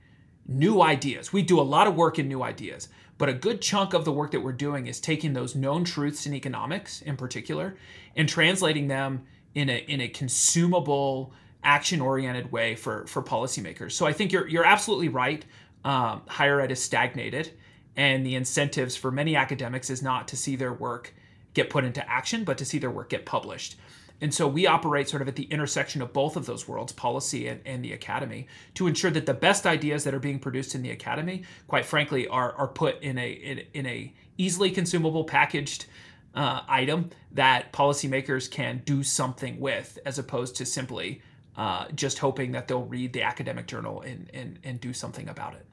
new 0.46 0.80
ideas. 0.80 1.32
We 1.32 1.42
do 1.42 1.60
a 1.60 1.62
lot 1.62 1.86
of 1.86 1.94
work 1.94 2.18
in 2.18 2.26
new 2.26 2.42
ideas, 2.42 2.88
but 3.18 3.28
a 3.28 3.34
good 3.34 3.60
chunk 3.60 3.92
of 3.92 4.04
the 4.04 4.12
work 4.12 4.30
that 4.30 4.40
we're 4.40 4.52
doing 4.52 4.86
is 4.86 4.98
taking 4.98 5.34
those 5.34 5.54
known 5.54 5.84
truths 5.84 6.26
in 6.26 6.34
economics, 6.34 7.02
in 7.02 7.16
particular, 7.16 7.76
and 8.16 8.28
translating 8.28 8.88
them 8.88 9.26
in 9.54 9.68
a 9.68 9.78
in 9.88 10.00
a 10.00 10.08
consumable 10.08 11.32
action 11.62 12.00
oriented 12.00 12.52
way 12.52 12.74
for 12.74 13.06
for 13.06 13.22
policymakers. 13.22 13.92
So 13.92 14.06
I 14.06 14.12
think 14.12 14.32
you're 14.32 14.46
you're 14.48 14.64
absolutely 14.64 15.08
right. 15.08 15.44
Um, 15.84 16.22
higher 16.26 16.60
ed 16.60 16.72
is 16.72 16.82
stagnated, 16.82 17.52
and 17.96 18.24
the 18.24 18.34
incentives 18.34 18.96
for 18.96 19.10
many 19.10 19.36
academics 19.36 19.90
is 19.90 20.02
not 20.02 20.28
to 20.28 20.36
see 20.36 20.56
their 20.56 20.72
work 20.72 21.14
get 21.54 21.70
put 21.70 21.84
into 21.84 22.08
action, 22.08 22.44
but 22.44 22.58
to 22.58 22.64
see 22.64 22.78
their 22.78 22.90
work 22.90 23.10
get 23.10 23.24
published. 23.26 23.76
And 24.20 24.34
so 24.34 24.48
we 24.48 24.66
operate 24.66 25.08
sort 25.08 25.22
of 25.22 25.28
at 25.28 25.36
the 25.36 25.44
intersection 25.44 26.02
of 26.02 26.12
both 26.12 26.36
of 26.36 26.46
those 26.46 26.66
worlds, 26.66 26.92
policy 26.92 27.46
and, 27.46 27.60
and, 27.64 27.84
the 27.84 27.92
academy, 27.92 28.48
to 28.74 28.88
ensure 28.88 29.12
that 29.12 29.26
the 29.26 29.34
best 29.34 29.64
ideas 29.64 30.02
that 30.04 30.12
are 30.12 30.18
being 30.18 30.40
produced 30.40 30.74
in 30.74 30.82
the 30.82 30.90
academy, 30.90 31.44
quite 31.68 31.84
frankly, 31.84 32.26
are, 32.26 32.52
are 32.54 32.66
put 32.66 33.00
in 33.00 33.16
a 33.16 33.30
in, 33.30 33.62
in 33.74 33.86
a 33.86 34.12
easily 34.36 34.70
consumable 34.70 35.24
packaged 35.24 35.86
uh, 36.34 36.62
item 36.68 37.10
that 37.32 37.72
policymakers 37.72 38.50
can 38.50 38.82
do 38.84 39.02
something 39.02 39.58
with, 39.60 39.98
as 40.04 40.18
opposed 40.18 40.56
to 40.56 40.66
simply 40.66 41.22
uh, 41.58 41.86
just 41.94 42.20
hoping 42.20 42.52
that 42.52 42.68
they'll 42.68 42.84
read 42.84 43.12
the 43.12 43.22
academic 43.22 43.66
journal 43.66 44.00
and, 44.02 44.30
and, 44.32 44.60
and 44.62 44.80
do 44.80 44.92
something 44.92 45.28
about 45.28 45.54
it. 45.54 45.66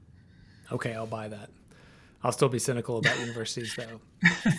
Okay, 0.72 0.94
I'll 0.94 1.06
buy 1.06 1.28
that. 1.28 1.52
I'll 2.24 2.32
still 2.32 2.50
be 2.50 2.58
cynical 2.58 2.98
about 2.98 3.20
universities 3.20 3.78
though. 3.78 4.02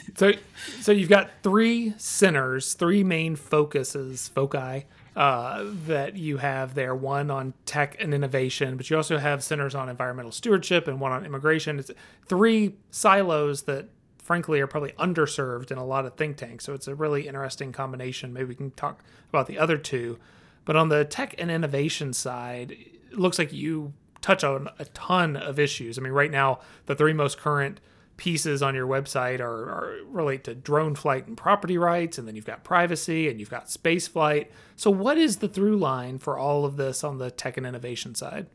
so, 0.14 0.32
so 0.80 0.92
you've 0.92 1.08
got 1.08 1.30
three 1.42 1.94
centers, 1.96 2.74
three 2.74 3.02
main 3.02 3.34
focuses, 3.34 4.28
foci 4.28 4.84
uh, 5.16 5.64
that 5.86 6.14
you 6.14 6.36
have 6.36 6.76
there. 6.76 6.94
One 6.94 7.28
on 7.28 7.54
tech 7.64 7.96
and 7.98 8.14
innovation, 8.14 8.76
but 8.76 8.88
you 8.88 8.96
also 8.96 9.18
have 9.18 9.42
centers 9.42 9.74
on 9.74 9.88
environmental 9.88 10.30
stewardship 10.30 10.86
and 10.86 11.00
one 11.00 11.10
on 11.10 11.26
immigration. 11.26 11.80
It's 11.80 11.90
three 12.26 12.76
silos 12.92 13.62
that, 13.62 13.88
frankly, 14.18 14.60
are 14.60 14.68
probably 14.68 14.92
underserved 14.92 15.72
in 15.72 15.78
a 15.78 15.84
lot 15.84 16.06
of 16.06 16.14
think 16.14 16.36
tanks. 16.36 16.64
So 16.64 16.72
it's 16.72 16.86
a 16.86 16.94
really 16.94 17.26
interesting 17.26 17.72
combination. 17.72 18.32
Maybe 18.32 18.44
we 18.44 18.54
can 18.54 18.70
talk 18.70 19.02
about 19.28 19.48
the 19.48 19.58
other 19.58 19.76
two. 19.76 20.20
But 20.66 20.76
on 20.76 20.90
the 20.90 21.07
tech 21.07 21.35
and 21.38 21.50
innovation 21.50 22.12
side, 22.12 22.72
it 22.72 23.18
looks 23.18 23.38
like 23.38 23.55
you 23.55 23.94
touch 24.20 24.44
on 24.44 24.68
a 24.79 24.85
ton 24.87 25.37
of 25.37 25.59
issues. 25.59 25.98
I 25.98 26.02
mean, 26.02 26.12
right 26.12 26.31
now, 26.31 26.59
the 26.85 26.94
three 26.94 27.14
most 27.14 27.38
current 27.38 27.81
pieces 28.16 28.62
on 28.62 28.74
your 28.74 28.87
website 28.87 29.40
are, 29.40 29.70
are, 29.70 29.96
relate 30.09 30.42
to 30.44 30.55
drone 30.55 30.94
flight 30.94 31.26
and 31.26 31.37
property 31.37 31.79
rights, 31.79 32.18
and 32.18 32.26
then 32.26 32.35
you've 32.35 32.46
got 32.46 32.64
privacy 32.64 33.29
and 33.29 33.38
you've 33.38 33.50
got 33.50 33.70
space 33.70 34.09
flight. 34.09 34.50
So, 34.74 34.90
what 34.90 35.16
is 35.16 35.37
the 35.37 35.48
through 35.48 35.76
line 35.76 36.18
for 36.18 36.37
all 36.37 36.64
of 36.64 36.76
this 36.76 37.05
on 37.05 37.18
the 37.18 37.31
tech 37.31 37.57
and 37.57 37.66
innovation 37.66 38.14
side? 38.14 38.46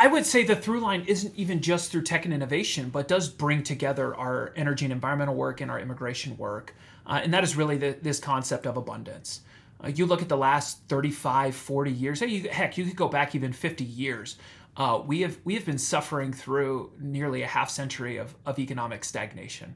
I 0.00 0.06
would 0.06 0.26
say 0.26 0.44
the 0.44 0.54
through 0.54 0.80
line 0.80 1.04
isn't 1.08 1.34
even 1.34 1.60
just 1.60 1.90
through 1.90 2.02
tech 2.02 2.24
and 2.24 2.32
innovation, 2.32 2.90
but 2.90 3.08
does 3.08 3.28
bring 3.28 3.64
together 3.64 4.14
our 4.14 4.52
energy 4.54 4.84
and 4.84 4.92
environmental 4.92 5.34
work 5.34 5.60
and 5.60 5.70
our 5.70 5.80
immigration 5.80 6.36
work. 6.36 6.74
Uh, 7.04 7.20
and 7.22 7.34
that 7.34 7.42
is 7.42 7.56
really 7.56 7.78
the, 7.78 7.96
this 8.00 8.20
concept 8.20 8.66
of 8.66 8.76
abundance. 8.76 9.40
Uh, 9.82 9.88
you 9.88 10.06
look 10.06 10.22
at 10.22 10.28
the 10.28 10.36
last 10.36 10.82
35, 10.88 11.54
40 11.54 11.92
years, 11.92 12.20
you, 12.20 12.48
heck, 12.48 12.76
you 12.76 12.84
could 12.84 12.96
go 12.96 13.08
back 13.08 13.34
even 13.34 13.52
50 13.52 13.84
years. 13.84 14.36
Uh, 14.76 15.02
we 15.04 15.22
have 15.22 15.38
we 15.44 15.54
have 15.54 15.66
been 15.66 15.78
suffering 15.78 16.32
through 16.32 16.92
nearly 17.00 17.42
a 17.42 17.46
half 17.46 17.68
century 17.68 18.16
of, 18.16 18.36
of 18.46 18.60
economic 18.60 19.02
stagnation. 19.04 19.74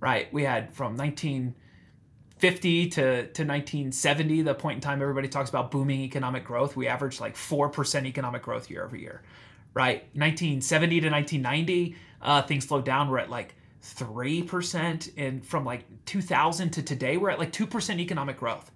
Right, 0.00 0.32
we 0.32 0.44
had 0.44 0.72
from 0.72 0.96
1950 0.96 2.88
to, 2.90 3.02
to 3.02 3.44
1970, 3.44 4.42
the 4.42 4.54
point 4.54 4.76
in 4.76 4.80
time 4.80 5.02
everybody 5.02 5.28
talks 5.28 5.50
about 5.50 5.70
booming 5.70 6.00
economic 6.00 6.44
growth. 6.44 6.74
We 6.74 6.86
averaged 6.88 7.20
like 7.20 7.36
four 7.36 7.68
percent 7.68 8.06
economic 8.06 8.42
growth 8.42 8.70
year 8.70 8.82
over 8.82 8.96
year. 8.96 9.22
Right, 9.74 10.04
1970 10.14 11.00
to 11.00 11.10
1990, 11.10 11.96
uh, 12.22 12.42
things 12.42 12.66
slowed 12.66 12.86
down. 12.86 13.10
We're 13.10 13.18
at 13.18 13.28
like 13.28 13.56
three 13.82 14.42
percent, 14.42 15.10
and 15.18 15.44
from 15.44 15.66
like 15.66 15.84
2000 16.06 16.70
to 16.70 16.82
today, 16.82 17.18
we're 17.18 17.30
at 17.30 17.38
like 17.38 17.52
two 17.52 17.66
percent 17.66 18.00
economic 18.00 18.38
growth 18.38 18.70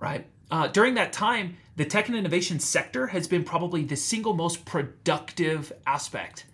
right? 0.00 0.26
Uh, 0.50 0.66
during 0.68 0.94
that 0.94 1.12
time, 1.12 1.56
the 1.76 1.84
tech 1.84 2.08
and 2.08 2.16
innovation 2.16 2.58
sector 2.58 3.06
has 3.08 3.28
been 3.28 3.44
probably 3.44 3.84
the 3.84 3.96
single 3.96 4.34
most 4.34 4.64
productive 4.64 5.72
aspect 5.86 6.46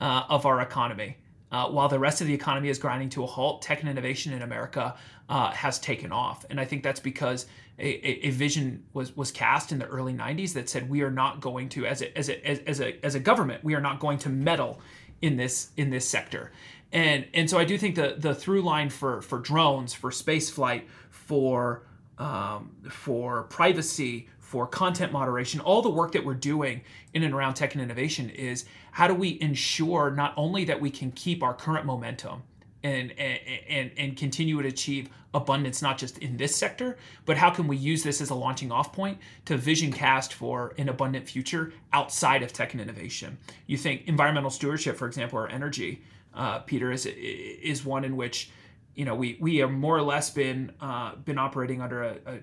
uh, 0.00 0.24
of 0.28 0.46
our 0.46 0.60
economy. 0.60 1.16
Uh, 1.50 1.66
while 1.66 1.88
the 1.88 1.98
rest 1.98 2.20
of 2.20 2.26
the 2.26 2.34
economy 2.34 2.68
is 2.68 2.78
grinding 2.78 3.08
to 3.08 3.24
a 3.24 3.26
halt, 3.26 3.62
tech 3.62 3.80
and 3.80 3.88
innovation 3.88 4.34
in 4.34 4.42
America 4.42 4.94
uh, 5.30 5.50
has 5.50 5.78
taken 5.78 6.12
off, 6.12 6.44
and 6.50 6.60
I 6.60 6.66
think 6.66 6.82
that's 6.82 7.00
because 7.00 7.46
a, 7.78 8.26
a, 8.26 8.30
vision 8.30 8.84
was 8.92 9.16
was 9.16 9.30
cast 9.30 9.72
in 9.72 9.78
the 9.78 9.86
early 9.86 10.12
90s 10.12 10.52
that 10.52 10.68
said 10.68 10.90
we 10.90 11.00
are 11.00 11.10
not 11.10 11.40
going 11.40 11.70
to, 11.70 11.86
as 11.86 12.02
a, 12.02 12.18
as 12.18 12.28
a 12.28 12.68
as 12.68 12.80
a 12.82 13.02
as 13.02 13.14
a 13.14 13.20
government, 13.20 13.64
we 13.64 13.74
are 13.74 13.80
not 13.80 13.98
going 13.98 14.18
to 14.18 14.28
meddle 14.28 14.78
in 15.22 15.38
this 15.38 15.70
in 15.78 15.88
this 15.88 16.06
sector, 16.06 16.52
and 16.92 17.24
and 17.32 17.48
so 17.48 17.58
I 17.58 17.64
do 17.64 17.78
think 17.78 17.94
the 17.94 18.16
the 18.18 18.34
through 18.34 18.60
line 18.60 18.90
for 18.90 19.22
for 19.22 19.38
drones, 19.38 19.94
for 19.94 20.10
space 20.10 20.50
flight, 20.50 20.86
for 21.08 21.87
um, 22.18 22.70
for 22.90 23.44
privacy, 23.44 24.28
for 24.40 24.66
content 24.66 25.12
moderation, 25.12 25.60
all 25.60 25.82
the 25.82 25.90
work 25.90 26.12
that 26.12 26.24
we're 26.24 26.34
doing 26.34 26.80
in 27.12 27.22
and 27.22 27.34
around 27.34 27.54
tech 27.54 27.74
and 27.74 27.82
innovation 27.82 28.30
is 28.30 28.64
how 28.92 29.06
do 29.06 29.14
we 29.14 29.38
ensure 29.40 30.10
not 30.10 30.32
only 30.36 30.64
that 30.64 30.80
we 30.80 30.90
can 30.90 31.10
keep 31.12 31.42
our 31.42 31.54
current 31.54 31.84
momentum 31.86 32.42
and 32.82 33.12
and 33.18 33.90
and 33.96 34.16
continue 34.16 34.60
to 34.62 34.68
achieve 34.68 35.10
abundance 35.34 35.82
not 35.82 35.98
just 35.98 36.16
in 36.18 36.36
this 36.36 36.54
sector 36.54 36.96
but 37.26 37.36
how 37.36 37.50
can 37.50 37.66
we 37.66 37.76
use 37.76 38.04
this 38.04 38.20
as 38.20 38.30
a 38.30 38.34
launching 38.34 38.70
off 38.70 38.92
point 38.92 39.18
to 39.44 39.56
vision 39.56 39.92
cast 39.92 40.32
for 40.32 40.74
an 40.78 40.88
abundant 40.88 41.28
future 41.28 41.72
outside 41.92 42.42
of 42.42 42.52
tech 42.52 42.72
and 42.72 42.80
innovation? 42.80 43.36
You 43.66 43.76
think 43.76 44.06
environmental 44.06 44.50
stewardship 44.50 44.96
for 44.96 45.06
example 45.06 45.38
or 45.38 45.48
energy 45.48 46.02
uh, 46.34 46.60
peter 46.60 46.92
is 46.92 47.04
is 47.06 47.84
one 47.84 48.04
in 48.04 48.16
which 48.16 48.50
you 48.98 49.04
know 49.04 49.14
we 49.14 49.38
we 49.40 49.58
have 49.58 49.70
more 49.70 49.96
or 49.96 50.02
less 50.02 50.28
been 50.28 50.72
uh, 50.80 51.14
been 51.14 51.38
operating 51.38 51.80
under 51.80 52.02
a, 52.02 52.16
a, 52.26 52.40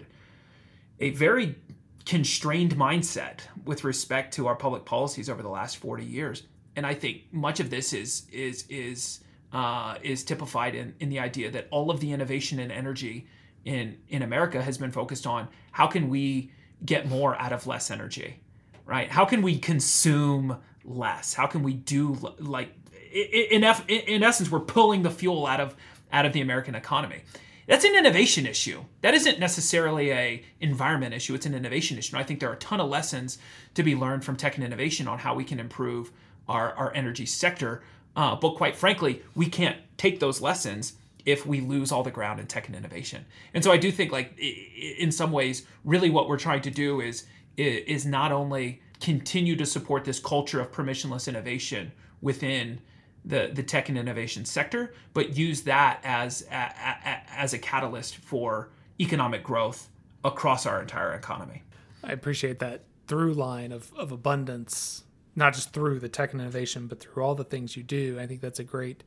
a 1.02 1.10
very 1.10 1.58
constrained 2.06 2.76
mindset 2.78 3.40
with 3.66 3.84
respect 3.84 4.34
to 4.36 4.48
our 4.48 4.56
public 4.56 4.86
policies 4.86 5.30
over 5.30 5.42
the 5.44 5.50
last 5.50 5.78
40 5.78 6.06
years. 6.06 6.44
And 6.78 6.86
I 6.86 6.94
think 6.94 7.24
much 7.34 7.60
of 7.60 7.70
this 7.70 7.92
is 7.92 8.26
is 8.32 8.66
is 8.70 9.20
uh, 9.52 9.96
is 10.02 10.24
typified 10.24 10.76
in, 10.76 10.96
in 11.02 11.10
the 11.10 11.20
idea 11.20 11.52
that 11.52 11.68
all 11.72 11.92
of 11.92 12.00
the 12.00 12.14
innovation 12.14 12.60
and 12.60 12.72
energy 12.72 13.28
in 13.66 13.98
in 14.08 14.22
America 14.22 14.62
has 14.62 14.78
been 14.78 14.92
focused 14.92 15.28
on 15.28 15.50
how 15.74 15.88
can 15.88 16.08
we 16.08 16.54
get 16.86 17.06
more 17.06 17.36
out 17.36 17.52
of 17.52 17.68
less 17.68 17.92
energy, 17.92 18.40
right? 18.86 19.12
How 19.12 19.26
can 19.26 19.42
we 19.42 19.60
consume 19.60 20.58
less? 20.86 21.34
How 21.34 21.48
can 21.48 21.64
we 21.64 21.74
do 21.74 22.18
like 22.40 22.70
in 23.12 23.62
in, 23.62 23.88
in 23.88 24.24
essence 24.24 24.50
we're 24.50 24.62
pulling 24.62 25.04
the 25.04 25.12
fuel 25.12 25.46
out 25.46 25.60
of 25.60 25.76
out 26.12 26.26
of 26.26 26.34
the 26.34 26.42
American 26.42 26.76
economy 26.76 27.22
that's 27.68 27.84
an 27.84 27.96
innovation 27.96 28.46
issue. 28.46 28.84
That 29.02 29.14
isn't 29.14 29.40
necessarily 29.40 30.12
a 30.12 30.44
environment 30.60 31.14
issue. 31.14 31.34
It's 31.34 31.46
an 31.46 31.56
innovation 31.56 31.98
issue. 31.98 32.16
And 32.16 32.24
I 32.24 32.26
think 32.26 32.40
there 32.40 32.50
are 32.50 32.54
a 32.54 32.58
ton 32.58 32.80
of 32.80 32.90
lessons 32.90 33.38
to 33.74 33.84
be 33.84 33.96
learned 33.96 34.24
from 34.24 34.36
tech 34.36 34.56
and 34.56 34.64
innovation 34.64 35.08
on 35.08 35.20
how 35.20 35.34
we 35.34 35.44
can 35.44 35.60
improve 35.60 36.12
our, 36.48 36.74
our 36.74 36.94
energy 36.94 37.26
sector. 37.26 37.84
Uh, 38.16 38.36
but 38.36 38.56
quite 38.56 38.76
frankly, 38.76 39.24
we 39.36 39.48
can't 39.48 39.78
take 39.98 40.20
those 40.20 40.42
lessons 40.42 40.94
if 41.26 41.46
we 41.46 41.60
lose 41.60 41.92
all 41.92 42.04
the 42.04 42.12
ground 42.12 42.40
in 42.40 42.46
tech 42.46 42.68
and 42.68 42.76
innovation. 42.76 43.26
And 43.56 43.64
so 43.64 43.72
I 43.72 43.78
do 43.78 43.92
think, 43.92 44.12
like 44.12 44.38
in 44.38 45.12
some 45.12 45.32
ways, 45.32 45.66
really 45.84 46.12
what 46.12 46.30
we're 46.30 46.38
trying 46.38 46.62
to 46.62 46.72
do 46.72 47.02
is 47.02 47.26
is 47.58 48.06
not 48.06 48.34
only 48.34 48.82
continue 49.00 49.56
to 49.56 49.66
support 49.66 50.04
this 50.04 50.20
culture 50.20 50.60
of 50.60 50.72
permissionless 50.74 51.28
innovation 51.28 51.92
within 52.22 52.80
the 53.26 53.50
the 53.54 53.64
tech 53.64 53.90
and 53.90 53.98
innovation 53.98 54.46
sector, 54.46 54.94
but 55.14 55.36
use 55.36 55.62
that 55.64 56.00
as 56.04 56.46
a, 56.52 56.56
a, 56.56 57.22
as 57.36 57.54
a 57.54 57.58
catalyst 57.58 58.18
for 58.18 58.70
economic 59.00 59.44
growth 59.44 59.90
across 60.24 60.66
our 60.66 60.82
entire 60.82 61.14
economy. 61.14 61.64
I 62.04 62.12
appreciate 62.12 62.60
that 62.60 62.84
through 63.08 63.34
line 63.34 63.72
of, 63.72 63.92
of 63.96 64.12
abundance, 64.12 65.04
not 65.36 65.54
just 65.54 65.74
through 65.74 66.00
the 66.00 66.10
tech 66.10 66.34
and 66.34 66.42
innovation, 66.42 66.88
but 66.88 67.00
through 67.00 67.24
all 67.24 67.36
the 67.36 67.44
things 67.44 67.76
you 67.76 67.84
do. 67.84 68.20
I 68.20 68.28
think 68.28 68.42
that's 68.42 68.60
a 68.60 68.64
great. 68.64 69.04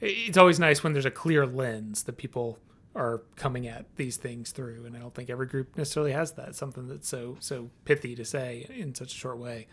It's 0.00 0.38
always 0.38 0.58
nice 0.58 0.82
when 0.82 0.92
there's 0.92 1.06
a 1.06 1.10
clear 1.10 1.46
lens 1.46 2.02
that 2.04 2.16
people 2.18 2.58
are 2.94 3.22
coming 3.36 3.66
at 3.66 3.86
these 3.96 4.16
things 4.16 4.50
through, 4.50 4.84
and 4.84 4.96
I 4.96 4.98
don't 4.98 5.14
think 5.14 5.30
every 5.30 5.46
group 5.46 5.76
necessarily 5.76 6.12
has 6.12 6.32
that. 6.32 6.54
Something 6.54 6.88
that's 6.88 7.08
so 7.08 7.36
so 7.40 7.70
pithy 7.84 8.14
to 8.16 8.24
say 8.24 8.66
in 8.68 8.94
such 8.94 9.14
a 9.14 9.16
short 9.16 9.38
way. 9.38 9.68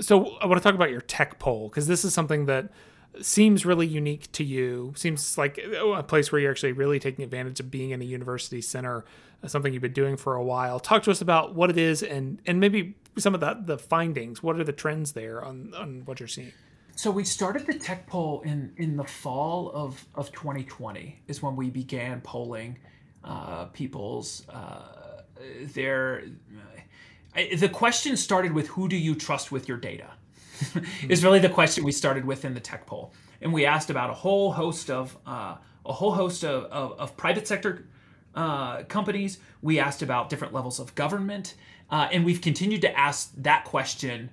So 0.00 0.36
I 0.38 0.46
want 0.46 0.60
to 0.60 0.66
talk 0.66 0.74
about 0.74 0.90
your 0.90 1.02
tech 1.02 1.38
poll 1.38 1.68
because 1.68 1.86
this 1.86 2.04
is 2.04 2.14
something 2.14 2.46
that 2.46 2.70
seems 3.20 3.66
really 3.66 3.86
unique 3.86 4.30
to 4.32 4.44
you. 4.44 4.92
Seems 4.96 5.36
like 5.36 5.58
a 5.58 6.02
place 6.02 6.32
where 6.32 6.40
you're 6.40 6.50
actually 6.50 6.72
really 6.72 6.98
taking 6.98 7.24
advantage 7.24 7.60
of 7.60 7.70
being 7.70 7.90
in 7.90 8.00
a 8.00 8.04
university 8.04 8.60
center, 8.60 9.04
uh, 9.42 9.48
something 9.48 9.72
you've 9.72 9.82
been 9.82 9.92
doing 9.92 10.16
for 10.16 10.34
a 10.34 10.42
while. 10.42 10.80
Talk 10.80 11.02
to 11.04 11.10
us 11.10 11.20
about 11.20 11.54
what 11.54 11.70
it 11.70 11.78
is 11.78 12.02
and 12.02 12.40
and 12.46 12.60
maybe 12.60 12.94
some 13.18 13.34
of 13.34 13.40
the 13.40 13.58
the 13.64 13.78
findings. 13.78 14.42
What 14.42 14.58
are 14.58 14.64
the 14.64 14.72
trends 14.72 15.12
there 15.12 15.44
on 15.44 15.74
on 15.74 16.02
what 16.04 16.20
you're 16.20 16.28
seeing? 16.28 16.52
So 16.94 17.10
we 17.10 17.24
started 17.24 17.66
the 17.66 17.78
tech 17.78 18.06
poll 18.06 18.42
in 18.42 18.72
in 18.76 18.96
the 18.96 19.04
fall 19.04 19.70
of 19.74 20.04
of 20.14 20.32
2020 20.32 21.22
is 21.28 21.42
when 21.42 21.56
we 21.56 21.70
began 21.70 22.20
polling 22.20 22.78
uh, 23.24 23.66
people's 23.66 24.48
uh, 24.48 25.22
their. 25.74 26.24
Uh, 27.34 27.40
the 27.56 27.68
question 27.68 28.16
started 28.16 28.52
with 28.52 28.68
who 28.68 28.88
do 28.88 28.96
you 28.96 29.14
trust 29.14 29.50
with 29.50 29.68
your 29.68 29.78
data 29.78 30.10
is 31.08 31.24
really 31.24 31.38
the 31.38 31.48
question 31.48 31.84
we 31.84 31.92
started 31.92 32.24
with 32.24 32.44
in 32.44 32.54
the 32.54 32.60
tech 32.60 32.86
poll, 32.86 33.12
and 33.40 33.52
we 33.52 33.64
asked 33.64 33.90
about 33.90 34.10
a 34.10 34.14
whole 34.14 34.52
host 34.52 34.90
of 34.90 35.16
uh, 35.26 35.56
a 35.84 35.92
whole 35.92 36.12
host 36.12 36.44
of, 36.44 36.64
of, 36.64 36.98
of 36.98 37.16
private 37.16 37.46
sector 37.46 37.86
uh, 38.34 38.82
companies. 38.84 39.38
We 39.60 39.78
asked 39.78 40.02
about 40.02 40.30
different 40.30 40.52
levels 40.52 40.78
of 40.78 40.94
government, 40.94 41.54
uh, 41.90 42.08
and 42.12 42.24
we've 42.24 42.40
continued 42.40 42.82
to 42.82 42.98
ask 42.98 43.32
that 43.38 43.64
question 43.64 44.30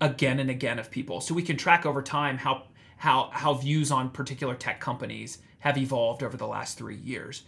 again 0.00 0.40
and 0.40 0.50
again 0.50 0.78
of 0.78 0.90
people, 0.90 1.20
so 1.20 1.34
we 1.34 1.42
can 1.42 1.56
track 1.56 1.86
over 1.86 2.02
time 2.02 2.38
how 2.38 2.64
how 2.96 3.30
how 3.32 3.54
views 3.54 3.90
on 3.90 4.10
particular 4.10 4.54
tech 4.54 4.80
companies 4.80 5.38
have 5.60 5.76
evolved 5.78 6.22
over 6.22 6.36
the 6.36 6.46
last 6.46 6.78
three 6.78 6.96
years, 6.96 7.42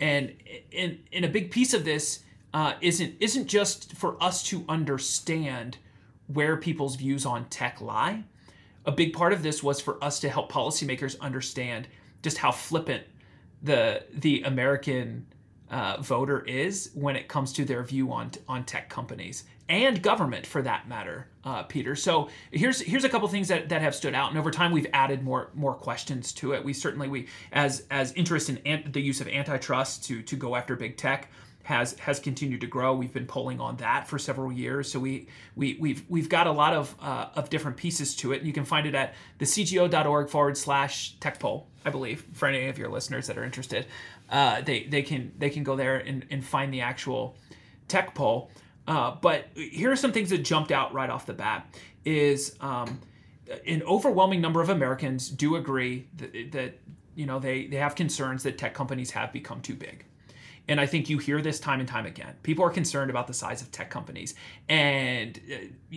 and 0.00 0.32
in 0.70 1.00
in 1.10 1.24
a 1.24 1.28
big 1.28 1.50
piece 1.50 1.74
of 1.74 1.84
this 1.84 2.20
uh, 2.54 2.74
isn't 2.80 3.14
isn't 3.20 3.46
just 3.46 3.94
for 3.94 4.22
us 4.22 4.42
to 4.42 4.64
understand 4.68 5.78
where 6.26 6.56
people's 6.56 6.96
views 6.96 7.26
on 7.26 7.44
tech 7.46 7.80
lie. 7.80 8.24
A 8.84 8.92
big 8.92 9.12
part 9.12 9.32
of 9.32 9.42
this 9.42 9.62
was 9.62 9.80
for 9.80 10.02
us 10.02 10.20
to 10.20 10.28
help 10.28 10.50
policymakers 10.50 11.18
understand 11.20 11.88
just 12.22 12.38
how 12.38 12.50
flippant 12.50 13.04
the 13.62 14.04
the 14.12 14.42
American 14.42 15.26
uh, 15.70 15.96
voter 16.00 16.40
is 16.44 16.90
when 16.94 17.16
it 17.16 17.28
comes 17.28 17.52
to 17.54 17.64
their 17.64 17.82
view 17.82 18.12
on 18.12 18.30
on 18.48 18.64
tech 18.64 18.88
companies 18.88 19.44
and 19.68 20.02
government 20.02 20.46
for 20.46 20.60
that 20.60 20.86
matter, 20.86 21.28
uh, 21.44 21.62
Peter. 21.62 21.96
So 21.96 22.28
here's 22.50 22.80
here's 22.80 23.04
a 23.04 23.08
couple 23.08 23.26
things 23.28 23.48
that, 23.48 23.70
that 23.70 23.80
have 23.80 23.94
stood 23.94 24.14
out, 24.14 24.28
and 24.28 24.38
over 24.38 24.50
time 24.50 24.70
we've 24.70 24.86
added 24.92 25.22
more 25.22 25.50
more 25.54 25.74
questions 25.74 26.32
to 26.34 26.52
it. 26.52 26.62
We 26.62 26.74
certainly 26.74 27.08
we 27.08 27.28
as 27.52 27.86
as 27.90 28.12
interest 28.12 28.50
in 28.50 28.90
the 28.92 29.00
use 29.00 29.20
of 29.20 29.28
antitrust 29.28 30.04
to 30.04 30.22
to 30.22 30.36
go 30.36 30.56
after 30.56 30.76
big 30.76 30.96
tech 30.96 31.30
has 31.64 31.98
has 32.00 32.18
continued 32.18 32.60
to 32.60 32.66
grow. 32.66 32.94
We've 32.94 33.12
been 33.12 33.26
polling 33.26 33.60
on 33.60 33.76
that 33.76 34.08
for 34.08 34.18
several 34.18 34.52
years, 34.52 34.90
so 34.90 34.98
we 34.98 35.28
we 35.54 35.76
we've 35.80 36.04
we've 36.08 36.28
got 36.28 36.46
a 36.46 36.52
lot 36.52 36.74
of 36.74 36.94
uh, 37.00 37.28
of 37.34 37.50
different 37.50 37.76
pieces 37.76 38.16
to 38.16 38.32
it. 38.32 38.42
You 38.42 38.52
can 38.52 38.64
find 38.64 38.86
it 38.86 38.94
at 38.94 39.14
thecgo.org 39.38 40.28
forward 40.28 40.56
slash 40.56 41.14
tech 41.20 41.38
poll, 41.38 41.68
I 41.84 41.90
believe, 41.90 42.24
for 42.32 42.48
any 42.48 42.66
of 42.66 42.78
your 42.78 42.88
listeners 42.88 43.26
that 43.28 43.38
are 43.38 43.44
interested. 43.44 43.86
Uh, 44.30 44.60
they 44.62 44.84
they 44.84 45.02
can 45.02 45.32
they 45.38 45.50
can 45.50 45.62
go 45.62 45.76
there 45.76 45.98
and, 45.98 46.26
and 46.30 46.44
find 46.44 46.72
the 46.72 46.80
actual 46.80 47.36
tech 47.88 48.14
poll. 48.14 48.50
Uh, 48.88 49.14
but 49.20 49.46
here 49.54 49.92
are 49.92 49.96
some 49.96 50.12
things 50.12 50.30
that 50.30 50.38
jumped 50.38 50.72
out 50.72 50.92
right 50.92 51.10
off 51.10 51.26
the 51.26 51.32
bat. 51.32 51.66
Is 52.04 52.56
um, 52.60 53.00
an 53.66 53.82
overwhelming 53.84 54.40
number 54.40 54.60
of 54.60 54.68
Americans 54.68 55.28
do 55.28 55.54
agree 55.54 56.08
that, 56.16 56.52
that 56.52 56.80
you 57.14 57.26
know 57.26 57.38
they 57.38 57.66
they 57.66 57.76
have 57.76 57.94
concerns 57.94 58.42
that 58.42 58.58
tech 58.58 58.74
companies 58.74 59.12
have 59.12 59.32
become 59.32 59.60
too 59.60 59.76
big 59.76 60.04
and 60.68 60.80
I 60.80 60.86
think 60.86 61.10
you 61.10 61.18
hear 61.18 61.42
this 61.42 61.58
time 61.58 61.80
and 61.80 61.88
time 61.88 62.06
again. 62.06 62.34
People 62.42 62.64
are 62.64 62.70
concerned 62.70 63.10
about 63.10 63.26
the 63.26 63.34
size 63.34 63.62
of 63.62 63.72
tech 63.72 63.90
companies. 63.90 64.34
And 64.68 65.40
uh, 65.52 65.96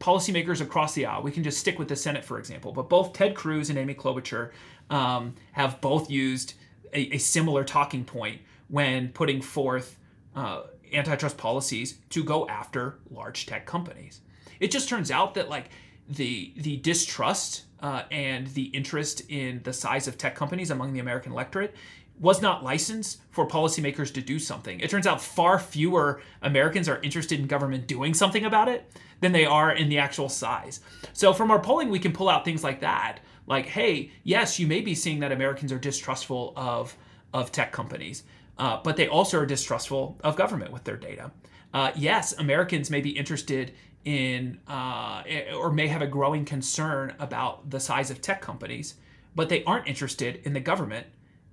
policymakers 0.00 0.60
across 0.60 0.94
the 0.94 1.06
aisle, 1.06 1.22
we 1.22 1.30
can 1.30 1.42
just 1.42 1.58
stick 1.58 1.78
with 1.78 1.88
the 1.88 1.96
Senate, 1.96 2.24
for 2.24 2.38
example, 2.38 2.72
but 2.72 2.88
both 2.88 3.12
Ted 3.12 3.34
Cruz 3.34 3.70
and 3.70 3.78
Amy 3.78 3.94
Klobuchar 3.94 4.50
um, 4.90 5.34
have 5.52 5.80
both 5.80 6.10
used 6.10 6.54
a, 6.92 7.14
a, 7.14 7.18
similar 7.18 7.64
talking 7.64 8.04
point 8.04 8.40
when 8.68 9.08
putting 9.08 9.42
forth 9.42 9.98
uh, 10.34 10.62
antitrust 10.92 11.36
policies 11.36 11.98
to 12.10 12.22
go 12.22 12.46
after 12.48 12.98
large 13.10 13.46
tech 13.46 13.66
companies. 13.66 14.20
It 14.60 14.70
just 14.70 14.88
turns 14.88 15.10
out 15.10 15.34
that, 15.34 15.48
like, 15.48 15.70
the 16.08 16.52
the 16.56 16.76
distrust 16.76 17.64
uh, 17.80 18.02
and 18.10 18.46
the 18.48 18.64
interest 18.66 19.22
in 19.28 19.60
the 19.64 19.72
size 19.72 20.06
of 20.06 20.16
tech 20.16 20.36
companies 20.36 20.70
among 20.70 20.92
the 20.92 21.00
American 21.00 21.32
electorate 21.32 21.74
was 22.18 22.40
not 22.40 22.64
licensed 22.64 23.20
for 23.30 23.46
policymakers 23.46 24.12
to 24.14 24.22
do 24.22 24.38
something. 24.38 24.80
It 24.80 24.90
turns 24.90 25.06
out 25.06 25.20
far 25.20 25.58
fewer 25.58 26.22
Americans 26.40 26.88
are 26.88 27.00
interested 27.02 27.38
in 27.38 27.46
government 27.46 27.86
doing 27.86 28.14
something 28.14 28.44
about 28.44 28.68
it 28.68 28.90
than 29.20 29.32
they 29.32 29.44
are 29.44 29.70
in 29.70 29.88
the 29.88 29.98
actual 29.98 30.28
size. 30.28 30.80
So 31.12 31.32
from 31.32 31.50
our 31.50 31.60
polling, 31.60 31.90
we 31.90 31.98
can 31.98 32.12
pull 32.12 32.28
out 32.28 32.44
things 32.44 32.64
like 32.64 32.80
that. 32.80 33.20
Like, 33.46 33.66
hey, 33.66 34.10
yes, 34.24 34.58
you 34.58 34.66
may 34.66 34.80
be 34.80 34.94
seeing 34.94 35.20
that 35.20 35.32
Americans 35.32 35.72
are 35.72 35.78
distrustful 35.78 36.52
of, 36.56 36.96
of 37.32 37.52
tech 37.52 37.70
companies. 37.72 38.24
uh, 38.58 38.80
but 38.82 38.96
they 38.96 39.08
also 39.08 39.38
are 39.38 39.46
distrustful 39.46 40.18
of 40.22 40.36
government 40.36 40.72
with 40.72 40.84
their 40.84 40.96
data. 40.96 41.30
Uh, 41.74 41.92
yes, 41.94 42.32
Americans 42.38 42.90
may 42.90 43.00
be 43.00 43.10
interested 43.10 43.72
in 44.04 44.58
uh, 44.68 45.22
or 45.56 45.70
may 45.72 45.88
have 45.88 46.00
a 46.00 46.06
growing 46.06 46.44
concern 46.44 47.14
about 47.18 47.68
the 47.70 47.80
size 47.80 48.10
of 48.10 48.22
tech 48.22 48.40
companies, 48.40 48.94
but 49.34 49.48
they 49.48 49.64
aren't 49.64 49.86
interested 49.86 50.40
in 50.44 50.52
the 50.52 50.60
government 50.60 51.06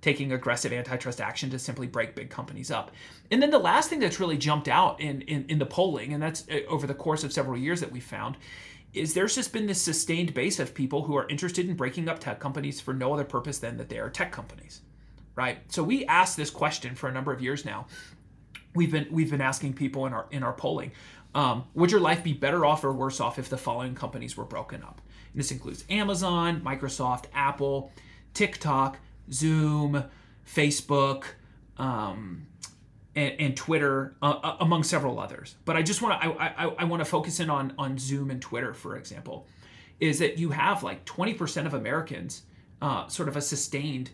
taking 0.04 0.32
aggressive 0.32 0.70
antitrust 0.70 1.18
action 1.18 1.48
to 1.48 1.58
simply 1.58 1.86
break 1.86 2.14
big 2.14 2.28
companies 2.28 2.70
up. 2.70 2.90
And 3.30 3.40
then 3.40 3.50
the 3.50 3.58
last 3.58 3.88
thing 3.88 4.00
that's 4.00 4.20
really 4.20 4.36
jumped 4.36 4.68
out 4.68 5.00
in, 5.00 5.22
in, 5.22 5.46
in 5.48 5.58
the 5.58 5.64
polling, 5.64 6.12
and 6.12 6.22
that's 6.22 6.46
uh, 6.50 6.60
over 6.68 6.86
the 6.86 6.92
course 6.92 7.24
of 7.24 7.32
several 7.32 7.56
years 7.56 7.80
that 7.80 7.90
we 7.90 8.00
found, 8.00 8.36
is 8.92 9.14
there's 9.14 9.34
just 9.34 9.54
been 9.54 9.66
this 9.66 9.80
sustained 9.80 10.34
base 10.34 10.60
of 10.60 10.74
people 10.74 11.04
who 11.04 11.16
are 11.16 11.26
interested 11.28 11.66
in 11.66 11.74
breaking 11.74 12.10
up 12.10 12.18
tech 12.18 12.38
companies 12.38 12.82
for 12.82 12.92
no 12.92 13.14
other 13.14 13.24
purpose 13.24 13.58
than 13.58 13.78
that 13.78 13.88
they 13.88 13.98
are 13.98 14.10
tech 14.10 14.30
companies, 14.30 14.82
right? 15.36 15.58
So 15.72 15.82
we 15.82 16.04
asked 16.04 16.36
this 16.36 16.50
question 16.50 16.94
for 16.94 17.08
a 17.08 17.12
number 17.12 17.32
of 17.32 17.40
years 17.40 17.64
now. 17.64 17.86
We've 18.74 18.92
been 18.92 19.06
we've 19.10 19.30
been 19.30 19.40
asking 19.40 19.72
people 19.72 20.04
in 20.04 20.12
our 20.12 20.26
in 20.30 20.42
our 20.42 20.52
polling, 20.52 20.92
um, 21.34 21.64
would 21.72 21.90
your 21.90 22.00
life 22.00 22.22
be 22.22 22.34
better 22.34 22.66
off 22.66 22.84
or 22.84 22.92
worse 22.92 23.20
off 23.20 23.38
if 23.38 23.48
the 23.48 23.56
following 23.56 23.94
companies 23.94 24.36
were 24.36 24.44
broken 24.44 24.82
up? 24.82 25.00
And 25.32 25.40
this 25.40 25.50
includes 25.50 25.84
Amazon, 25.88 26.60
Microsoft, 26.60 27.24
Apple, 27.32 27.90
TikTok, 28.34 28.98
Zoom, 29.32 30.04
Facebook, 30.46 31.24
um, 31.78 32.46
and, 33.16 33.34
and, 33.38 33.56
Twitter, 33.56 34.16
uh, 34.22 34.40
uh 34.42 34.56
among 34.60 34.82
several 34.82 35.18
others. 35.18 35.56
But 35.64 35.76
I 35.76 35.82
just 35.82 36.02
want 36.02 36.20
to 36.20 36.28
I, 36.28 36.64
I, 36.64 36.74
I 36.78 36.84
want 36.84 37.00
to 37.00 37.04
focus 37.04 37.40
in 37.40 37.50
on 37.50 37.72
on 37.78 37.98
Zoom 37.98 38.30
and 38.30 38.40
Twitter, 38.40 38.74
for 38.74 38.96
example, 38.96 39.46
is 40.00 40.18
that 40.18 40.38
you 40.38 40.50
have 40.50 40.82
like 40.82 41.04
20% 41.04 41.66
of 41.66 41.74
Americans, 41.74 42.42
uh, 42.82 43.06
sort 43.08 43.28
of 43.28 43.36
a 43.36 43.40
sustained 43.40 44.10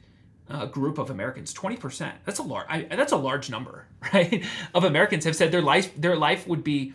uh, 0.49 0.67
group 0.67 0.99
of 0.99 1.11
Americans, 1.11 1.55
20%. 1.55 2.13
That's 2.25 2.39
a 2.39 2.43
large 2.43 2.67
that's 2.91 3.13
a 3.13 3.17
large 3.17 3.51
number, 3.51 3.87
right? 4.13 4.45
Of 4.75 4.85
Americans 4.85 5.25
have 5.25 5.37
said 5.37 5.53
their 5.53 5.63
life 5.63 5.95
their 5.97 6.17
life 6.17 6.47
would 6.47 6.65
be 6.65 6.93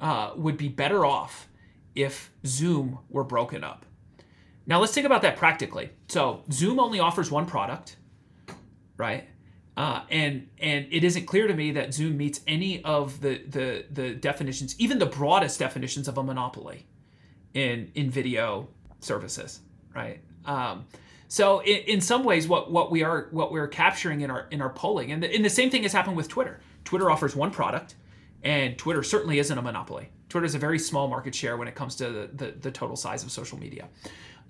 uh, 0.00 0.32
would 0.36 0.56
be 0.56 0.68
better 0.68 1.04
off 1.04 1.48
if 1.94 2.30
Zoom 2.46 2.98
were 3.08 3.24
broken 3.24 3.64
up. 3.64 3.84
Now 4.66 4.78
let's 4.80 4.92
think 4.92 5.06
about 5.06 5.22
that 5.22 5.36
practically. 5.36 5.90
So 6.08 6.44
Zoom 6.52 6.78
only 6.78 7.00
offers 7.00 7.30
one 7.30 7.46
product, 7.46 7.96
right? 8.96 9.28
Uh, 9.76 10.02
and 10.10 10.48
and 10.58 10.86
it 10.90 11.04
isn't 11.04 11.26
clear 11.26 11.46
to 11.46 11.54
me 11.54 11.72
that 11.72 11.94
Zoom 11.94 12.16
meets 12.16 12.40
any 12.46 12.82
of 12.84 13.20
the 13.20 13.42
the 13.48 13.86
the 13.90 14.14
definitions, 14.14 14.74
even 14.78 14.98
the 14.98 15.06
broadest 15.06 15.58
definitions 15.58 16.08
of 16.08 16.18
a 16.18 16.22
monopoly 16.22 16.86
in 17.54 17.90
in 17.94 18.10
video 18.10 18.68
services, 19.00 19.60
right? 19.94 20.20
Um, 20.44 20.86
so 21.28 21.60
in, 21.60 21.78
in 21.86 22.00
some 22.00 22.24
ways, 22.24 22.46
what 22.46 22.70
what 22.70 22.90
we 22.90 23.02
are 23.02 23.28
what 23.30 23.52
we're 23.52 23.68
capturing 23.68 24.20
in 24.20 24.30
our 24.30 24.48
in 24.50 24.60
our 24.60 24.70
polling, 24.70 25.12
and 25.12 25.22
the, 25.22 25.34
and 25.34 25.44
the 25.44 25.50
same 25.50 25.70
thing 25.70 25.84
has 25.84 25.92
happened 25.92 26.16
with 26.16 26.28
Twitter. 26.28 26.60
Twitter 26.84 27.10
offers 27.10 27.36
one 27.36 27.50
product, 27.50 27.94
and 28.42 28.76
Twitter 28.76 29.02
certainly 29.02 29.38
isn't 29.38 29.56
a 29.56 29.62
monopoly. 29.62 30.10
Twitter 30.28 30.46
is 30.46 30.54
a 30.54 30.58
very 30.58 30.78
small 30.78 31.08
market 31.08 31.34
share 31.34 31.56
when 31.56 31.68
it 31.68 31.74
comes 31.74 31.96
to 31.96 32.10
the, 32.10 32.30
the, 32.32 32.50
the 32.52 32.70
total 32.70 32.96
size 32.96 33.22
of 33.22 33.30
social 33.30 33.58
media. 33.58 33.88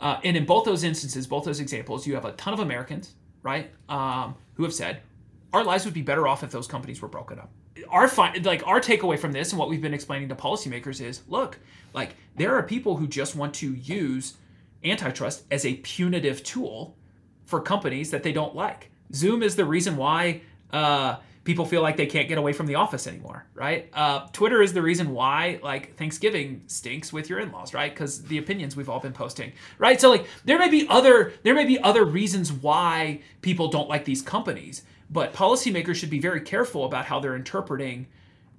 Uh, 0.01 0.19
and 0.25 0.37
in 0.37 0.45
both 0.45 0.65
those 0.65 0.83
instances, 0.83 1.27
both 1.27 1.45
those 1.45 1.61
examples, 1.61 2.07
you 2.07 2.15
have 2.15 2.25
a 2.25 2.33
ton 2.33 2.55
of 2.55 2.61
Americans, 2.61 3.15
right, 3.43 3.71
um, 3.89 4.35
who 4.55 4.63
have 4.63 4.73
said, 4.73 5.03
our 5.53 5.63
lives 5.63 5.85
would 5.85 5.95
be 5.95 6.03
better 6.03 6.27
off 6.27 6.43
if 6.43 6.51
those 6.51 6.67
companies 6.67 7.03
were 7.03 7.09
broken 7.09 7.39
up. 7.39 7.51
Our 7.89 8.09
fi- 8.09 8.35
like 8.39 8.67
our 8.67 8.81
takeaway 8.81 9.19
from 9.19 9.33
this 9.33 9.51
and 9.51 9.59
what 9.59 9.69
we've 9.69 9.81
been 9.81 9.95
explaining 9.95 10.29
to 10.31 10.35
policymakers 10.35 11.01
is, 11.01 11.23
look, 11.29 11.59
like 11.93 12.15
there 12.37 12.55
are 12.55 12.63
people 12.63 12.97
who 12.97 13.07
just 13.07 13.37
want 13.37 13.55
to 13.55 13.75
use 13.75 14.35
antitrust 14.85 15.45
as 15.51 15.67
a 15.67 15.75
punitive 15.75 16.43
tool 16.43 16.97
for 17.45 17.61
companies 17.61 18.11
that 18.11 18.23
they 18.23 18.33
don't 18.33 18.55
like. 18.55 18.91
Zoom 19.13 19.43
is 19.43 19.57
the 19.57 19.65
reason 19.65 19.97
why 19.97 20.41
uh, 20.73 21.17
people 21.45 21.65
feel 21.65 21.81
like 21.81 21.97
they 21.97 22.07
can't 22.07 22.29
get 22.29 22.39
away 22.39 22.53
from 22.53 22.67
the 22.67 22.75
office 22.75 23.07
anymore, 23.07 23.47
right? 23.55 23.89
Uh, 23.95 24.27
Twitter 24.33 24.61
is 24.61 24.73
the 24.73 24.83
reason 24.83 25.13
why 25.13 25.59
like 25.63 25.97
Thanksgiving 25.97 26.63
stinks 26.67 27.13
with 27.13 27.31
your 27.31 27.39
in-laws, 27.39 27.73
right? 27.73 27.93
Because 27.93 28.23
the 28.25 28.39
opinions 28.39 28.77
we've 28.77 28.89
all 28.89 29.01
been 29.01 29.13
posting, 29.13 29.53
right? 29.79 30.01
So 30.01 30.11
like 30.11 30.27
there 30.45 30.59
may 30.59 30.69
be 30.69 30.87
other 30.89 31.33
there 31.43 31.55
may 31.55 31.65
be 31.65 31.81
other 31.81 32.05
reasons 32.05 32.53
why 32.53 33.21
people 33.41 33.69
don't 33.69 33.89
like 33.89 34.05
these 34.05 34.23
companies, 34.23 34.83
but 35.09 35.33
policymakers 35.33 35.97
should 35.97 36.11
be 36.11 36.21
very 36.21 36.41
careful 36.41 36.85
about 36.85 37.07
how 37.07 37.21
they're 37.21 37.37
interpreting 37.37 38.07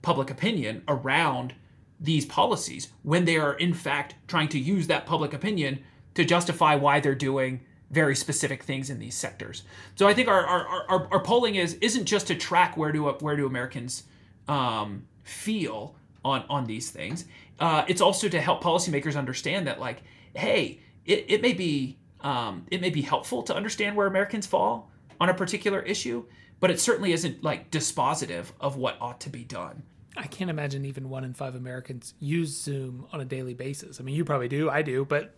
public 0.02 0.32
opinion 0.32 0.82
around 0.88 1.54
these 2.00 2.26
policies 2.26 2.90
when 3.04 3.26
they 3.26 3.38
are 3.38 3.54
in 3.54 3.76
fact 3.76 4.16
trying 4.28 4.48
to 4.50 4.58
use 4.58 4.88
that 4.88 5.06
public 5.06 5.34
opinion 5.34 5.80
to 6.16 6.26
justify 6.26 6.74
why 6.74 7.00
they're 7.00 7.14
doing 7.14 7.62
very 7.92 8.16
specific 8.16 8.64
things 8.64 8.90
in 8.90 9.00
these 9.00 9.16
sectors. 9.16 9.64
So 9.96 10.08
I 10.08 10.14
think 10.14 10.28
our 10.28 10.46
our, 10.46 10.86
our, 10.90 11.08
our 11.12 11.20
polling 11.24 11.56
is 11.56 11.76
isn't 11.76 12.06
just 12.06 12.28
to 12.28 12.36
track 12.36 12.78
where 12.78 12.92
do 12.92 13.06
where 13.06 13.36
do 13.36 13.46
Americans 13.46 14.04
um, 14.48 15.06
feel 15.24 15.96
on 16.24 16.44
on 16.50 16.66
these 16.66 16.90
things. 16.90 17.26
Uh, 17.60 17.86
it's 17.88 18.02
also 18.02 18.28
to 18.28 18.42
help 18.42 18.64
policymakers 18.64 19.16
understand 19.16 19.68
that 19.68 19.80
like, 19.80 20.02
hey, 20.34 20.80
it, 21.06 21.26
it 21.28 21.42
may 21.42 21.54
be 21.54 21.98
um, 22.22 22.66
it 22.72 22.82
may 22.82 22.90
be 22.90 23.02
helpful 23.02 23.44
to 23.44 23.56
understand 23.56 23.96
where 23.96 24.08
Americans 24.08 24.48
fall 24.48 24.90
on 25.20 25.30
a 25.30 25.34
particular 25.34 25.82
issue, 25.82 26.26
but 26.60 26.72
it 26.72 26.80
certainly 26.80 27.14
isn't 27.14 27.44
like 27.44 27.70
dispositive 27.72 28.46
of 28.60 28.78
what 28.78 28.98
ought 29.02 29.20
to 29.22 29.30
be 29.30 29.44
done. 29.44 29.84
I 30.18 30.28
can't 30.28 30.50
imagine 30.50 30.86
even 30.86 31.10
one 31.10 31.24
in 31.24 31.34
five 31.34 31.56
Americans 31.56 32.14
use 32.20 32.50
Zoom 32.50 33.08
on 33.14 33.22
a 33.22 33.26
daily 33.26 33.54
basis. 33.54 34.00
I 34.00 34.04
mean, 34.04 34.16
you 34.16 34.26
probably 34.26 34.50
do, 34.50 34.70
I 34.70 34.82
do, 34.82 35.06
but 35.06 35.36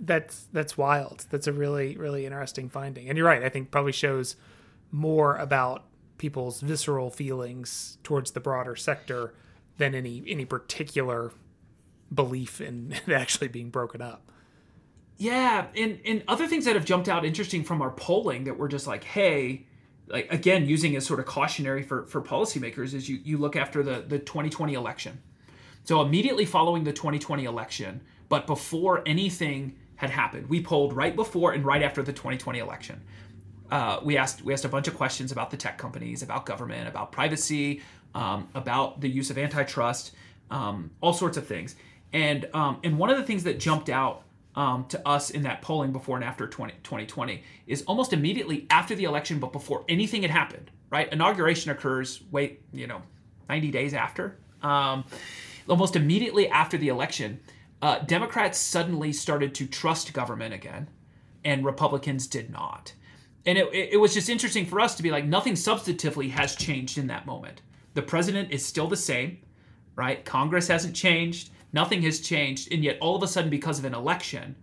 that's 0.00 0.46
that's 0.52 0.78
wild. 0.78 1.26
That's 1.30 1.46
a 1.46 1.52
really 1.52 1.96
really 1.96 2.24
interesting 2.24 2.68
finding. 2.68 3.08
And 3.08 3.18
you're 3.18 3.26
right. 3.26 3.42
I 3.42 3.48
think 3.48 3.70
probably 3.70 3.92
shows 3.92 4.36
more 4.90 5.36
about 5.36 5.84
people's 6.18 6.60
visceral 6.60 7.10
feelings 7.10 7.98
towards 8.02 8.30
the 8.32 8.40
broader 8.40 8.76
sector 8.76 9.34
than 9.78 9.94
any 9.94 10.22
any 10.26 10.44
particular 10.44 11.32
belief 12.12 12.60
in 12.60 12.94
it 13.06 13.12
actually 13.12 13.48
being 13.48 13.70
broken 13.70 14.00
up. 14.00 14.30
Yeah, 15.16 15.66
and 15.76 16.00
and 16.04 16.22
other 16.28 16.46
things 16.46 16.64
that 16.64 16.74
have 16.74 16.84
jumped 16.84 17.08
out 17.08 17.24
interesting 17.24 17.64
from 17.64 17.82
our 17.82 17.90
polling 17.90 18.44
that 18.44 18.58
were 18.58 18.68
just 18.68 18.86
like, 18.86 19.04
hey, 19.04 19.66
like 20.08 20.32
again 20.32 20.66
using 20.66 20.96
as 20.96 21.06
sort 21.06 21.20
of 21.20 21.26
cautionary 21.26 21.82
for 21.82 22.06
for 22.06 22.20
policymakers 22.20 22.94
is 22.94 23.08
you 23.08 23.20
you 23.24 23.38
look 23.38 23.56
after 23.56 23.82
the 23.82 24.04
the 24.06 24.18
2020 24.18 24.74
election. 24.74 25.22
So 25.84 26.00
immediately 26.00 26.46
following 26.46 26.84
the 26.84 26.92
2020 26.92 27.44
election, 27.44 28.00
but 28.28 28.46
before 28.46 29.02
anything 29.06 29.76
had 29.96 30.10
happened, 30.10 30.48
we 30.48 30.62
polled 30.62 30.92
right 30.92 31.14
before 31.14 31.52
and 31.52 31.64
right 31.64 31.82
after 31.82 32.02
the 32.02 32.12
2020 32.12 32.58
election. 32.58 33.02
Uh, 33.70 34.00
we 34.04 34.16
asked 34.16 34.42
we 34.42 34.52
asked 34.52 34.64
a 34.64 34.68
bunch 34.68 34.88
of 34.88 34.96
questions 34.96 35.32
about 35.32 35.50
the 35.50 35.56
tech 35.56 35.78
companies, 35.78 36.22
about 36.22 36.46
government, 36.46 36.86
about 36.86 37.12
privacy, 37.12 37.82
um, 38.14 38.48
about 38.54 39.00
the 39.00 39.08
use 39.08 39.30
of 39.30 39.38
antitrust, 39.38 40.12
um, 40.50 40.90
all 41.00 41.12
sorts 41.12 41.36
of 41.36 41.46
things. 41.46 41.76
And 42.12 42.48
um, 42.54 42.78
and 42.84 42.98
one 42.98 43.10
of 43.10 43.16
the 43.16 43.24
things 43.24 43.44
that 43.44 43.58
jumped 43.58 43.88
out 43.88 44.22
um, 44.56 44.86
to 44.88 45.08
us 45.08 45.30
in 45.30 45.42
that 45.42 45.62
polling 45.62 45.92
before 45.92 46.16
and 46.16 46.24
after 46.24 46.46
20, 46.46 46.74
2020 46.84 47.42
is 47.66 47.82
almost 47.82 48.12
immediately 48.12 48.66
after 48.70 48.94
the 48.94 49.04
election, 49.04 49.38
but 49.40 49.52
before 49.52 49.84
anything 49.88 50.22
had 50.22 50.30
happened. 50.30 50.70
Right, 50.90 51.12
inauguration 51.12 51.72
occurs. 51.72 52.22
Wait, 52.30 52.62
you 52.72 52.86
know, 52.86 53.02
90 53.48 53.70
days 53.72 53.94
after. 53.94 54.36
Um, 54.62 55.04
almost 55.68 55.96
immediately 55.96 56.48
after 56.48 56.78
the 56.78 56.88
election, 56.88 57.40
uh, 57.82 57.98
Democrats 58.00 58.58
suddenly 58.58 59.12
started 59.12 59.54
to 59.54 59.66
trust 59.66 60.12
government 60.12 60.54
again, 60.54 60.88
and 61.44 61.64
Republicans 61.64 62.26
did 62.26 62.50
not. 62.50 62.94
And 63.46 63.58
it, 63.58 63.68
it 63.72 64.00
was 64.00 64.14
just 64.14 64.30
interesting 64.30 64.64
for 64.64 64.80
us 64.80 64.94
to 64.94 65.02
be 65.02 65.10
like, 65.10 65.26
nothing 65.26 65.52
substantively 65.54 66.30
has 66.30 66.56
changed 66.56 66.96
in 66.96 67.08
that 67.08 67.26
moment. 67.26 67.60
The 67.92 68.02
president 68.02 68.50
is 68.50 68.64
still 68.64 68.88
the 68.88 68.96
same, 68.96 69.38
right? 69.96 70.24
Congress 70.24 70.68
hasn't 70.68 70.96
changed, 70.96 71.50
nothing 71.72 72.02
has 72.02 72.20
changed. 72.20 72.72
And 72.72 72.82
yet, 72.82 72.98
all 73.00 73.16
of 73.16 73.22
a 73.22 73.28
sudden, 73.28 73.50
because 73.50 73.78
of 73.78 73.84
an 73.84 73.94
election, 73.94 74.56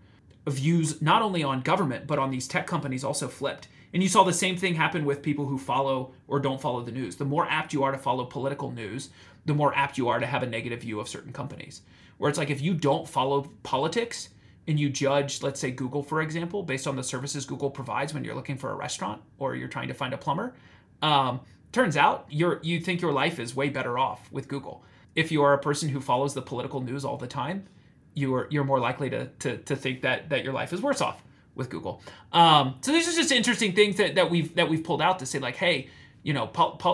views 0.47 1.01
not 1.01 1.21
only 1.21 1.43
on 1.43 1.61
government, 1.61 2.07
but 2.07 2.19
on 2.19 2.31
these 2.31 2.47
tech 2.47 2.65
companies 2.65 3.03
also 3.03 3.27
flipped. 3.27 3.67
And 3.93 4.01
you 4.01 4.09
saw 4.09 4.23
the 4.23 4.33
same 4.33 4.57
thing 4.57 4.73
happen 4.75 5.05
with 5.05 5.21
people 5.21 5.45
who 5.45 5.57
follow 5.57 6.13
or 6.27 6.39
don't 6.39 6.61
follow 6.61 6.81
the 6.81 6.91
news. 6.91 7.17
The 7.17 7.25
more 7.25 7.45
apt 7.49 7.73
you 7.73 7.83
are 7.83 7.91
to 7.91 7.97
follow 7.97 8.25
political 8.25 8.71
news, 8.71 9.09
the 9.45 9.53
more 9.53 9.75
apt 9.75 9.97
you 9.97 10.07
are 10.07 10.19
to 10.19 10.25
have 10.25 10.43
a 10.43 10.47
negative 10.47 10.81
view 10.81 10.99
of 10.99 11.09
certain 11.09 11.33
companies 11.33 11.81
where 12.21 12.29
it's 12.29 12.37
like 12.37 12.51
if 12.51 12.61
you 12.61 12.75
don't 12.75 13.07
follow 13.07 13.51
politics 13.63 14.29
and 14.67 14.79
you 14.79 14.91
judge, 14.91 15.41
let's 15.41 15.59
say 15.59 15.71
Google, 15.71 16.03
for 16.03 16.21
example, 16.21 16.61
based 16.61 16.85
on 16.85 16.95
the 16.95 17.01
services 17.01 17.47
Google 17.47 17.71
provides 17.71 18.13
when 18.13 18.23
you're 18.23 18.35
looking 18.35 18.57
for 18.57 18.69
a 18.69 18.75
restaurant 18.75 19.23
or 19.39 19.55
you're 19.55 19.67
trying 19.67 19.87
to 19.87 19.95
find 19.95 20.13
a 20.13 20.19
plumber, 20.19 20.53
um, 21.01 21.39
turns 21.71 21.97
out 21.97 22.27
you're 22.29 22.59
you 22.61 22.79
think 22.79 23.01
your 23.01 23.11
life 23.11 23.39
is 23.39 23.55
way 23.55 23.69
better 23.69 23.97
off 23.97 24.31
with 24.31 24.47
Google. 24.47 24.83
If 25.15 25.31
you 25.31 25.41
are 25.41 25.53
a 25.53 25.57
person 25.57 25.89
who 25.89 25.99
follows 25.99 26.35
the 26.35 26.43
political 26.43 26.79
news 26.79 27.03
all 27.03 27.17
the 27.17 27.25
time, 27.25 27.65
you're 28.13 28.45
you're 28.51 28.65
more 28.65 28.79
likely 28.79 29.09
to 29.09 29.25
to, 29.39 29.57
to 29.57 29.75
think 29.75 30.03
that 30.03 30.29
that 30.29 30.43
your 30.43 30.53
life 30.53 30.73
is 30.73 30.79
worse 30.79 31.01
off 31.01 31.23
with 31.55 31.71
Google. 31.71 32.03
Um, 32.33 32.75
so 32.81 32.91
these 32.91 33.07
are 33.07 33.19
just 33.19 33.31
interesting 33.31 33.73
things 33.73 33.97
that, 33.97 34.13
that 34.13 34.29
we've 34.29 34.53
that 34.53 34.69
we've 34.69 34.83
pulled 34.83 35.01
out 35.01 35.17
to 35.19 35.25
say 35.25 35.39
like, 35.39 35.55
hey, 35.55 35.89
you 36.21 36.33
know, 36.33 36.51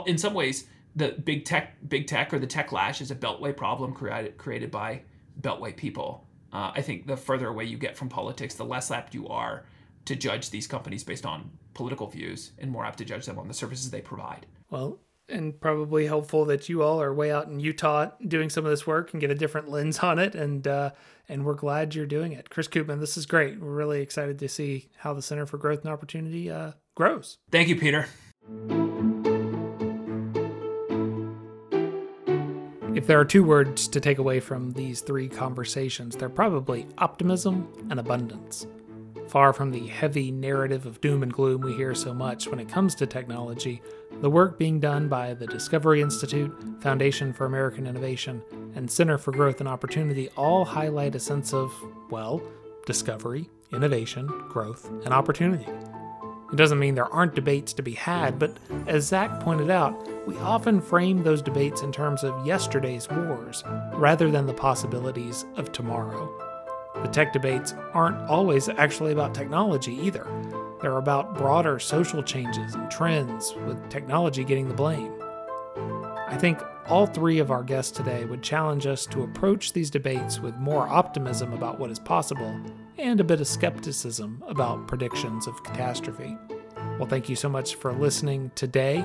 in 0.07 0.17
some 0.17 0.34
ways, 0.34 0.67
the 0.95 1.09
big 1.09 1.43
tech 1.43 1.75
big 1.89 2.07
tech 2.07 2.34
or 2.34 2.39
the 2.39 2.47
tech 2.47 2.71
lash 2.71 3.01
is 3.01 3.11
a 3.11 3.15
beltway 3.15 3.53
problem 3.53 3.91
created 3.91 4.38
created 4.38 4.71
by 4.71 5.01
Beltway 5.40 5.76
people. 5.76 6.28
Uh, 6.52 6.72
I 6.76 6.82
think 6.82 7.08
the 7.08 7.18
further 7.18 7.48
away 7.48 7.66
you 7.66 7.78
get 7.78 7.98
from 7.98 8.10
politics, 8.10 8.56
the 8.56 8.66
less 8.66 8.92
apt 8.92 9.14
you 9.14 9.28
are 9.28 9.66
to 10.06 10.16
judge 10.16 10.50
these 10.50 10.68
companies 10.68 11.04
based 11.04 11.26
on 11.26 11.52
political 11.74 12.08
views 12.08 12.52
and 12.58 12.72
more 12.72 12.86
apt 12.86 12.98
to 13.00 13.06
judge 13.06 13.26
them 13.26 13.38
on 13.38 13.48
the 13.48 13.54
services 13.54 13.92
they 13.92 14.02
provide. 14.02 14.46
Well, 14.70 15.00
and 15.30 15.60
probably 15.60 16.08
helpful 16.08 16.46
that 16.46 16.70
you 16.70 16.82
all 16.82 17.02
are 17.02 17.14
way 17.14 17.32
out 17.32 17.48
in 17.48 17.60
Utah 17.60 18.12
doing 18.26 18.50
some 18.50 18.64
of 18.66 18.72
this 18.72 18.88
work 18.88 19.12
and 19.12 19.20
get 19.20 19.30
a 19.30 19.36
different 19.36 19.70
lens 19.70 20.00
on 20.00 20.20
it. 20.20 20.36
And 20.36 20.66
uh, 20.68 20.92
and 21.28 21.46
we're 21.46 21.54
glad 21.54 21.94
you're 21.94 22.06
doing 22.06 22.32
it, 22.32 22.50
Chris 22.50 22.70
Koopman. 22.70 23.02
This 23.02 23.18
is 23.18 23.26
great. 23.26 23.60
We're 23.60 23.70
really 23.74 24.02
excited 24.02 24.40
to 24.40 24.48
see 24.48 24.90
how 24.98 25.14
the 25.14 25.22
Center 25.22 25.46
for 25.46 25.58
Growth 25.58 25.84
and 25.84 25.92
Opportunity 25.92 26.50
uh, 26.50 26.72
grows. 26.96 27.38
Thank 27.52 27.68
you, 27.68 27.76
Peter. 27.76 28.08
If 32.98 33.06
there 33.06 33.20
are 33.20 33.26
two 33.26 33.43
words 33.43 33.88
to 33.89 34.00
take 34.00 34.18
away 34.18 34.39
from 34.39 34.74
these 34.74 35.02
three 35.02 35.30
conversations, 35.30 36.16
they're 36.16 36.30
probably 36.30 36.88
optimism 36.98 37.72
and 37.91 38.00
abundance. 38.00 38.66
Far 39.28 39.54
from 39.54 39.70
the 39.70 39.86
heavy 39.86 40.32
narrative 40.32 40.88
of 40.88 41.00
doom 41.00 41.22
and 41.22 41.32
gloom 41.32 41.62
we 41.62 41.76
hear 41.76 41.93
so 41.93 42.12
much 42.12 42.48
when 42.48 42.60
it 42.60 42.68
comes 42.68 42.95
to 42.95 43.06
technology, 43.06 43.84
the 44.22 44.32
work 44.32 44.58
being 44.58 44.80
done 44.80 45.08
by 45.08 45.36
the 45.36 45.45
Discovery 45.45 46.02
Institute, 46.02 46.52
Foundation 46.82 47.34
for 47.34 47.45
American 47.45 47.86
Innovation, 47.86 48.41
and 48.74 48.89
Center 48.89 49.20
for 49.20 49.32
Growth 49.32 49.60
and 49.60 49.70
Opportunity 49.70 50.30
all 50.36 50.66
highlight 50.66 51.14
a 51.14 51.20
sense 51.20 51.54
of, 51.54 51.72
well, 52.10 52.41
discovery, 52.88 53.48
innovation, 53.72 54.26
growth, 54.50 54.89
and 55.06 55.14
opportunity. 55.14 55.68
It 56.52 56.56
doesn't 56.56 56.80
mean 56.80 56.95
there 56.95 57.14
aren't 57.14 57.36
debates 57.36 57.74
to 57.74 57.82
be 57.82 57.91
had, 57.91 58.39
but 58.39 58.56
as 58.86 59.08
Zach 59.08 59.41
pointed 59.41 59.70
out, 59.70 60.08
we 60.26 60.38
often 60.38 60.80
frame 60.80 61.24
those 61.24 61.41
debates 61.41 61.82
in 61.82 61.91
terms 61.91 62.24
of 62.24 62.45
yesterday's 62.45 63.10
wars 63.10 63.64
rather 63.93 64.32
than 64.32 64.45
the 64.45 64.54
possibilities 64.54 65.45
of 65.58 65.74
tomorrow. 65.74 66.34
The 67.02 67.10
tech 67.10 67.34
debates 67.34 67.74
aren't 67.93 68.18
always 68.30 68.70
actually 68.70 69.12
about 69.12 69.36
technology 69.36 69.93
either. 69.95 70.26
They're 70.82 70.98
about 70.98 71.38
broader 71.38 71.80
social 71.80 72.24
changes 72.24 72.76
and 72.76 72.89
trends, 72.89 73.54
with 73.66 73.89
technology 73.89 74.43
getting 74.43 74.70
the 74.70 74.74
blame. 74.74 75.12
I 76.28 76.38
think 76.39 76.60
all 76.88 77.08
three 77.08 77.39
of 77.39 77.52
our 77.52 77.64
guests 77.64 77.91
today 77.91 78.24
would 78.26 78.41
challenge 78.41 78.88
us 78.88 79.06
to 79.08 79.24
approach 79.24 79.74
these 79.74 79.89
debates 79.89 80.39
with 80.39 80.56
more 80.56 80.88
optimism 80.88 81.52
about 81.52 81.80
what 81.80 81.91
is 81.91 82.00
possible 82.00 82.58
and 82.98 83.20
a 83.20 83.24
bit 83.24 83.41
of 83.41 83.48
skepticism 83.48 84.43
about 84.48 84.88
predictions 84.88 85.48
of 85.48 85.64
catastrophe. 85.64 86.38
Well, 86.98 87.08
thank 87.08 87.30
you 87.30 87.36
so 87.36 87.50
much 87.50 87.76
for 87.76 87.93
listening 87.93 88.52
today. 88.56 89.02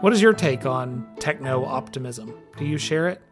What 0.00 0.12
is 0.12 0.20
your 0.20 0.34
take 0.34 0.66
on 0.66 1.06
techno 1.18 1.64
optimism? 1.64 2.34
Do 2.58 2.64
you 2.64 2.76
share 2.76 3.08
it? 3.08 3.22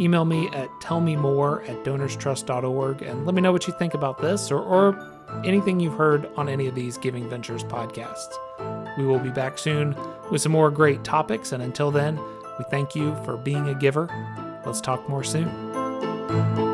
Email 0.00 0.24
me 0.24 0.48
at 0.48 0.68
tellmemore 0.80 1.68
at 1.68 1.84
donorstrust.org 1.84 3.02
and 3.02 3.24
let 3.24 3.34
me 3.34 3.40
know 3.40 3.52
what 3.52 3.66
you 3.68 3.74
think 3.78 3.94
about 3.94 4.18
this 4.18 4.50
or, 4.50 4.60
or 4.60 5.42
anything 5.44 5.78
you've 5.78 5.94
heard 5.94 6.26
on 6.36 6.48
any 6.48 6.66
of 6.66 6.74
these 6.74 6.98
Giving 6.98 7.28
Ventures 7.28 7.62
podcasts. 7.64 8.34
We 8.98 9.06
will 9.06 9.20
be 9.20 9.30
back 9.30 9.58
soon 9.58 9.96
with 10.30 10.42
some 10.42 10.52
more 10.52 10.70
great 10.70 11.04
topics, 11.04 11.52
and 11.52 11.62
until 11.62 11.92
then, 11.92 12.18
we 12.58 12.64
thank 12.70 12.96
you 12.96 13.14
for 13.24 13.36
being 13.36 13.68
a 13.68 13.74
giver. 13.74 14.08
Let's 14.66 14.80
talk 14.80 15.08
more 15.08 15.22
soon. 15.22 16.67